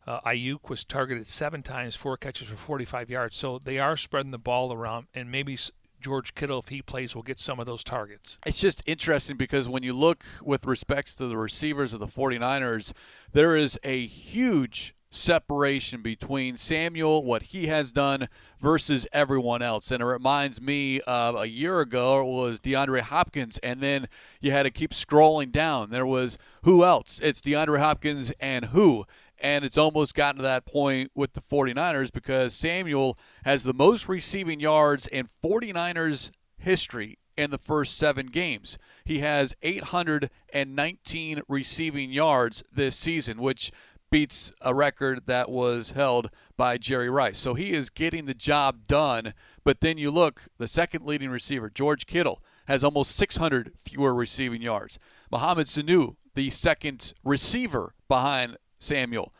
Uh, 0.08 0.22
Aiyuk 0.22 0.70
was 0.70 0.84
targeted 0.84 1.26
seven 1.26 1.64
times, 1.64 1.96
four 1.96 2.16
catches 2.16 2.48
for 2.48 2.56
45 2.56 3.10
yards. 3.10 3.38
So 3.38 3.58
they 3.58 3.80
are 3.80 3.98
spreading 3.98 4.32
the 4.32 4.38
ball 4.38 4.72
around, 4.72 5.08
and 5.16 5.32
maybe 5.32 5.58
George 6.00 6.36
Kittle, 6.36 6.60
if 6.60 6.70
he 6.70 6.82
plays, 6.82 7.16
will 7.16 7.24
get 7.24 7.40
some 7.40 7.60
of 7.60 7.66
those 7.66 7.84
targets. 7.84 8.38
It's 8.46 8.60
just 8.60 8.84
interesting 8.86 9.38
because 9.38 9.68
when 9.68 9.82
you 9.82 9.94
look 9.94 10.24
with 10.44 10.66
respects 10.66 11.16
to 11.16 11.28
the 11.28 11.38
receivers 11.38 11.94
of 11.94 12.00
the 12.00 12.08
49ers, 12.08 12.94
there 13.34 13.56
is 13.56 13.80
a 13.84 14.06
huge 14.06 14.95
separation 15.16 16.02
between 16.02 16.58
Samuel, 16.58 17.24
what 17.24 17.44
he 17.44 17.68
has 17.68 17.92
done, 17.92 18.28
versus 18.60 19.08
everyone 19.14 19.62
else. 19.62 19.92
And 19.92 20.02
it 20.02 20.06
reminds 20.06 20.62
me 20.62 21.00
of 21.02 21.36
a 21.36 21.48
year 21.48 21.80
ago 21.82 22.22
it 22.22 22.26
was 22.26 22.60
DeAndre 22.60 23.02
Hopkins, 23.02 23.58
and 23.60 23.82
then 23.82 24.08
you 24.42 24.52
had 24.52 24.64
to 24.64 24.72
keep 24.72 24.92
scrolling 24.92 25.52
down. 25.52 25.90
There 25.90 26.06
was 26.06 26.38
who 26.64 26.84
else? 26.84 27.20
It's 27.24 27.42
DeAndre 27.42 27.80
Hopkins 27.80 28.32
and 28.40 28.66
who? 28.66 29.06
And 29.40 29.66
it's 29.66 29.78
almost 29.78 30.16
gotten 30.16 30.38
to 30.38 30.44
that 30.44 30.66
point 30.66 31.12
with 31.14 31.34
the 31.34 31.42
49ers 31.42 32.12
because 32.12 32.54
Samuel 32.54 33.18
has 33.44 33.64
the 33.64 33.74
most 33.74 34.08
receiving 34.08 34.60
yards 34.60 35.08
in 35.08 35.30
49ers 35.44 36.32
history 36.58 37.20
in 37.38 37.52
the 37.52 37.58
first 37.58 37.98
seven 37.98 38.28
games. 38.28 38.78
He 39.04 39.20
has 39.20 39.56
819 39.62 41.42
receiving 41.48 42.12
yards 42.12 42.64
this 42.72 42.96
season, 42.96 43.42
which 43.42 43.72
beats 44.16 44.54
a 44.62 44.74
record 44.74 45.24
that 45.26 45.50
was 45.50 45.92
held 45.92 46.30
by 46.56 46.78
Jerry 46.78 47.10
Rice. 47.10 47.38
So 47.38 47.54
he 47.54 47.74
is 47.74 47.90
getting 47.90 48.28
the 48.28 48.34
job 48.34 48.88
done. 48.88 49.34
But 49.66 49.82
then 49.82 49.98
you 49.98 50.10
look, 50.10 50.44
the 50.58 50.70
second 50.70 51.06
leading 51.06 51.30
receiver, 51.30 51.70
George 51.70 52.06
Kittle, 52.06 52.42
has 52.70 52.82
almost 52.82 53.14
600 53.18 53.74
fewer 53.84 54.16
receiving 54.16 54.62
yards. 54.62 55.00
Mohamed 55.30 55.68
Sanu, 55.68 56.16
the 56.34 56.50
second 56.50 57.14
receiver 57.26 57.94
behind 58.08 58.56
Samuel, 58.80 59.34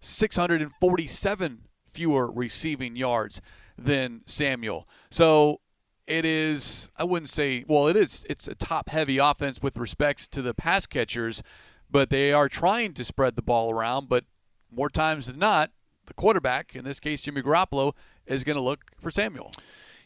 647 0.00 1.68
fewer 1.92 2.32
receiving 2.32 2.96
yards 2.96 3.42
than 3.76 4.22
Samuel. 4.24 4.88
So 5.10 5.60
it 6.06 6.24
is 6.24 6.90
I 6.96 7.04
wouldn't 7.04 7.28
say 7.28 7.64
well 7.66 7.88
it 7.88 7.96
is 7.96 8.24
it's 8.28 8.48
a 8.48 8.54
top 8.54 8.88
heavy 8.90 9.18
offense 9.18 9.62
with 9.62 9.76
respects 9.76 10.28
to 10.28 10.42
the 10.42 10.52
pass 10.52 10.84
catchers 10.86 11.42
but 11.90 12.10
they 12.10 12.32
are 12.32 12.48
trying 12.48 12.92
to 12.94 13.04
spread 13.04 13.36
the 13.36 13.42
ball 13.42 13.72
around. 13.72 14.08
But 14.08 14.24
more 14.70 14.90
times 14.90 15.26
than 15.26 15.38
not, 15.38 15.70
the 16.06 16.14
quarterback, 16.14 16.74
in 16.74 16.84
this 16.84 17.00
case 17.00 17.22
Jimmy 17.22 17.42
Garoppolo, 17.42 17.94
is 18.26 18.44
going 18.44 18.56
to 18.56 18.62
look 18.62 18.92
for 19.00 19.10
Samuel. 19.10 19.52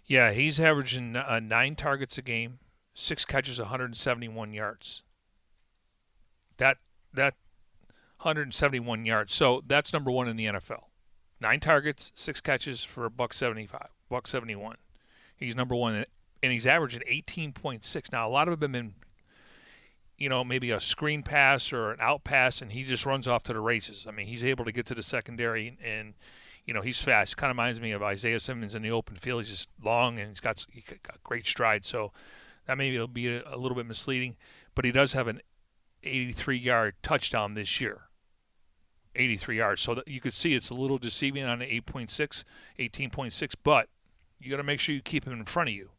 Yeah, 0.07 0.33
he's 0.33 0.59
averaging 0.59 1.17
uh, 1.17 1.41
nine 1.41 1.77
targets 1.77 2.17
a 2.17 2.23
game, 2.23 2.61
six 2.95 3.25
catches, 3.25 3.59
171 3.59 4.55
yards. 4.55 5.03
That 6.57 6.79
that 7.13 7.35
171 8.19 9.05
yards. 9.07 9.35
So 9.35 9.63
that's 9.67 9.93
number 9.93 10.11
one 10.11 10.29
in 10.29 10.37
the 10.37 10.47
NFL. 10.47 10.85
Nine 11.41 11.61
targets, 11.61 12.11
six 12.15 12.41
catches 12.41 12.83
for 12.85 13.05
a 13.05 13.11
buck 13.11 13.33
75, 13.33 13.89
buck 14.09 14.27
71. 14.27 14.77
He's 15.37 15.55
number 15.55 15.77
one, 15.77 16.05
and 16.43 16.53
he's 16.53 16.67
averaging 16.67 17.03
18.6. 17.09 18.13
Now 18.13 18.29
a 18.29 18.31
lot 18.31 18.49
of 18.49 18.59
them 18.59 18.75
have 18.75 18.83
been 18.83 18.95
you 20.19 20.29
know, 20.29 20.43
maybe 20.43 20.73
a 20.73 20.81
screen 20.81 21.23
pass 21.23 21.73
or 21.73 21.93
an 21.93 22.01
out 22.01 22.25
pass, 22.25 22.61
and 22.61 22.73
he 22.73 22.83
just 22.83 23.07
runs 23.07 23.29
off 23.29 23.45
to 23.45 23.53
the 23.53 23.61
races. 23.61 24.07
I 24.07 24.11
mean, 24.11 24.27
he's 24.27 24.45
able 24.45 24.65
to 24.65 24.73
get 24.73 24.85
to 24.87 24.95
the 24.95 25.03
secondary, 25.03 25.79
and 25.83 26.15
you 26.67 26.75
know, 26.75 26.83
he's 26.83 27.01
fast. 27.01 27.37
Kind 27.37 27.51
of 27.51 27.57
reminds 27.57 27.81
me 27.81 27.93
of 27.93 28.03
Isaiah 28.03 28.41
Simmons 28.41 28.75
in 28.75 28.83
the 28.83 28.91
open 28.91 29.17
field. 29.17 29.41
He's 29.41 29.49
just 29.49 29.71
long 29.83 30.19
and 30.19 30.29
he's 30.29 30.41
got 30.41 30.67
he 30.71 30.85
got 31.03 31.23
great 31.25 31.47
stride. 31.47 31.87
So 31.87 32.13
that 32.67 32.77
maybe 32.77 32.99
will 32.99 33.09
be 33.09 33.29
a, 33.29 33.43
a 33.47 33.57
little 33.57 33.75
bit 33.75 33.87
misleading, 33.87 34.37
but 34.75 34.85
he 34.85 34.93
does 34.93 35.15
have 35.15 35.29
an 35.29 35.41
83-yard 36.05 36.97
touchdown 37.03 37.55
this 37.55 37.81
year. 37.81 38.03
83 39.17 39.57
yards. 39.57 39.81
So 39.81 40.03
you 40.07 40.21
could 40.21 40.35
see 40.35 40.55
it's 40.55 40.69
a 40.69 40.75
little 40.75 40.99
deceiving 40.99 41.45
on 41.45 41.61
the 41.61 41.65
8.6, 41.65 42.45
18.6, 42.79 43.55
but 43.65 43.89
you 44.39 44.51
got 44.51 44.59
to 44.59 44.63
make 44.63 44.79
sure 44.79 44.95
you 44.95 45.01
keep 45.01 45.27
him 45.27 45.33
in 45.33 45.45
front 45.47 45.71
of 45.71 45.75
you. 45.75 45.91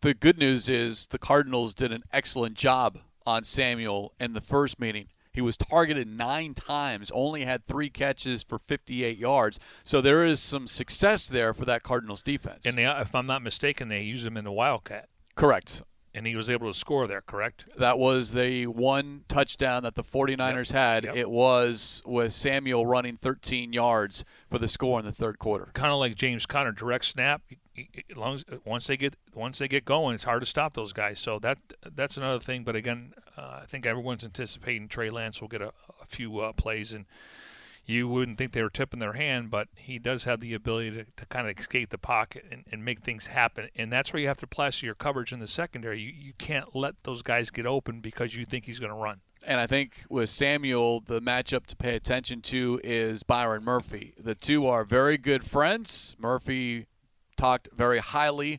The 0.00 0.14
good 0.14 0.38
news 0.38 0.68
is 0.68 1.06
the 1.08 1.18
Cardinals 1.18 1.74
did 1.74 1.92
an 1.92 2.02
excellent 2.12 2.54
job 2.54 3.00
on 3.26 3.44
Samuel 3.44 4.12
in 4.20 4.32
the 4.32 4.40
first 4.40 4.78
meeting. 4.78 5.08
He 5.32 5.42
was 5.42 5.58
targeted 5.58 6.08
nine 6.08 6.54
times, 6.54 7.10
only 7.12 7.44
had 7.44 7.66
three 7.66 7.90
catches 7.90 8.42
for 8.42 8.58
58 8.58 9.18
yards. 9.18 9.58
So 9.84 10.00
there 10.00 10.24
is 10.24 10.40
some 10.40 10.66
success 10.66 11.28
there 11.28 11.52
for 11.52 11.66
that 11.66 11.82
Cardinals 11.82 12.22
defense. 12.22 12.64
And 12.64 12.78
they, 12.78 12.86
if 12.86 13.14
I'm 13.14 13.26
not 13.26 13.42
mistaken, 13.42 13.88
they 13.88 14.00
use 14.00 14.24
him 14.24 14.38
in 14.38 14.44
the 14.44 14.52
Wildcat. 14.52 15.08
Correct 15.34 15.82
and 16.16 16.26
he 16.26 16.34
was 16.34 16.48
able 16.48 16.72
to 16.72 16.76
score 16.76 17.06
there, 17.06 17.20
correct? 17.20 17.66
That 17.76 17.98
was 17.98 18.32
the 18.32 18.66
one 18.68 19.24
touchdown 19.28 19.82
that 19.82 19.96
the 19.96 20.02
49ers 20.02 20.68
yep. 20.68 20.74
had. 20.74 21.04
Yep. 21.04 21.14
It 21.14 21.30
was 21.30 22.02
with 22.06 22.32
Samuel 22.32 22.86
running 22.86 23.18
13 23.18 23.74
yards 23.74 24.24
for 24.50 24.58
the 24.58 24.66
score 24.66 24.98
in 24.98 25.04
the 25.04 25.12
third 25.12 25.38
quarter. 25.38 25.68
Kind 25.74 25.92
of 25.92 25.98
like 25.98 26.14
James 26.14 26.46
Conner, 26.46 26.72
direct 26.72 27.04
snap. 27.04 27.42
As 28.10 28.16
long 28.16 28.36
as 28.36 28.44
once 28.64 28.86
they 28.86 28.96
get 28.96 29.16
once 29.34 29.58
they 29.58 29.68
get 29.68 29.84
going, 29.84 30.14
it's 30.14 30.24
hard 30.24 30.40
to 30.40 30.46
stop 30.46 30.72
those 30.72 30.94
guys. 30.94 31.20
So 31.20 31.38
that 31.40 31.58
that's 31.94 32.16
another 32.16 32.40
thing. 32.40 32.64
But 32.64 32.74
again, 32.74 33.12
uh, 33.36 33.60
I 33.62 33.66
think 33.66 33.84
everyone's 33.84 34.24
anticipating 34.24 34.88
Trey 34.88 35.10
Lance 35.10 35.42
will 35.42 35.48
get 35.48 35.60
a, 35.60 35.74
a 36.00 36.06
few 36.06 36.38
uh, 36.38 36.52
plays 36.52 36.94
and 36.94 37.04
you 37.86 38.08
wouldn't 38.08 38.36
think 38.36 38.52
they 38.52 38.62
were 38.62 38.70
tipping 38.70 38.98
their 38.98 39.12
hand, 39.12 39.50
but 39.50 39.68
he 39.76 39.98
does 39.98 40.24
have 40.24 40.40
the 40.40 40.54
ability 40.54 40.90
to, 40.90 41.04
to 41.04 41.26
kind 41.26 41.48
of 41.48 41.56
escape 41.56 41.90
the 41.90 41.98
pocket 41.98 42.44
and, 42.50 42.64
and, 42.70 42.84
make 42.84 43.00
things 43.00 43.28
happen. 43.28 43.68
And 43.76 43.92
that's 43.92 44.12
where 44.12 44.20
you 44.20 44.26
have 44.26 44.38
to 44.38 44.46
plaster 44.46 44.86
your 44.86 44.96
coverage 44.96 45.32
in 45.32 45.38
the 45.38 45.46
secondary. 45.46 46.00
You, 46.00 46.12
you 46.12 46.32
can't 46.36 46.74
let 46.74 46.94
those 47.04 47.22
guys 47.22 47.50
get 47.50 47.64
open 47.64 48.00
because 48.00 48.34
you 48.34 48.44
think 48.44 48.66
he's 48.66 48.80
going 48.80 48.92
to 48.92 48.98
run. 48.98 49.20
And 49.44 49.60
I 49.60 49.68
think 49.68 50.02
with 50.08 50.30
Samuel, 50.30 51.00
the 51.00 51.20
matchup 51.20 51.66
to 51.66 51.76
pay 51.76 51.94
attention 51.94 52.42
to 52.42 52.80
is 52.82 53.22
Byron 53.22 53.62
Murphy. 53.62 54.14
The 54.18 54.34
two 54.34 54.66
are 54.66 54.84
very 54.84 55.16
good 55.16 55.44
friends. 55.44 56.16
Murphy 56.18 56.86
talked 57.36 57.68
very 57.72 57.98
highly 57.98 58.58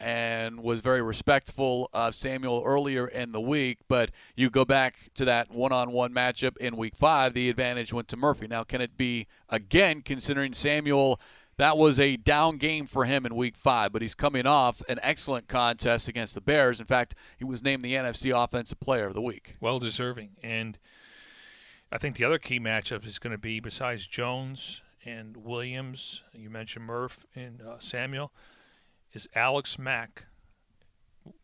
and 0.00 0.60
was 0.60 0.80
very 0.80 1.02
respectful 1.02 1.88
of 1.92 2.14
Samuel 2.14 2.62
earlier 2.64 3.06
in 3.06 3.32
the 3.32 3.40
week. 3.40 3.78
But 3.88 4.10
you 4.36 4.50
go 4.50 4.64
back 4.64 5.10
to 5.14 5.24
that 5.24 5.50
one 5.50 5.72
on 5.72 5.92
one 5.92 6.12
matchup 6.12 6.56
in 6.58 6.76
week 6.76 6.96
five, 6.96 7.34
the 7.34 7.48
advantage 7.48 7.92
went 7.92 8.08
to 8.08 8.16
Murphy. 8.16 8.46
Now, 8.46 8.64
can 8.64 8.80
it 8.80 8.96
be 8.96 9.26
again, 9.48 10.02
considering 10.02 10.52
Samuel? 10.52 11.20
That 11.56 11.78
was 11.78 12.00
a 12.00 12.16
down 12.16 12.56
game 12.56 12.86
for 12.86 13.04
him 13.04 13.24
in 13.24 13.36
week 13.36 13.56
five, 13.56 13.92
but 13.92 14.02
he's 14.02 14.16
coming 14.16 14.44
off 14.44 14.82
an 14.88 14.98
excellent 15.02 15.46
contest 15.46 16.08
against 16.08 16.34
the 16.34 16.40
Bears. 16.40 16.80
In 16.80 16.86
fact, 16.86 17.14
he 17.38 17.44
was 17.44 17.62
named 17.62 17.82
the 17.82 17.94
NFC 17.94 18.36
Offensive 18.36 18.80
Player 18.80 19.06
of 19.06 19.14
the 19.14 19.22
Week. 19.22 19.56
Well 19.60 19.78
deserving. 19.78 20.30
And 20.42 20.78
I 21.92 21.98
think 21.98 22.16
the 22.16 22.24
other 22.24 22.38
key 22.38 22.58
matchup 22.58 23.06
is 23.06 23.20
going 23.20 23.30
to 23.30 23.38
be, 23.38 23.60
besides 23.60 24.04
Jones 24.08 24.82
and 25.04 25.36
Williams, 25.36 26.22
you 26.32 26.50
mentioned 26.50 26.86
Murph 26.86 27.24
and 27.36 27.62
uh, 27.62 27.78
Samuel, 27.78 28.32
is 29.14 29.28
Alex 29.34 29.78
Mack. 29.78 30.24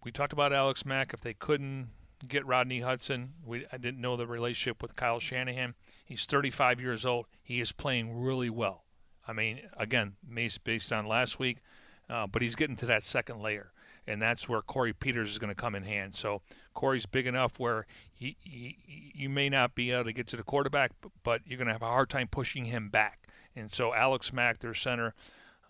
We 0.04 0.10
talked 0.10 0.32
about 0.32 0.52
Alex 0.52 0.84
Mack. 0.84 1.14
If 1.14 1.20
they 1.20 1.34
couldn't 1.34 1.90
get 2.26 2.44
Rodney 2.44 2.80
Hudson, 2.80 3.34
we 3.44 3.64
I 3.72 3.78
didn't 3.78 4.00
know 4.00 4.16
the 4.16 4.26
relationship 4.26 4.82
with 4.82 4.96
Kyle 4.96 5.20
Shanahan. 5.20 5.74
He's 6.04 6.26
35 6.26 6.80
years 6.80 7.06
old. 7.06 7.26
He 7.42 7.60
is 7.60 7.72
playing 7.72 8.20
really 8.20 8.50
well. 8.50 8.84
I 9.26 9.32
mean, 9.32 9.60
again, 9.76 10.14
based 10.64 10.92
on 10.92 11.06
last 11.06 11.38
week, 11.38 11.58
uh, 12.08 12.26
but 12.26 12.42
he's 12.42 12.56
getting 12.56 12.76
to 12.76 12.86
that 12.86 13.04
second 13.04 13.40
layer, 13.40 13.72
and 14.06 14.20
that's 14.20 14.48
where 14.48 14.60
Corey 14.60 14.92
Peters 14.92 15.30
is 15.30 15.38
going 15.38 15.54
to 15.54 15.54
come 15.54 15.74
in 15.74 15.84
hand. 15.84 16.16
So 16.16 16.42
Corey's 16.74 17.06
big 17.06 17.26
enough 17.26 17.58
where 17.60 17.86
he, 18.12 18.36
he 18.40 19.12
you 19.14 19.28
may 19.28 19.48
not 19.48 19.74
be 19.74 19.92
able 19.92 20.04
to 20.04 20.12
get 20.12 20.26
to 20.28 20.36
the 20.36 20.42
quarterback, 20.42 20.90
but 21.22 21.42
you're 21.46 21.58
going 21.58 21.68
to 21.68 21.72
have 21.72 21.82
a 21.82 21.86
hard 21.86 22.10
time 22.10 22.26
pushing 22.28 22.64
him 22.64 22.88
back. 22.88 23.28
And 23.54 23.72
so 23.72 23.94
Alex 23.94 24.32
Mack, 24.32 24.58
their 24.58 24.74
center, 24.74 25.14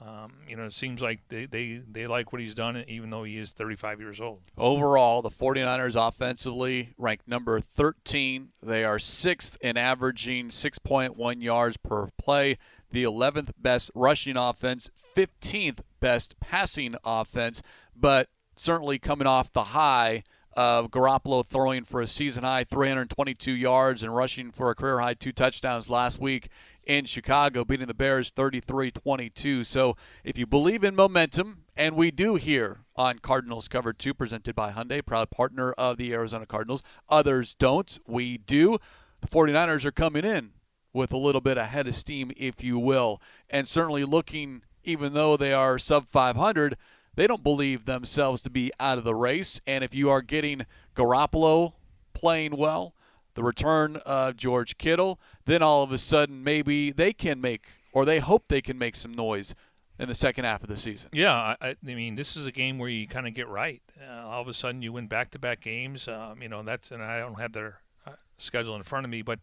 um, 0.00 0.32
you 0.48 0.56
know, 0.56 0.64
it 0.64 0.72
seems 0.72 1.02
like 1.02 1.20
they, 1.28 1.44
they, 1.44 1.82
they 1.90 2.06
like 2.06 2.32
what 2.32 2.40
he's 2.40 2.54
done, 2.54 2.82
even 2.88 3.10
though 3.10 3.24
he 3.24 3.36
is 3.36 3.52
35 3.52 4.00
years 4.00 4.20
old. 4.20 4.40
Overall, 4.56 5.20
the 5.20 5.30
49ers 5.30 5.94
offensively 5.94 6.94
ranked 6.96 7.28
number 7.28 7.60
13. 7.60 8.48
They 8.62 8.82
are 8.84 8.98
sixth 8.98 9.58
in 9.60 9.76
averaging 9.76 10.48
6.1 10.48 11.42
yards 11.42 11.76
per 11.76 12.08
play, 12.18 12.56
the 12.90 13.04
11th 13.04 13.50
best 13.58 13.90
rushing 13.94 14.38
offense, 14.38 14.90
15th 15.14 15.80
best 16.00 16.40
passing 16.40 16.94
offense, 17.04 17.62
but 17.94 18.28
certainly 18.56 18.98
coming 18.98 19.26
off 19.26 19.52
the 19.52 19.64
high 19.64 20.22
of 20.54 20.90
Garoppolo 20.90 21.46
throwing 21.46 21.84
for 21.84 22.00
a 22.00 22.06
season 22.06 22.44
high 22.44 22.64
322 22.64 23.52
yards 23.52 24.02
and 24.02 24.14
rushing 24.14 24.50
for 24.50 24.70
a 24.70 24.74
career 24.74 25.00
high 25.00 25.14
two 25.14 25.32
touchdowns 25.32 25.88
last 25.88 26.18
week 26.18 26.48
in 26.84 27.04
Chicago, 27.04 27.64
beating 27.64 27.86
the 27.86 27.94
Bears 27.94 28.30
33 28.30 28.90
22. 28.90 29.64
So 29.64 29.96
if 30.24 30.36
you 30.36 30.46
believe 30.46 30.82
in 30.82 30.96
momentum, 30.96 31.64
and 31.76 31.96
we 31.96 32.10
do 32.10 32.34
here 32.34 32.80
on 32.96 33.20
Cardinals 33.20 33.68
Cover 33.68 33.92
2, 33.92 34.12
presented 34.12 34.54
by 34.54 34.72
Hyundai, 34.72 35.04
proud 35.04 35.30
partner 35.30 35.72
of 35.72 35.96
the 35.96 36.12
Arizona 36.12 36.46
Cardinals. 36.46 36.82
Others 37.08 37.54
don't. 37.54 37.98
We 38.06 38.36
do. 38.36 38.78
The 39.20 39.28
49ers 39.28 39.84
are 39.84 39.92
coming 39.92 40.24
in 40.24 40.52
with 40.92 41.12
a 41.12 41.16
little 41.16 41.40
bit 41.40 41.56
ahead 41.56 41.86
of 41.86 41.94
steam, 41.94 42.32
if 42.36 42.62
you 42.62 42.78
will, 42.78 43.22
and 43.48 43.66
certainly 43.66 44.04
looking, 44.04 44.62
even 44.82 45.12
though 45.12 45.36
they 45.36 45.52
are 45.52 45.78
sub 45.78 46.08
500, 46.08 46.76
they 47.20 47.26
don't 47.26 47.44
believe 47.44 47.84
themselves 47.84 48.40
to 48.40 48.48
be 48.48 48.72
out 48.80 48.96
of 48.96 49.04
the 49.04 49.14
race. 49.14 49.60
And 49.66 49.84
if 49.84 49.94
you 49.94 50.08
are 50.08 50.22
getting 50.22 50.64
Garoppolo 50.96 51.74
playing 52.14 52.56
well, 52.56 52.94
the 53.34 53.42
return 53.42 53.96
of 54.06 54.38
George 54.38 54.78
Kittle, 54.78 55.20
then 55.44 55.60
all 55.60 55.82
of 55.82 55.92
a 55.92 55.98
sudden 55.98 56.42
maybe 56.42 56.90
they 56.90 57.12
can 57.12 57.38
make 57.38 57.66
or 57.92 58.06
they 58.06 58.20
hope 58.20 58.44
they 58.48 58.62
can 58.62 58.78
make 58.78 58.96
some 58.96 59.12
noise 59.12 59.54
in 59.98 60.08
the 60.08 60.14
second 60.14 60.46
half 60.46 60.62
of 60.62 60.70
the 60.70 60.78
season. 60.78 61.10
Yeah, 61.12 61.56
I, 61.60 61.68
I 61.68 61.76
mean, 61.82 62.14
this 62.14 62.38
is 62.38 62.46
a 62.46 62.52
game 62.52 62.78
where 62.78 62.88
you 62.88 63.06
kind 63.06 63.28
of 63.28 63.34
get 63.34 63.48
right. 63.48 63.82
Uh, 64.00 64.26
all 64.26 64.40
of 64.40 64.48
a 64.48 64.54
sudden, 64.54 64.80
you 64.80 64.94
win 64.94 65.06
back-to-back 65.06 65.60
games. 65.60 66.08
Um, 66.08 66.40
you 66.40 66.48
know, 66.48 66.62
that's 66.62 66.90
and 66.90 67.02
I 67.02 67.18
don't 67.18 67.38
have 67.38 67.52
their 67.52 67.80
uh, 68.06 68.12
schedule 68.38 68.76
in 68.76 68.82
front 68.82 69.04
of 69.04 69.10
me, 69.10 69.20
but 69.20 69.40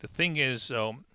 the 0.00 0.08
thing 0.08 0.36
is, 0.36 0.70
um, 0.70 1.06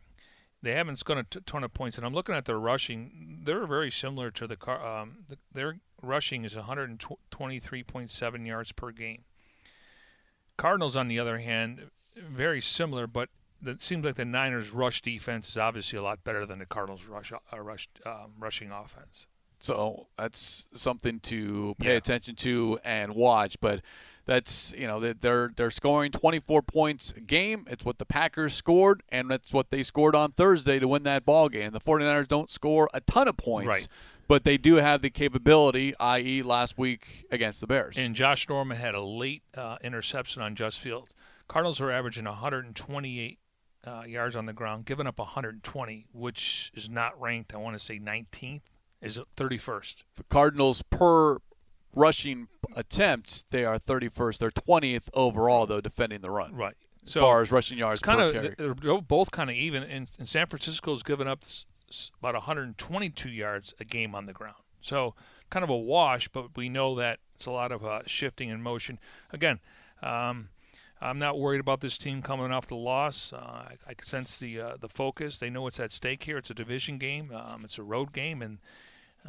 they 0.68 0.74
haven't 0.74 0.98
scored 0.98 1.20
a 1.20 1.40
ton 1.42 1.64
of 1.64 1.74
points, 1.74 1.98
and 1.98 2.06
I'm 2.06 2.14
looking 2.14 2.36
at 2.36 2.44
their 2.44 2.60
rushing. 2.60 3.40
They're 3.44 3.66
very 3.66 3.90
similar 3.90 4.30
to 4.32 4.48
the 4.48 4.58
car. 4.58 4.86
Um, 4.86 5.20
the, 5.30 5.38
their 5.54 5.78
rushing 6.02 6.44
is 6.44 6.56
123.7 6.56 8.48
yards 8.48 8.72
per 8.74 8.92
game. 8.92 9.24
Cardinals, 10.58 10.98
on 10.98 11.08
the 11.08 11.20
other 11.20 11.38
hand, 11.38 11.90
very 12.18 12.60
similar, 12.60 13.08
but 13.08 13.30
it 13.66 13.82
seems 13.82 14.04
like 14.04 14.16
the 14.16 14.26
Niners' 14.26 14.72
rush 14.72 15.02
defense 15.02 15.48
is 15.48 15.58
obviously 15.58 15.98
a 16.00 16.04
lot 16.04 16.26
better 16.26 16.46
than 16.46 16.60
the 16.60 16.66
Cardinals' 16.66 17.06
rush, 17.06 17.32
uh, 17.32 17.60
rush 17.62 17.88
um, 18.06 18.34
rushing 18.38 18.70
offense. 18.70 19.26
So 19.60 20.08
that's 20.18 20.68
something 20.76 21.22
to 21.22 21.76
pay 21.80 21.92
yeah. 21.92 21.98
attention 21.98 22.36
to 22.36 22.78
and 22.84 23.16
watch. 23.16 23.58
But 23.62 23.82
that's 24.28 24.74
you 24.78 24.86
know 24.86 25.00
they're 25.00 25.52
they're 25.56 25.72
scoring 25.72 26.12
24 26.12 26.62
points 26.62 27.14
a 27.16 27.22
game. 27.22 27.66
It's 27.68 27.84
what 27.84 27.98
the 27.98 28.06
Packers 28.06 28.54
scored, 28.54 29.02
and 29.10 29.32
that's 29.32 29.52
what 29.52 29.72
they 29.72 29.82
scored 29.82 30.16
on 30.16 30.32
Thursday 30.32 30.78
to 30.78 30.88
win 30.88 31.04
that 31.04 31.26
ball 31.26 31.50
game. 31.50 31.72
The 31.72 31.80
49ers 31.80 32.28
don't 32.28 32.50
score 32.50 32.90
a 32.94 33.02
ton 33.02 33.28
of 33.28 33.38
points. 33.38 33.68
Right 33.68 33.88
but 34.28 34.44
they 34.44 34.58
do 34.58 34.76
have 34.76 35.02
the 35.02 35.10
capability, 35.10 35.94
i.e., 36.02 36.42
last 36.42 36.78
week 36.78 37.26
against 37.32 37.62
the 37.62 37.68
Bears. 37.68 37.98
And 37.98 38.14
Josh 38.14 38.50
Norman 38.50 38.78
had 38.78 38.94
a 38.94 39.02
late 39.02 39.44
uh, 39.56 39.78
interception 39.82 40.42
on 40.42 40.54
Justin 40.54 40.84
Fields. 40.84 41.16
Cardinals 41.48 41.80
are 41.80 41.90
averaging 41.90 42.26
128 42.26 43.40
uh, 43.86 44.04
yards 44.06 44.36
on 44.36 44.46
the 44.46 44.52
ground, 44.52 44.86
giving 44.86 45.08
up 45.08 45.18
120, 45.18 46.08
which 46.12 46.72
is 46.76 46.90
not 46.90 47.20
ranked. 47.22 47.54
I 47.54 47.58
want 47.58 47.80
to 47.80 47.84
say 47.84 48.00
19th, 48.00 48.64
is 49.02 49.20
31st. 49.38 50.04
The 50.18 50.24
Cardinals 50.24 50.84
per 50.90 51.38
rushing 51.98 52.48
attempts, 52.76 53.46
they 53.50 53.66
are 53.66 53.80
31st. 53.80 54.38
They're 54.38 54.52
20th 54.52 55.10
overall, 55.14 55.66
though, 55.66 55.82
defending 55.82 56.22
the 56.22 56.32
run. 56.32 56.56
Right. 56.56 56.76
So 57.06 57.20
as 57.20 57.24
far 57.24 57.42
as 57.42 57.52
rushing 57.52 57.78
yards, 57.78 58.00
kind 58.02 58.20
of 58.20 58.34
carry. 58.34 58.56
they're 58.58 59.02
both 59.02 59.32
kind 59.32 59.50
of 59.50 59.56
even. 59.56 59.84
And, 59.84 60.10
and 60.20 60.28
San 60.28 60.48
Francisco's 60.48 61.04
given 61.04 61.28
up 61.28 61.44
about 62.20 62.34
122 62.34 63.30
yards 63.30 63.74
a 63.80 63.86
game 63.86 64.14
on 64.14 64.26
the 64.26 64.34
ground. 64.34 64.56
So 64.82 65.16
kind 65.50 65.64
of 65.64 65.70
a 65.70 65.78
wash, 65.78 66.28
but 66.28 66.56
we 66.56 66.70
know 66.70 66.96
that 66.96 67.20
it's 67.36 67.46
a 67.46 67.52
lot 67.52 67.72
of 67.72 67.86
uh, 67.86 68.02
shifting 68.06 68.52
and 68.52 68.62
motion. 68.62 69.00
Again, 69.32 69.60
um, 70.02 70.50
I'm 71.00 71.20
not 71.20 71.40
worried 71.40 71.60
about 71.60 71.82
this 71.82 71.98
team 71.98 72.22
coming 72.22 72.52
off 72.52 72.68
the 72.68 72.76
loss. 72.76 73.32
Uh, 73.32 73.38
I, 73.38 73.76
I, 73.88 73.94
sense 74.04 74.40
the 74.40 74.60
uh, 74.60 74.78
the 74.80 74.90
focus. 74.90 75.38
They 75.38 75.50
know 75.50 75.62
what's 75.62 75.80
at 75.80 75.92
stake 75.92 76.24
here. 76.24 76.38
It's 76.38 76.50
a 76.50 76.56
division 76.56 76.98
game. 76.98 77.32
Um, 77.34 77.64
it's 77.64 77.78
a 77.78 77.84
road 77.84 78.14
game, 78.14 78.42
and 78.42 78.58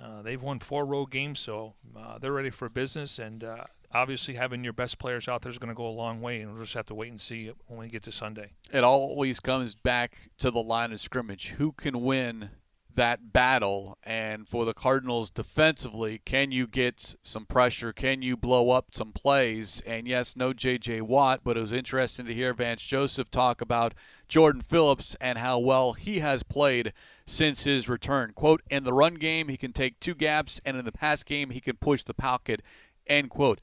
uh, 0.00 0.22
they've 0.22 0.42
won 0.42 0.60
four 0.60 0.84
road 0.84 1.10
games, 1.10 1.40
so 1.40 1.74
uh, 1.96 2.18
they're 2.18 2.32
ready 2.32 2.50
for 2.50 2.68
business. 2.68 3.18
And 3.18 3.44
uh, 3.44 3.64
obviously, 3.92 4.34
having 4.34 4.64
your 4.64 4.72
best 4.72 4.98
players 4.98 5.28
out 5.28 5.42
there 5.42 5.50
is 5.50 5.58
going 5.58 5.68
to 5.68 5.74
go 5.74 5.86
a 5.86 5.90
long 5.90 6.20
way, 6.20 6.40
and 6.40 6.52
we'll 6.52 6.62
just 6.62 6.74
have 6.74 6.86
to 6.86 6.94
wait 6.94 7.10
and 7.10 7.20
see 7.20 7.52
when 7.66 7.80
we 7.80 7.88
get 7.88 8.02
to 8.04 8.12
Sunday. 8.12 8.52
It 8.72 8.84
always 8.84 9.40
comes 9.40 9.74
back 9.74 10.30
to 10.38 10.50
the 10.50 10.60
line 10.62 10.92
of 10.92 11.00
scrimmage. 11.00 11.48
Who 11.58 11.72
can 11.72 12.02
win 12.02 12.50
that 12.98 13.32
battle. 13.32 13.96
And 14.02 14.46
for 14.46 14.64
the 14.64 14.74
Cardinals 14.74 15.30
defensively, 15.30 16.20
can 16.24 16.50
you 16.50 16.66
get 16.66 17.14
some 17.22 17.46
pressure? 17.46 17.92
Can 17.92 18.22
you 18.22 18.36
blow 18.36 18.70
up 18.70 18.88
some 18.92 19.12
plays? 19.12 19.80
And 19.86 20.06
yes, 20.06 20.36
no 20.36 20.52
J.J. 20.52 21.02
Watt, 21.02 21.40
but 21.44 21.56
it 21.56 21.60
was 21.60 21.72
interesting 21.72 22.26
to 22.26 22.34
hear 22.34 22.52
Vance 22.52 22.82
Joseph 22.82 23.30
talk 23.30 23.60
about 23.60 23.94
Jordan 24.26 24.62
Phillips 24.62 25.16
and 25.20 25.38
how 25.38 25.60
well 25.60 25.92
he 25.92 26.18
has 26.18 26.42
played 26.42 26.92
since 27.24 27.62
his 27.62 27.88
return. 27.88 28.32
Quote, 28.34 28.62
in 28.68 28.82
the 28.82 28.92
run 28.92 29.14
game, 29.14 29.48
he 29.48 29.56
can 29.56 29.72
take 29.72 30.00
two 30.00 30.14
gaps, 30.14 30.60
and 30.64 30.76
in 30.76 30.84
the 30.84 30.92
pass 30.92 31.22
game, 31.22 31.50
he 31.50 31.60
can 31.60 31.76
push 31.76 32.02
the 32.02 32.14
pocket, 32.14 32.62
end 33.06 33.30
quote. 33.30 33.60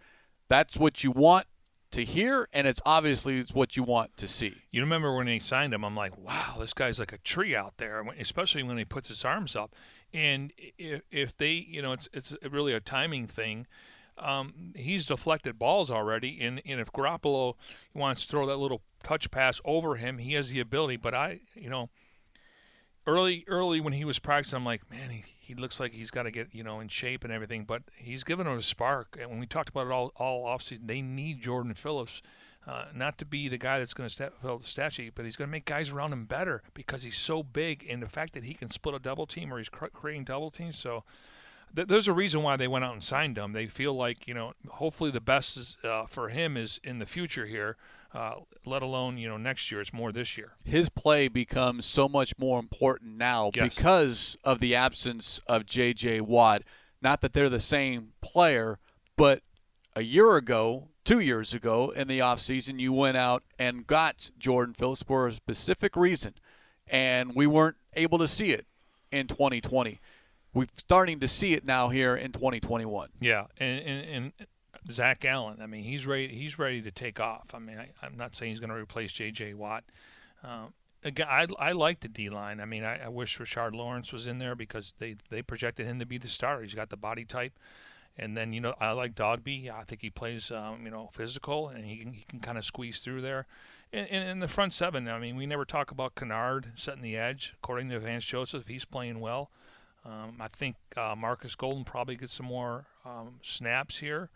That's 0.48 0.78
what 0.78 1.04
you 1.04 1.12
want 1.12 1.46
to 1.96 2.04
hear, 2.04 2.50
and 2.52 2.68
it's 2.68 2.82
obviously 2.86 3.40
it's 3.40 3.54
what 3.54 3.78
you 3.78 3.84
want 3.84 4.18
to 4.18 4.28
see. 4.28 4.54
You 4.70 4.82
remember 4.82 5.16
when 5.16 5.28
he 5.28 5.40
signed 5.40 5.74
him? 5.74 5.86
I'm 5.86 5.96
like, 5.96 6.18
wow, 6.18 6.58
this 6.60 6.74
guy's 6.74 7.00
like 7.00 7.14
a 7.14 7.18
tree 7.20 7.56
out 7.56 7.78
there, 7.78 8.06
especially 8.20 8.64
when 8.64 8.78
he 8.78 8.84
puts 8.84 9.08
his 9.08 9.24
arms 9.24 9.56
up. 9.56 9.74
And 10.14 10.52
if, 10.78 11.04
if 11.10 11.38
they, 11.38 11.52
you 11.52 11.82
know, 11.82 11.94
it's 11.94 12.10
it's 12.12 12.36
really 12.50 12.74
a 12.74 12.82
timing 12.82 13.28
thing. 13.28 13.66
Um, 14.18 14.74
he's 14.76 15.06
deflected 15.06 15.58
balls 15.58 15.90
already, 15.90 16.40
and, 16.42 16.62
and 16.66 16.80
if 16.80 16.92
Garoppolo 16.92 17.56
wants 17.94 18.24
to 18.24 18.30
throw 18.30 18.46
that 18.46 18.58
little 18.58 18.82
touch 19.04 19.32
pass 19.32 19.62
over 19.66 19.96
him, 19.96 20.18
he 20.18 20.34
has 20.34 20.52
the 20.52 20.60
ability. 20.60 20.98
But 20.98 21.14
I, 21.14 21.40
you 21.54 21.70
know, 21.70 21.90
early 23.08 23.46
early 23.48 23.80
when 23.80 23.94
he 23.94 24.06
was 24.06 24.20
practicing, 24.20 24.58
I'm 24.58 24.66
like, 24.66 24.90
man, 24.90 25.10
he, 25.10 25.24
he 25.40 25.56
looks 25.56 25.80
like 25.80 25.94
he's 25.94 26.12
got 26.12 26.24
to 26.24 26.32
get 26.32 26.54
you 26.54 26.64
know 26.64 26.80
in 26.80 26.88
shape 26.88 27.24
and 27.24 27.32
everything. 27.32 27.66
But 27.66 27.84
he's 27.96 28.24
given 28.24 28.48
him 28.48 28.58
a 28.58 28.62
spark. 28.62 29.18
And 29.20 29.30
when 29.30 29.40
we 29.40 29.46
talked 29.46 29.70
about 29.70 29.88
it 29.88 29.92
all 29.92 30.12
all 30.16 30.46
offseason, 30.46 30.88
they 30.88 31.02
need 31.02 31.42
Jordan 31.42 31.74
Phillips. 31.74 32.22
Uh, 32.68 32.86
not 32.96 33.20
to 33.20 33.26
be 33.26 33.48
the 33.48 33.60
guy 33.60 33.78
that's 33.78 33.94
going 33.94 34.08
to 34.08 34.12
step, 34.12 34.34
fill 34.42 34.58
the 34.58 34.66
statue, 34.66 35.12
but 35.14 35.24
he's 35.24 35.36
going 35.36 35.48
to 35.48 35.52
make 35.52 35.66
guys 35.66 35.92
around 35.92 36.12
him 36.12 36.26
better 36.26 36.64
because 36.74 37.04
he's 37.04 37.16
so 37.16 37.44
big, 37.44 37.86
and 37.88 38.02
the 38.02 38.10
fact 38.10 38.34
that 38.34 38.44
he 38.44 38.56
can 38.56 38.72
split 38.72 38.96
a 38.96 39.00
double 39.00 39.28
team 39.28 39.54
or 39.54 39.60
he's 39.60 39.70
creating 39.70 40.24
double 40.24 40.50
teams. 40.50 40.76
So 40.76 41.04
th- 41.76 41.88
there's 41.88 42.08
a 42.08 42.14
reason 42.14 42.42
why 42.42 42.58
they 42.58 42.68
went 42.68 42.84
out 42.84 42.94
and 42.94 43.04
signed 43.04 43.38
him. 43.38 43.54
They 43.54 43.68
feel 43.68 43.94
like 43.94 44.28
you 44.28 44.34
know, 44.34 44.54
hopefully 44.68 45.12
the 45.12 45.22
best 45.22 45.58
is, 45.58 45.78
uh, 45.84 46.08
for 46.08 46.30
him 46.30 46.58
is 46.58 46.80
in 46.84 46.98
the 46.98 47.06
future 47.06 47.46
here 47.46 47.78
uh, 48.16 48.36
let 48.66 48.82
alone 48.82 49.18
you 49.18 49.28
know 49.28 49.38
next 49.38 49.72
year. 49.72 49.82
It's 49.82 49.94
more 49.94 50.12
this 50.12 50.38
year. 50.38 50.54
His 50.64 50.90
play 50.90 51.28
becomes 51.28 51.86
so 51.86 52.08
much 52.08 52.34
more 52.38 52.60
important 52.60 53.18
now 53.18 53.52
yes. 53.54 53.76
because 53.76 54.38
of 54.44 54.60
the 54.60 54.74
absence 54.74 55.40
of 55.48 55.66
J.J. 55.66 56.22
Watt. 56.22 56.64
Not 57.02 57.22
that 57.22 57.34
they're 57.34 57.50
the 57.50 57.60
same 57.60 58.14
player, 58.22 58.80
but 59.18 59.42
a 59.96 60.02
year 60.02 60.38
ago, 60.38 60.88
two 61.04 61.20
years 61.20 61.54
ago 61.54 61.90
in 61.90 62.08
the 62.08 62.20
offseason, 62.20 62.80
you 62.80 62.94
went 62.94 63.18
out 63.18 63.44
and 63.60 63.86
got 63.86 64.32
Jordan 64.40 64.74
Phillips 64.74 65.04
for 65.04 65.28
a 65.28 65.34
specific 65.34 65.96
reason, 65.96 66.36
and 66.88 67.36
we 67.36 67.46
weren't 67.46 67.78
able 67.94 68.18
to 68.18 68.28
see 68.28 68.52
it 68.52 68.66
in 69.12 69.28
2020. 69.28 70.00
We're 70.54 70.68
starting 70.78 71.20
to 71.20 71.28
see 71.28 71.54
it 71.54 71.66
now 71.66 71.90
here 71.90 72.16
in 72.16 72.32
2021. 72.32 73.10
Yeah, 73.20 73.48
and, 73.60 73.80
and, 73.82 74.08
and 74.40 74.48
Zach 74.92 75.26
Allen. 75.26 75.58
I 75.62 75.68
mean, 75.68 75.84
he's 75.84 76.06
ready. 76.06 76.28
He's 76.28 76.60
ready 76.60 76.82
to 76.82 76.92
take 76.92 77.20
off. 77.20 77.54
I 77.54 77.60
mean, 77.60 77.78
I, 77.78 78.06
am 78.06 78.18
not 78.18 78.36
saying 78.36 78.52
he's 78.52 78.60
going 78.60 78.70
to 78.70 78.76
replace 78.76 79.12
J.J. 79.12 79.54
Watt. 79.56 79.84
Um, 80.44 80.74
again, 81.04 81.28
I, 81.30 81.48
I 81.60 81.72
like 81.72 82.02
the 82.02 82.08
D 82.08 82.30
line. 82.30 82.60
I 82.60 82.66
mean, 82.66 82.84
I, 82.84 83.06
I, 83.06 83.08
wish 83.08 83.38
Rashard 83.38 83.74
Lawrence 83.74 84.12
was 84.12 84.28
in 84.28 84.40
there 84.40 84.56
because 84.56 84.94
they 85.00 85.16
they 85.30 85.42
projected 85.42 85.88
him 85.88 86.00
to 86.00 86.06
be 86.06 86.18
the 86.18 86.28
starter. 86.28 86.64
He's 86.64 86.74
got 86.74 86.90
the 86.90 86.98
body 86.98 87.26
type, 87.26 87.58
and 88.18 88.36
then 88.36 88.54
you 88.54 88.62
know 88.62 88.74
I 88.80 88.92
like 88.92 89.16
Dogbe. 89.16 89.72
I 89.72 89.84
think 89.84 90.02
he 90.02 90.10
plays 90.10 90.52
um, 90.52 90.82
you 90.84 90.92
know 90.92 91.10
physical 91.14 91.70
and 91.70 91.86
he 91.86 91.98
can 91.98 92.14
he 92.14 92.26
can 92.28 92.40
kind 92.40 92.58
of 92.58 92.66
squeeze 92.66 93.00
through 93.00 93.22
there. 93.22 93.48
And 93.94 94.08
in 94.10 94.40
the 94.40 94.48
front 94.48 94.74
seven, 94.74 95.08
I 95.08 95.20
mean, 95.20 95.38
we 95.38 95.46
never 95.46 95.64
talk 95.64 95.92
about 95.92 96.16
Kennard 96.16 96.72
setting 96.76 97.04
the 97.04 97.16
edge. 97.16 97.54
According 97.64 97.90
to 97.90 98.00
Vance 98.00 98.26
Joseph, 98.26 98.68
he's 98.68 98.84
playing 98.84 99.20
well. 99.20 99.52
Um, 100.04 100.36
I 100.40 100.50
think 100.50 100.76
uh, 100.98 101.16
Marcus 101.18 101.56
Golden 101.56 101.84
probably 101.84 102.16
gets 102.16 102.34
some 102.34 102.46
more 102.48 102.86
um, 103.06 103.40
snaps 103.42 103.98
here 104.00 104.30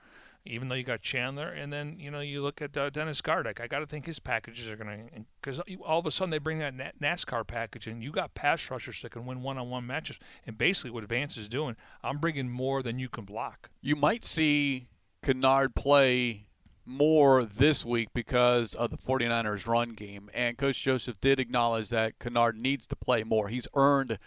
even 0.45 0.67
though 0.67 0.75
you 0.75 0.83
got 0.83 1.01
Chandler, 1.01 1.49
and 1.49 1.71
then 1.71 1.97
you 1.99 2.11
know 2.11 2.19
you 2.21 2.41
look 2.41 2.61
at 2.61 2.75
uh, 2.75 2.89
Dennis 2.89 3.21
Gardeck. 3.21 3.59
I 3.59 3.67
got 3.67 3.79
to 3.79 3.85
think 3.85 4.05
his 4.05 4.19
packages 4.19 4.67
are 4.67 4.75
going 4.75 5.09
to 5.09 5.25
because 5.41 5.59
all 5.85 5.99
of 5.99 6.05
a 6.05 6.11
sudden 6.11 6.31
they 6.31 6.37
bring 6.37 6.59
that 6.59 6.99
NASCAR 6.99 7.45
package, 7.45 7.87
and 7.87 8.03
you 8.03 8.11
got 8.11 8.33
pass 8.33 8.69
rushers 8.69 9.01
that 9.01 9.11
can 9.11 9.25
win 9.25 9.41
one-on-one 9.41 9.85
matches. 9.85 10.19
And 10.45 10.57
basically, 10.57 10.91
what 10.91 11.03
Vance 11.05 11.37
is 11.37 11.47
doing, 11.47 11.75
I'm 12.03 12.17
bringing 12.17 12.49
more 12.49 12.81
than 12.81 12.99
you 12.99 13.09
can 13.09 13.25
block. 13.25 13.69
You 13.81 13.95
might 13.95 14.23
see 14.23 14.87
Kennard 15.21 15.75
play 15.75 16.47
more 16.85 17.43
this 17.43 17.85
week 17.85 18.09
because 18.13 18.73
of 18.73 18.89
the 18.89 18.97
49ers 18.97 19.67
run 19.67 19.93
game. 19.93 20.29
And 20.33 20.57
Coach 20.57 20.81
Joseph 20.81 21.21
did 21.21 21.39
acknowledge 21.39 21.89
that 21.89 22.17
Kennard 22.19 22.57
needs 22.57 22.87
to 22.87 22.95
play 22.95 23.23
more. 23.23 23.47
He's 23.49 23.67
earned 23.75 24.17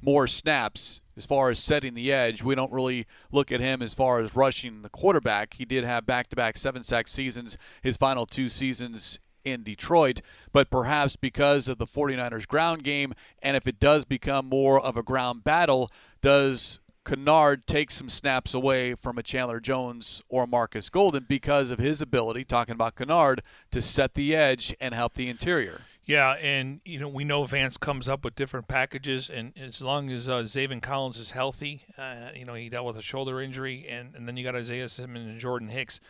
more 0.00 0.26
snaps 0.26 1.00
as 1.16 1.26
far 1.26 1.50
as 1.50 1.58
setting 1.58 1.94
the 1.94 2.12
edge. 2.12 2.42
We 2.42 2.54
don't 2.54 2.72
really 2.72 3.06
look 3.32 3.50
at 3.50 3.60
him 3.60 3.82
as 3.82 3.94
far 3.94 4.20
as 4.20 4.36
rushing 4.36 4.82
the 4.82 4.88
quarterback. 4.88 5.54
He 5.54 5.64
did 5.64 5.84
have 5.84 6.06
back 6.06 6.28
to 6.30 6.36
back 6.36 6.56
seven 6.56 6.82
sack 6.82 7.08
seasons 7.08 7.58
his 7.82 7.96
final 7.96 8.26
two 8.26 8.48
seasons 8.48 9.18
in 9.44 9.62
Detroit, 9.62 10.20
but 10.52 10.70
perhaps 10.70 11.16
because 11.16 11.68
of 11.68 11.78
the 11.78 11.86
49ers 11.86 12.46
ground 12.46 12.84
game, 12.84 13.14
and 13.42 13.56
if 13.56 13.66
it 13.66 13.80
does 13.80 14.04
become 14.04 14.46
more 14.46 14.80
of 14.80 14.96
a 14.96 15.02
ground 15.02 15.44
battle, 15.44 15.90
does 16.20 16.80
Kennard 17.04 17.66
take 17.66 17.90
some 17.90 18.10
snaps 18.10 18.52
away 18.52 18.94
from 18.94 19.16
a 19.16 19.22
Chandler 19.22 19.60
Jones 19.60 20.22
or 20.28 20.46
Marcus 20.46 20.90
Golden 20.90 21.24
because 21.26 21.70
of 21.70 21.78
his 21.78 22.02
ability, 22.02 22.44
talking 22.44 22.74
about 22.74 22.96
Kennard, 22.96 23.42
to 23.70 23.80
set 23.80 24.14
the 24.14 24.36
edge 24.36 24.74
and 24.80 24.94
help 24.94 25.14
the 25.14 25.28
interior? 25.30 25.82
Yeah, 26.08 26.36
and 26.36 26.80
you 26.86 26.98
know 26.98 27.06
we 27.06 27.24
know 27.24 27.44
Vance 27.44 27.76
comes 27.76 28.08
up 28.08 28.24
with 28.24 28.34
different 28.34 28.66
packages, 28.66 29.28
and 29.28 29.52
as 29.58 29.82
long 29.82 30.08
as 30.08 30.26
uh, 30.26 30.38
Zaven 30.38 30.80
Collins 30.80 31.18
is 31.18 31.32
healthy, 31.32 31.84
uh, 31.98 32.30
you 32.34 32.46
know 32.46 32.54
he 32.54 32.70
dealt 32.70 32.86
with 32.86 32.96
a 32.96 33.02
shoulder 33.02 33.42
injury, 33.42 33.86
and, 33.86 34.14
and 34.14 34.26
then 34.26 34.34
you 34.38 34.42
got 34.42 34.54
Isaiah 34.54 34.88
Simmons 34.88 35.26
and 35.28 35.38
Jordan 35.38 35.68
Hicks. 35.68 36.00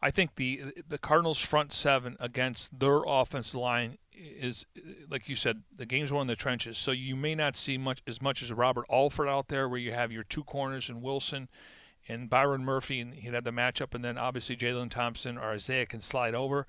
I 0.00 0.12
think 0.12 0.36
the 0.36 0.62
the 0.88 0.96
Cardinals' 0.96 1.40
front 1.40 1.72
seven 1.72 2.16
against 2.20 2.78
their 2.78 3.00
offense 3.04 3.52
line 3.52 3.98
is, 4.12 4.64
like 5.10 5.28
you 5.28 5.34
said, 5.34 5.64
the 5.76 5.86
game's 5.86 6.12
one 6.12 6.22
in 6.22 6.28
the 6.28 6.36
trenches. 6.36 6.78
So 6.78 6.92
you 6.92 7.16
may 7.16 7.34
not 7.34 7.56
see 7.56 7.76
much 7.78 8.00
as 8.06 8.22
much 8.22 8.44
as 8.44 8.52
Robert 8.52 8.86
Alford 8.88 9.26
out 9.26 9.48
there, 9.48 9.68
where 9.68 9.80
you 9.80 9.92
have 9.92 10.12
your 10.12 10.22
two 10.22 10.44
corners 10.44 10.88
and 10.88 11.02
Wilson 11.02 11.48
and 12.08 12.30
Byron 12.30 12.64
Murphy, 12.64 13.00
and 13.00 13.12
he'd 13.12 13.34
have 13.34 13.42
the 13.42 13.50
matchup, 13.50 13.92
and 13.92 14.04
then 14.04 14.18
obviously 14.18 14.56
Jalen 14.56 14.90
Thompson 14.90 15.36
or 15.36 15.50
Isaiah 15.50 15.84
can 15.84 16.00
slide 16.00 16.36
over. 16.36 16.68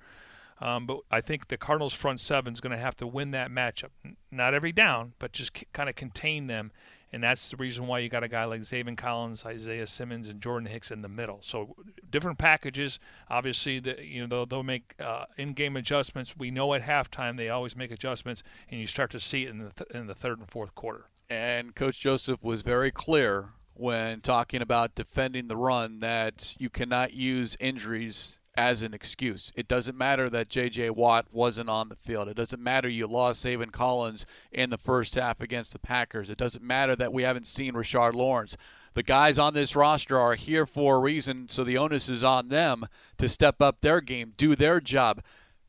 Um, 0.60 0.86
but 0.86 1.00
I 1.10 1.20
think 1.20 1.48
the 1.48 1.56
Cardinals' 1.56 1.94
front 1.94 2.20
seven 2.20 2.52
is 2.52 2.60
going 2.60 2.72
to 2.76 2.82
have 2.82 2.96
to 2.96 3.06
win 3.06 3.30
that 3.30 3.50
matchup. 3.50 3.88
Not 4.30 4.52
every 4.54 4.72
down, 4.72 5.14
but 5.18 5.32
just 5.32 5.56
c- 5.56 5.66
kind 5.72 5.88
of 5.88 5.94
contain 5.94 6.46
them. 6.48 6.70
And 7.12 7.24
that's 7.24 7.48
the 7.48 7.56
reason 7.56 7.86
why 7.86 7.98
you 8.00 8.08
got 8.08 8.22
a 8.22 8.28
guy 8.28 8.44
like 8.44 8.60
Zaven 8.60 8.96
Collins, 8.96 9.44
Isaiah 9.44 9.86
Simmons, 9.86 10.28
and 10.28 10.40
Jordan 10.40 10.68
Hicks 10.68 10.92
in 10.92 11.02
the 11.02 11.08
middle. 11.08 11.40
So 11.42 11.74
different 12.08 12.38
packages. 12.38 13.00
Obviously, 13.28 13.80
the, 13.80 13.96
you 14.04 14.20
know 14.20 14.26
they'll, 14.28 14.46
they'll 14.46 14.62
make 14.62 14.94
uh, 15.00 15.24
in-game 15.36 15.76
adjustments. 15.76 16.36
We 16.36 16.50
know 16.52 16.72
at 16.74 16.82
halftime 16.82 17.36
they 17.36 17.48
always 17.48 17.74
make 17.74 17.90
adjustments, 17.90 18.44
and 18.70 18.80
you 18.80 18.86
start 18.86 19.10
to 19.10 19.20
see 19.20 19.44
it 19.44 19.50
in 19.50 19.58
the 19.58 19.70
th- 19.70 19.90
in 19.90 20.06
the 20.06 20.14
third 20.14 20.38
and 20.38 20.48
fourth 20.48 20.74
quarter. 20.76 21.06
And 21.28 21.74
Coach 21.74 21.98
Joseph 21.98 22.42
was 22.42 22.62
very 22.62 22.90
clear 22.92 23.50
when 23.74 24.20
talking 24.20 24.60
about 24.62 24.94
defending 24.94 25.48
the 25.48 25.56
run 25.56 26.00
that 26.00 26.54
you 26.58 26.68
cannot 26.68 27.14
use 27.14 27.56
injuries 27.58 28.39
as 28.60 28.82
an 28.82 28.92
excuse. 28.92 29.50
It 29.56 29.68
doesn't 29.68 29.96
matter 29.96 30.28
that 30.28 30.50
J.J. 30.50 30.90
Watt 30.90 31.28
wasn't 31.32 31.70
on 31.70 31.88
the 31.88 31.96
field. 31.96 32.28
It 32.28 32.36
doesn't 32.36 32.62
matter 32.62 32.90
you 32.90 33.06
lost 33.06 33.42
Zaven 33.42 33.72
Collins 33.72 34.26
in 34.52 34.68
the 34.68 34.76
first 34.76 35.14
half 35.14 35.40
against 35.40 35.72
the 35.72 35.78
Packers. 35.78 36.28
It 36.28 36.36
doesn't 36.36 36.62
matter 36.62 36.94
that 36.94 37.10
we 37.10 37.22
haven't 37.22 37.46
seen 37.46 37.72
Rashard 37.72 38.14
Lawrence. 38.14 38.58
The 38.92 39.02
guys 39.02 39.38
on 39.38 39.54
this 39.54 39.74
roster 39.74 40.20
are 40.20 40.34
here 40.34 40.66
for 40.66 40.96
a 40.96 41.00
reason, 41.00 41.48
so 41.48 41.64
the 41.64 41.78
onus 41.78 42.10
is 42.10 42.22
on 42.22 42.48
them 42.48 42.84
to 43.16 43.30
step 43.30 43.62
up 43.62 43.80
their 43.80 44.02
game, 44.02 44.34
do 44.36 44.54
their 44.54 44.78
job. 44.78 45.22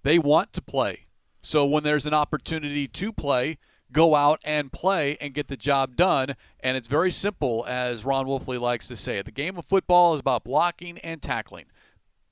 They 0.04 0.20
want 0.20 0.52
to 0.54 0.62
play. 0.62 1.06
So 1.42 1.66
when 1.66 1.84
there's 1.84 2.06
an 2.06 2.14
opportunity 2.14 2.89
to 2.89 3.14
play, 3.14 3.58
go 3.94 4.16
out 4.16 4.42
and 4.44 4.70
play 4.70 5.18
and 5.22 5.34
get 5.34 5.48
the 5.48 5.56
job 5.56 5.96
done. 5.96 6.36
And 6.60 6.76
it's 6.76 6.89
very 6.89 7.12
simple, 7.12 7.64
as 7.70 8.04
Ron 8.04 8.26
Wolfley 8.26 8.60
likes 8.60 8.89
to 8.89 8.98
say. 8.98 9.22
The 9.22 9.32
game 9.32 9.58
of 9.58 9.64
football 9.64 10.14
is 10.14 10.20
about 10.20 10.44
blocking 10.44 10.98
and 10.98 11.22
tackling 11.22 11.68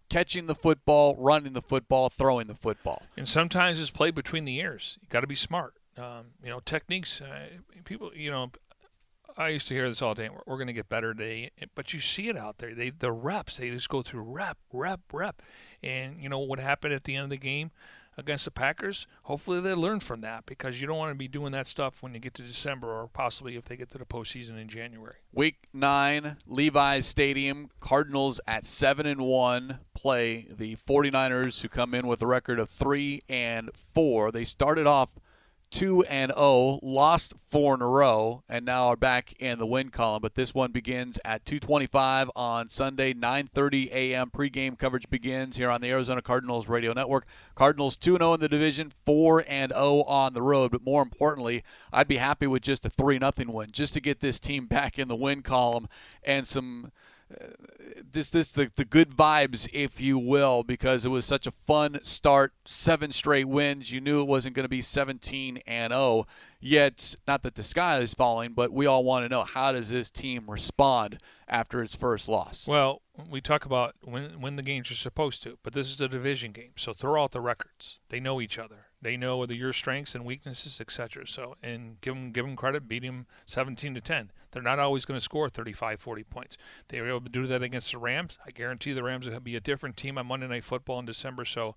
catching 0.10 0.48
the 0.48 0.56
football, 0.56 1.16
running 1.18 1.54
the 1.54 1.62
football, 1.62 2.10
throwing 2.10 2.48
the 2.48 2.56
football. 2.56 3.04
And 3.16 3.28
sometimes 3.28 3.80
it's 3.80 3.90
played 3.92 4.16
between 4.16 4.46
the 4.46 4.58
ears. 4.58 4.98
You 5.02 5.08
got 5.10 5.22
to 5.22 5.28
be 5.28 5.36
smart. 5.36 5.76
Um, 5.98 6.28
you 6.44 6.50
know, 6.50 6.60
techniques. 6.60 7.22
Uh, 7.22 7.48
people, 7.84 8.12
you 8.16 8.32
know, 8.32 8.52
I 9.38 9.50
used 9.50 9.68
to 9.70 9.74
hear 9.74 9.88
this 9.88 10.02
all 10.02 10.14
day. 10.14 10.30
We're, 10.30 10.42
we're 10.46 10.58
going 10.58 10.68
to 10.68 10.74
get 10.74 10.90
better 10.90 11.14
today, 11.14 11.52
but 11.76 11.94
you 11.94 12.00
see 12.00 12.30
it 12.30 12.38
out 12.38 12.58
there. 12.58 12.74
They 12.74 12.90
the 12.90 13.12
reps. 13.12 13.58
They 13.58 13.70
just 13.70 13.90
go 13.90 14.02
through 14.02 14.22
rep, 14.22 14.58
rep, 14.72 15.02
rep, 15.12 15.42
and 15.84 16.22
you 16.22 16.30
know 16.30 16.40
what 16.40 16.60
happened 16.60 16.94
at 16.94 17.04
the 17.04 17.16
end 17.16 17.26
of 17.26 17.30
the 17.30 17.38
game 17.38 17.72
against 18.20 18.46
the 18.46 18.52
Packers. 18.52 19.08
Hopefully 19.24 19.60
they 19.62 19.74
learn 19.74 20.00
from 20.00 20.22
that 20.22 20.46
because 20.46 20.80
you 20.80 20.88
don't 20.88 20.98
want 20.98 21.12
to 21.12 21.16
be 21.16 21.28
doing 21.28 21.52
that 21.54 21.68
stuff 21.68 22.02
when 22.02 22.14
you 22.14 22.20
get 22.20 22.34
to 22.36 22.44
December 22.44 22.88
or 22.88 23.08
possibly 23.08 23.56
if 23.56 23.66
they 23.66 23.76
get 23.76 23.90
to 23.92 23.98
the 23.98 24.06
postseason 24.06 24.60
in 24.62 24.68
January. 24.68 25.16
Week 25.34 25.68
nine, 25.74 26.38
Levi's 26.48 27.06
Stadium, 27.06 27.70
Cardinals 27.80 28.40
at 28.48 28.66
seven 28.66 29.06
and 29.06 29.22
one 29.22 29.80
play 29.94 30.48
the 30.50 30.76
49ers 30.76 31.62
who 31.62 31.70
come 31.70 31.94
in 31.94 32.08
with 32.08 32.22
a 32.22 32.28
record 32.28 32.60
of 32.60 32.70
three 32.70 33.22
and 33.28 33.70
four. 33.94 34.32
They 34.32 34.46
started 34.46 34.86
off 34.86 35.10
2 35.72 36.04
and 36.04 36.32
0, 36.36 36.80
lost 36.82 37.34
four 37.50 37.76
in 37.76 37.82
a 37.82 37.88
row, 37.88 38.44
and 38.50 38.66
now 38.66 38.88
are 38.88 38.96
back 38.96 39.34
in 39.40 39.60
the 39.60 39.66
win 39.66 39.90
column. 39.90 40.22
But 40.22 40.36
this 40.36 40.54
one 40.54 40.72
begins 40.72 41.20
at 41.24 41.46
2:25 41.46 42.30
on 42.36 42.70
Sunday, 42.70 43.14
9:30 43.14 43.92
a.m. 43.92 44.32
Pregame 44.32 44.78
coverage 44.78 45.10
begins 45.10 45.58
here 45.58 45.70
on 45.70 45.82
the 45.82 45.90
Arizona 45.90 46.22
Cardinals 46.22 46.68
radio 46.68 46.94
network. 46.94 47.26
Cardinals 47.56 47.96
2 47.98 48.18
0 48.18 48.34
in 48.34 48.40
the 48.40 48.50
division, 48.50 48.92
4 49.06 49.44
and 49.48 49.72
0 49.72 50.04
on 50.04 50.34
the 50.34 50.42
road. 50.42 50.72
But 50.72 50.84
more 50.84 51.02
importantly, 51.02 51.64
I'd 51.94 52.08
be 52.08 52.18
happy 52.18 52.48
with 52.48 52.64
just 52.64 52.86
a 52.86 52.90
3 52.90 53.20
0 53.20 53.32
win, 53.48 53.72
just 53.72 53.94
to 53.94 54.02
get 54.02 54.20
this 54.20 54.40
team 54.40 54.66
back 54.66 54.98
in 54.98 55.08
the 55.08 55.16
win 55.16 55.42
column 55.42 55.88
and 56.24 56.48
some 56.48 56.92
this 58.12 58.30
this 58.30 58.52
the, 58.52 58.72
the 58.76 58.86
good 58.86 59.12
vibes, 59.12 59.70
if 59.72 60.02
you 60.02 60.18
will, 60.18 60.64
because 60.64 61.06
it 61.06 61.10
was 61.10 61.26
such 61.26 61.46
a 61.48 61.54
fun 61.66 62.00
start. 62.04 62.54
Seven 62.66 63.12
straight 63.12 63.48
wins. 63.48 63.92
You 63.92 64.02
knew 64.02 64.22
it 64.22 64.28
wasn't 64.28 64.56
going 64.56 64.64
to 64.64 64.70
be 64.70 64.82
17 64.82 65.62
and 65.68 65.94
0. 65.94 66.26
Yet, 66.60 67.16
not 67.28 67.44
that 67.44 67.56
the 67.56 67.64
sky 67.64 68.00
is 68.00 68.14
falling, 68.14 68.54
but 68.54 68.72
we 68.72 68.86
all 68.86 69.04
want 69.04 69.26
to 69.26 69.30
know 69.30 69.44
how 69.44 69.72
does 69.72 69.90
this 69.90 70.12
team 70.12 70.50
respond 70.50 71.20
after 71.48 71.82
its 71.82 71.96
first 71.96 72.28
loss? 72.28 72.68
Well, 72.68 73.02
we 73.30 73.42
talk 73.42 73.66
about 73.66 73.96
when 74.02 74.42
when 74.42 74.56
the 74.56 74.64
games 74.64 74.92
are 74.92 74.96
supposed 74.96 75.44
to, 75.44 75.58
but 75.64 75.74
this 75.74 75.90
is 75.90 76.02
a 76.02 76.08
division 76.08 76.52
game, 76.52 76.72
so 76.76 76.94
throw 76.94 77.24
out 77.24 77.32
the 77.32 77.42
records. 77.42 78.00
They 78.10 78.20
know 78.20 78.42
each 78.42 78.58
other. 78.58 78.88
They 79.02 79.16
know 79.16 79.38
whether 79.38 79.54
your 79.54 79.72
strengths 79.72 80.16
and 80.16 80.26
weaknesses, 80.26 80.82
etc. 80.82 81.26
So, 81.28 81.56
and 81.64 82.02
give 82.02 82.16
them 82.16 82.32
give 82.32 82.46
them 82.46 82.56
credit, 82.56 82.88
beat 82.88 83.04
them 83.04 83.28
17 83.46 83.96
to 83.96 84.02
10. 84.02 84.32
They're 84.52 84.62
not 84.62 84.80
always 84.80 85.06
going 85.06 85.18
to 85.18 85.24
score 85.24 85.50
35, 85.50 86.00
40 86.00 86.24
points. 86.24 86.58
They 86.88 87.02
were 87.02 87.10
able 87.10 87.22
to 87.22 87.30
do 87.30 87.48
that 87.48 87.62
against 87.62 87.92
the 87.92 87.98
Rams. 87.98 88.38
I 88.46 88.52
guarantee 88.52 88.94
the 88.94 89.04
Rams 89.04 89.28
will 89.28 89.40
be 89.40 89.56
a 89.56 89.62
different 89.62 89.98
team 89.98 90.18
on 90.18 90.28
Monday 90.28 90.48
Night 90.48 90.64
Football 90.64 91.00
in 91.00 91.06
December. 91.06 91.46
So, 91.46 91.76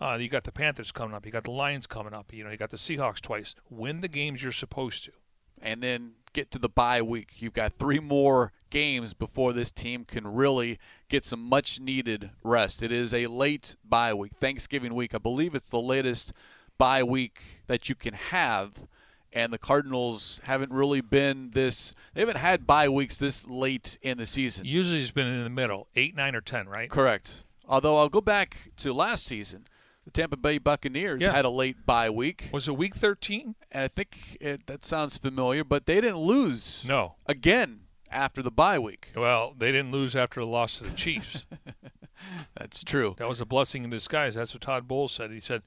uh, 0.00 0.16
you 0.16 0.28
got 0.28 0.44
the 0.44 0.52
Panthers 0.52 0.90
coming 0.90 1.14
up. 1.14 1.24
You 1.24 1.32
got 1.32 1.44
the 1.44 1.50
Lions 1.50 1.86
coming 1.86 2.12
up. 2.12 2.32
You 2.32 2.44
know, 2.44 2.50
you 2.50 2.56
got 2.56 2.70
the 2.70 2.76
Seahawks 2.76 3.20
twice. 3.20 3.54
Win 3.70 4.00
the 4.00 4.08
games 4.08 4.42
you're 4.42 4.52
supposed 4.52 5.04
to, 5.04 5.12
and 5.60 5.82
then 5.82 6.14
get 6.32 6.50
to 6.50 6.58
the 6.58 6.68
bye 6.68 7.02
week. 7.02 7.40
You've 7.40 7.52
got 7.52 7.74
three 7.78 8.00
more 8.00 8.52
games 8.70 9.14
before 9.14 9.52
this 9.52 9.70
team 9.70 10.04
can 10.04 10.26
really 10.26 10.78
get 11.08 11.24
some 11.24 11.40
much 11.40 11.78
needed 11.78 12.30
rest. 12.42 12.82
It 12.82 12.90
is 12.90 13.14
a 13.14 13.26
late 13.26 13.76
bye 13.84 14.14
week, 14.14 14.32
Thanksgiving 14.40 14.94
week. 14.94 15.14
I 15.14 15.18
believe 15.18 15.54
it's 15.54 15.68
the 15.68 15.80
latest 15.80 16.32
bye 16.78 17.02
week 17.02 17.62
that 17.66 17.88
you 17.88 17.94
can 17.94 18.14
have. 18.14 18.72
And 19.34 19.52
the 19.52 19.58
Cardinals 19.58 20.40
haven't 20.44 20.72
really 20.72 21.00
been 21.00 21.50
this. 21.52 21.94
They 22.12 22.20
haven't 22.20 22.36
had 22.36 22.66
bye 22.66 22.88
weeks 22.88 23.16
this 23.16 23.46
late 23.46 23.98
in 24.02 24.18
the 24.18 24.26
season. 24.26 24.66
Usually, 24.66 25.00
it's 25.00 25.10
been 25.10 25.26
in 25.26 25.42
the 25.42 25.50
middle, 25.50 25.88
eight, 25.96 26.14
nine, 26.14 26.34
or 26.34 26.42
ten, 26.42 26.68
right? 26.68 26.90
Correct. 26.90 27.44
Although 27.66 27.96
I'll 27.96 28.10
go 28.10 28.20
back 28.20 28.72
to 28.76 28.92
last 28.92 29.24
season 29.24 29.66
the 30.04 30.10
Tampa 30.10 30.36
Bay 30.36 30.58
Buccaneers 30.58 31.22
yeah. 31.22 31.32
had 31.32 31.44
a 31.44 31.50
late 31.50 31.86
bye 31.86 32.10
week. 32.10 32.48
Was 32.52 32.68
it 32.68 32.76
week 32.76 32.94
13? 32.94 33.54
And 33.70 33.84
I 33.84 33.88
think 33.88 34.36
it, 34.40 34.66
that 34.66 34.84
sounds 34.84 35.16
familiar, 35.16 35.64
but 35.64 35.86
they 35.86 36.00
didn't 36.00 36.18
lose. 36.18 36.84
No. 36.86 37.14
Again 37.26 37.82
after 38.10 38.42
the 38.42 38.50
bye 38.50 38.78
week. 38.78 39.12
Well, 39.16 39.54
they 39.56 39.72
didn't 39.72 39.92
lose 39.92 40.14
after 40.16 40.40
the 40.40 40.46
loss 40.46 40.78
to 40.78 40.84
the 40.84 40.90
Chiefs. 40.90 41.46
That's 42.56 42.84
true. 42.84 43.14
That 43.18 43.28
was 43.28 43.40
a 43.40 43.46
blessing 43.46 43.84
in 43.84 43.90
disguise. 43.90 44.34
That's 44.34 44.54
what 44.54 44.62
Todd 44.62 44.86
Bowles 44.86 45.12
said. 45.12 45.30
He 45.30 45.40
said, 45.40 45.62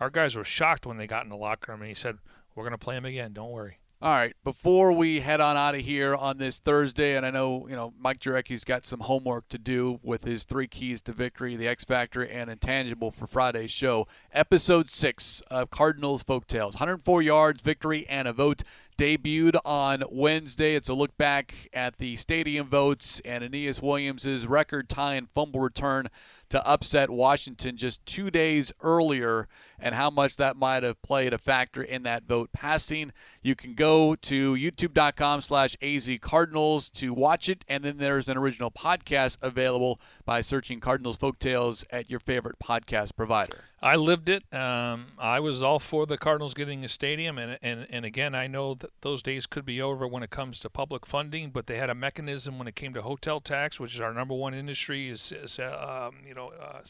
Our 0.00 0.10
guys 0.10 0.36
were 0.36 0.44
shocked 0.44 0.86
when 0.86 0.98
they 0.98 1.06
got 1.06 1.24
in 1.24 1.30
the 1.30 1.36
locker 1.36 1.72
room, 1.72 1.80
and 1.80 1.88
he 1.88 1.94
said, 1.94 2.18
We're 2.56 2.64
going 2.64 2.72
to 2.72 2.78
play 2.78 2.96
them 2.96 3.04
again. 3.04 3.32
Don't 3.32 3.50
worry. 3.50 3.78
All 4.02 4.10
right, 4.10 4.36
before 4.44 4.92
we 4.92 5.20
head 5.20 5.40
on 5.40 5.56
out 5.56 5.74
of 5.74 5.80
here 5.80 6.14
on 6.14 6.36
this 6.36 6.58
Thursday, 6.58 7.16
and 7.16 7.24
I 7.24 7.30
know 7.30 7.66
you 7.66 7.74
know 7.74 7.94
Mike 7.98 8.20
Jurecki's 8.20 8.62
got 8.62 8.84
some 8.84 9.00
homework 9.00 9.48
to 9.48 9.58
do 9.58 10.00
with 10.02 10.24
his 10.24 10.44
three 10.44 10.68
keys 10.68 11.00
to 11.02 11.12
victory, 11.12 11.56
the 11.56 11.66
X 11.66 11.82
Factor, 11.82 12.22
and 12.22 12.50
intangible 12.50 13.10
for 13.10 13.26
Friday's 13.26 13.70
show. 13.70 14.06
Episode 14.34 14.90
six 14.90 15.42
of 15.50 15.70
Cardinals 15.70 16.22
Folktales, 16.22 16.74
104 16.74 17.22
yards, 17.22 17.62
victory, 17.62 18.06
and 18.06 18.28
a 18.28 18.34
vote 18.34 18.64
debuted 18.98 19.56
on 19.64 20.04
Wednesday. 20.10 20.74
It's 20.74 20.90
a 20.90 20.94
look 20.94 21.16
back 21.16 21.70
at 21.72 21.96
the 21.96 22.16
stadium 22.16 22.68
votes 22.68 23.22
and 23.24 23.42
Aeneas 23.42 23.80
Williams' 23.80 24.46
record 24.46 24.90
tying 24.90 25.28
fumble 25.34 25.60
return 25.60 26.08
to 26.50 26.66
upset 26.66 27.08
Washington 27.08 27.78
just 27.78 28.04
two 28.04 28.30
days 28.30 28.72
earlier 28.82 29.48
and 29.78 29.94
how 29.94 30.10
much 30.10 30.36
that 30.36 30.56
might 30.56 30.82
have 30.82 31.00
played 31.02 31.32
a 31.32 31.38
factor 31.38 31.82
in 31.82 32.02
that 32.04 32.24
vote 32.24 32.50
passing. 32.52 33.12
You 33.42 33.54
can 33.54 33.74
go 33.74 34.14
to 34.14 34.54
youtube.com 34.54 35.40
slash 35.40 35.76
azcardinals 35.80 36.90
to 36.94 37.12
watch 37.12 37.48
it, 37.48 37.64
and 37.68 37.84
then 37.84 37.98
there's 37.98 38.28
an 38.28 38.36
original 38.36 38.70
podcast 38.70 39.38
available 39.42 40.00
by 40.24 40.40
searching 40.40 40.80
Cardinals 40.80 41.16
Folktales 41.16 41.84
at 41.90 42.10
your 42.10 42.20
favorite 42.20 42.58
podcast 42.58 43.16
provider. 43.16 43.64
I 43.80 43.96
lived 43.96 44.28
it. 44.28 44.42
Um, 44.52 45.12
I 45.18 45.38
was 45.38 45.62
all 45.62 45.78
for 45.78 46.06
the 46.06 46.18
Cardinals 46.18 46.54
getting 46.54 46.84
a 46.84 46.88
stadium, 46.88 47.38
and, 47.38 47.58
and, 47.62 47.86
and 47.90 48.04
again, 48.04 48.34
I 48.34 48.46
know 48.46 48.74
that 48.74 48.90
those 49.02 49.22
days 49.22 49.46
could 49.46 49.64
be 49.64 49.80
over 49.80 50.08
when 50.08 50.22
it 50.22 50.30
comes 50.30 50.58
to 50.60 50.70
public 50.70 51.06
funding, 51.06 51.50
but 51.50 51.66
they 51.66 51.76
had 51.76 51.90
a 51.90 51.94
mechanism 51.94 52.58
when 52.58 52.66
it 52.66 52.74
came 52.74 52.94
to 52.94 53.02
hotel 53.02 53.38
tax, 53.38 53.78
which 53.78 53.94
is 53.94 54.00
our 54.00 54.12
number 54.12 54.34
one 54.34 54.54
industry, 54.54 55.08
is, 55.08 55.30
is 55.30 55.58
uh, 55.58 56.08
um, 56.08 56.16
you 56.26 56.34
know, 56.34 56.48
uh, 56.60 56.80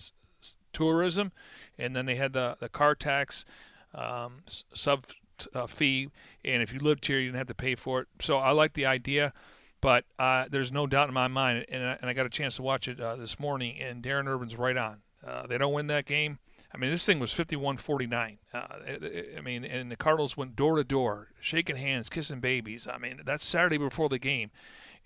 tourism, 0.72 1.32
and 1.78 1.96
then 1.96 2.06
they 2.06 2.16
had 2.16 2.32
the 2.32 2.56
the 2.60 2.68
car 2.68 2.94
tax 2.94 3.44
um, 3.94 4.42
sub 4.46 5.06
uh, 5.54 5.66
fee, 5.66 6.10
and 6.44 6.62
if 6.62 6.72
you 6.72 6.78
lived 6.78 7.06
here, 7.06 7.18
you 7.18 7.26
didn't 7.26 7.38
have 7.38 7.46
to 7.48 7.54
pay 7.54 7.74
for 7.74 8.00
it. 8.00 8.08
So 8.20 8.38
I 8.38 8.50
like 8.50 8.74
the 8.74 8.86
idea, 8.86 9.32
but 9.80 10.04
uh, 10.18 10.46
there's 10.50 10.72
no 10.72 10.86
doubt 10.86 11.08
in 11.08 11.14
my 11.14 11.28
mind, 11.28 11.66
and 11.68 11.84
I, 11.84 11.98
and 12.00 12.10
I 12.10 12.12
got 12.12 12.26
a 12.26 12.30
chance 12.30 12.56
to 12.56 12.62
watch 12.62 12.88
it 12.88 13.00
uh, 13.00 13.16
this 13.16 13.38
morning, 13.38 13.78
and 13.80 14.02
Darren 14.02 14.26
Urban's 14.26 14.56
right 14.56 14.76
on. 14.76 14.98
Uh, 15.26 15.46
they 15.46 15.58
don't 15.58 15.72
win 15.72 15.88
that 15.88 16.06
game. 16.06 16.38
I 16.72 16.78
mean, 16.78 16.90
this 16.90 17.06
thing 17.06 17.18
was 17.18 17.32
51-49. 17.32 18.38
Uh, 18.52 18.60
I 19.36 19.40
mean, 19.40 19.64
and 19.64 19.90
the 19.90 19.96
Cardinals 19.96 20.36
went 20.36 20.56
door 20.56 20.76
to 20.76 20.84
door, 20.84 21.28
shaking 21.40 21.76
hands, 21.76 22.08
kissing 22.08 22.40
babies. 22.40 22.86
I 22.86 22.98
mean, 22.98 23.20
that's 23.24 23.46
Saturday 23.46 23.78
before 23.78 24.08
the 24.08 24.18
game, 24.18 24.50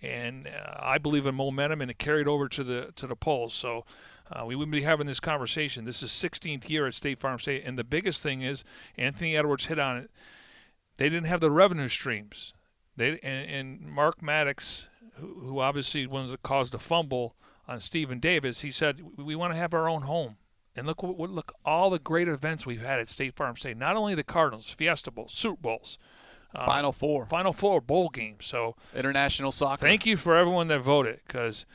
and 0.02 0.48
uh, 0.48 0.78
I 0.80 0.98
believe 0.98 1.26
in 1.26 1.34
momentum, 1.34 1.80
and 1.80 1.90
it 1.90 1.98
carried 1.98 2.26
over 2.26 2.48
to 2.48 2.64
the 2.64 2.92
to 2.96 3.06
the 3.06 3.16
polls. 3.16 3.54
So 3.54 3.84
uh, 4.32 4.44
we 4.44 4.54
wouldn't 4.54 4.72
be 4.72 4.82
having 4.82 5.06
this 5.06 5.20
conversation. 5.20 5.84
This 5.84 6.02
is 6.02 6.10
16th 6.10 6.68
year 6.68 6.86
at 6.86 6.94
State 6.94 7.18
Farm 7.18 7.38
State, 7.38 7.64
and 7.64 7.76
the 7.76 7.84
biggest 7.84 8.22
thing 8.22 8.42
is 8.42 8.64
Anthony 8.96 9.36
Edwards 9.36 9.66
hit 9.66 9.78
on 9.78 9.96
it. 9.98 10.10
They 10.96 11.08
didn't 11.08 11.26
have 11.26 11.40
the 11.40 11.50
revenue 11.50 11.88
streams. 11.88 12.52
They 12.96 13.18
and, 13.22 13.50
and 13.50 13.80
Mark 13.80 14.22
Maddox, 14.22 14.88
who, 15.14 15.26
who 15.40 15.60
obviously 15.60 16.06
was 16.06 16.36
caused 16.42 16.72
the 16.72 16.78
fumble 16.78 17.34
on 17.66 17.80
Stephen 17.80 18.20
Davis, 18.20 18.60
he 18.60 18.70
said 18.70 19.00
we 19.16 19.34
want 19.34 19.52
to 19.52 19.58
have 19.58 19.74
our 19.74 19.88
own 19.88 20.02
home. 20.02 20.36
And 20.76 20.86
look, 20.86 21.02
look 21.02 21.52
all 21.64 21.90
the 21.90 21.98
great 21.98 22.28
events 22.28 22.64
we've 22.64 22.80
had 22.80 23.00
at 23.00 23.08
State 23.08 23.34
Farm 23.34 23.56
State. 23.56 23.76
Not 23.76 23.96
only 23.96 24.14
the 24.14 24.22
Cardinals, 24.22 24.70
Fiesta 24.70 25.10
Bowls, 25.10 25.32
Super 25.32 25.60
Bowls, 25.60 25.98
uh, 26.54 26.64
Final 26.64 26.92
Four, 26.92 27.26
Final 27.26 27.52
Four 27.52 27.80
bowl 27.80 28.08
games. 28.08 28.46
So 28.46 28.76
international 28.94 29.50
soccer. 29.50 29.84
Thank 29.84 30.06
you 30.06 30.16
for 30.16 30.36
everyone 30.36 30.68
that 30.68 30.80
voted 30.80 31.20
because. 31.26 31.66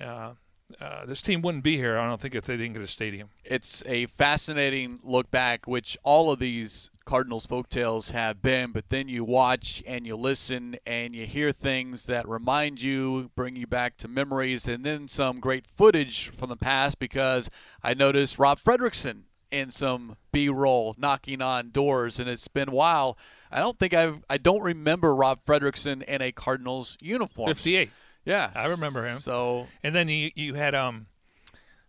Uh, 0.00 0.32
uh, 0.80 1.06
this 1.06 1.22
team 1.22 1.42
wouldn't 1.42 1.64
be 1.64 1.76
here, 1.76 1.98
I 1.98 2.06
don't 2.06 2.20
think, 2.20 2.34
if 2.34 2.44
they 2.44 2.56
didn't 2.56 2.74
get 2.74 2.82
a 2.82 2.86
stadium. 2.86 3.30
It's 3.44 3.82
a 3.86 4.06
fascinating 4.06 5.00
look 5.02 5.30
back, 5.30 5.66
which 5.66 5.96
all 6.02 6.30
of 6.30 6.38
these 6.38 6.90
Cardinals 7.04 7.46
folktales 7.46 8.12
have 8.12 8.40
been, 8.40 8.70
but 8.70 8.88
then 8.88 9.08
you 9.08 9.24
watch 9.24 9.82
and 9.86 10.06
you 10.06 10.16
listen 10.16 10.76
and 10.86 11.14
you 11.14 11.26
hear 11.26 11.50
things 11.50 12.04
that 12.04 12.28
remind 12.28 12.80
you, 12.82 13.30
bring 13.34 13.56
you 13.56 13.66
back 13.66 13.96
to 13.98 14.08
memories, 14.08 14.68
and 14.68 14.84
then 14.84 15.08
some 15.08 15.40
great 15.40 15.66
footage 15.66 16.28
from 16.28 16.48
the 16.48 16.56
past 16.56 16.98
because 16.98 17.50
I 17.82 17.94
noticed 17.94 18.38
Rob 18.38 18.60
Fredrickson 18.60 19.22
in 19.50 19.72
some 19.72 20.16
B-roll 20.30 20.94
knocking 20.96 21.42
on 21.42 21.70
doors, 21.70 22.20
and 22.20 22.28
it's 22.28 22.46
been 22.46 22.68
a 22.68 22.74
while. 22.74 23.18
I 23.50 23.58
don't 23.58 23.76
think 23.76 23.92
I've 23.92 24.22
I 24.30 24.38
don't 24.38 24.62
remember 24.62 25.12
Rob 25.12 25.40
Fredrickson 25.44 26.04
in 26.04 26.22
a 26.22 26.30
Cardinals 26.30 26.96
uniform. 27.00 27.48
Fifty-eight. 27.48 27.90
Yeah, 28.30 28.52
I 28.54 28.68
remember 28.68 29.04
him. 29.04 29.18
So 29.18 29.66
and 29.82 29.92
then 29.92 30.08
you 30.08 30.30
you 30.36 30.54
had 30.54 30.72
um, 30.72 31.06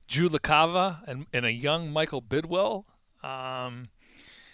Drew 0.07 0.27
LaCava 0.27 1.07
and, 1.07 1.27
and 1.31 1.45
a 1.45 1.51
young 1.51 1.91
Michael 1.91 2.19
Bidwill. 2.19 2.85
Um, 3.23 3.89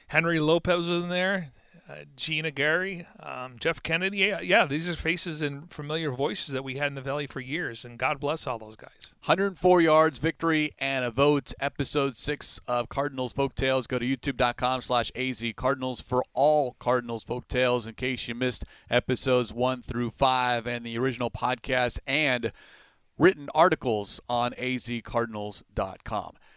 Henry 0.08 0.42
Lopez 0.42 0.80
was 0.80 0.90
in 0.90 1.08
there. 1.08 1.54
Uh, 1.90 2.04
Gina 2.18 2.52
Gary, 2.52 3.08
um, 3.22 3.56
Jeff 3.60 3.82
Kennedy. 3.82 4.18
Yeah, 4.18 4.42
yeah, 4.42 4.66
these 4.66 4.90
are 4.90 4.94
faces 4.94 5.42
and 5.42 5.72
familiar 5.72 6.12
voices 6.12 6.48
that 6.54 6.64
we 6.64 6.76
had 6.76 6.88
in 6.88 6.96
the 6.96 7.02
Valley 7.02 7.28
for 7.28 7.40
years, 7.40 7.86
and 7.86 7.98
God 7.98 8.20
bless 8.20 8.46
all 8.46 8.60
those 8.60 8.76
guys. 8.76 9.14
104 9.26 9.80
yards, 9.80 10.20
victory, 10.20 10.72
and 10.80 11.06
a 11.06 11.12
vote. 11.12 11.54
Episode 11.62 12.18
6 12.18 12.60
of 12.68 12.90
Cardinals 12.90 13.32
Folk 13.32 13.56
Tales. 13.56 13.88
Go 13.88 14.00
to 14.00 14.06
youtube.com 14.06 14.82
slash 14.82 15.12
azcardinals 15.14 16.04
for 16.04 16.26
all 16.34 16.76
Cardinals 16.78 17.24
Folk 17.24 17.48
Tales 17.48 17.88
in 17.88 17.94
case 17.94 18.28
you 18.28 18.36
missed 18.36 18.66
episodes 18.90 19.54
1 19.54 19.82
through 19.82 20.12
5 20.12 20.68
and 20.68 20.86
the 20.86 20.98
original 20.98 21.32
podcast 21.32 22.00
and 22.06 22.52
written 23.18 23.48
articles 23.56 24.20
on 24.28 24.52
azcardinals.com. 24.52 26.34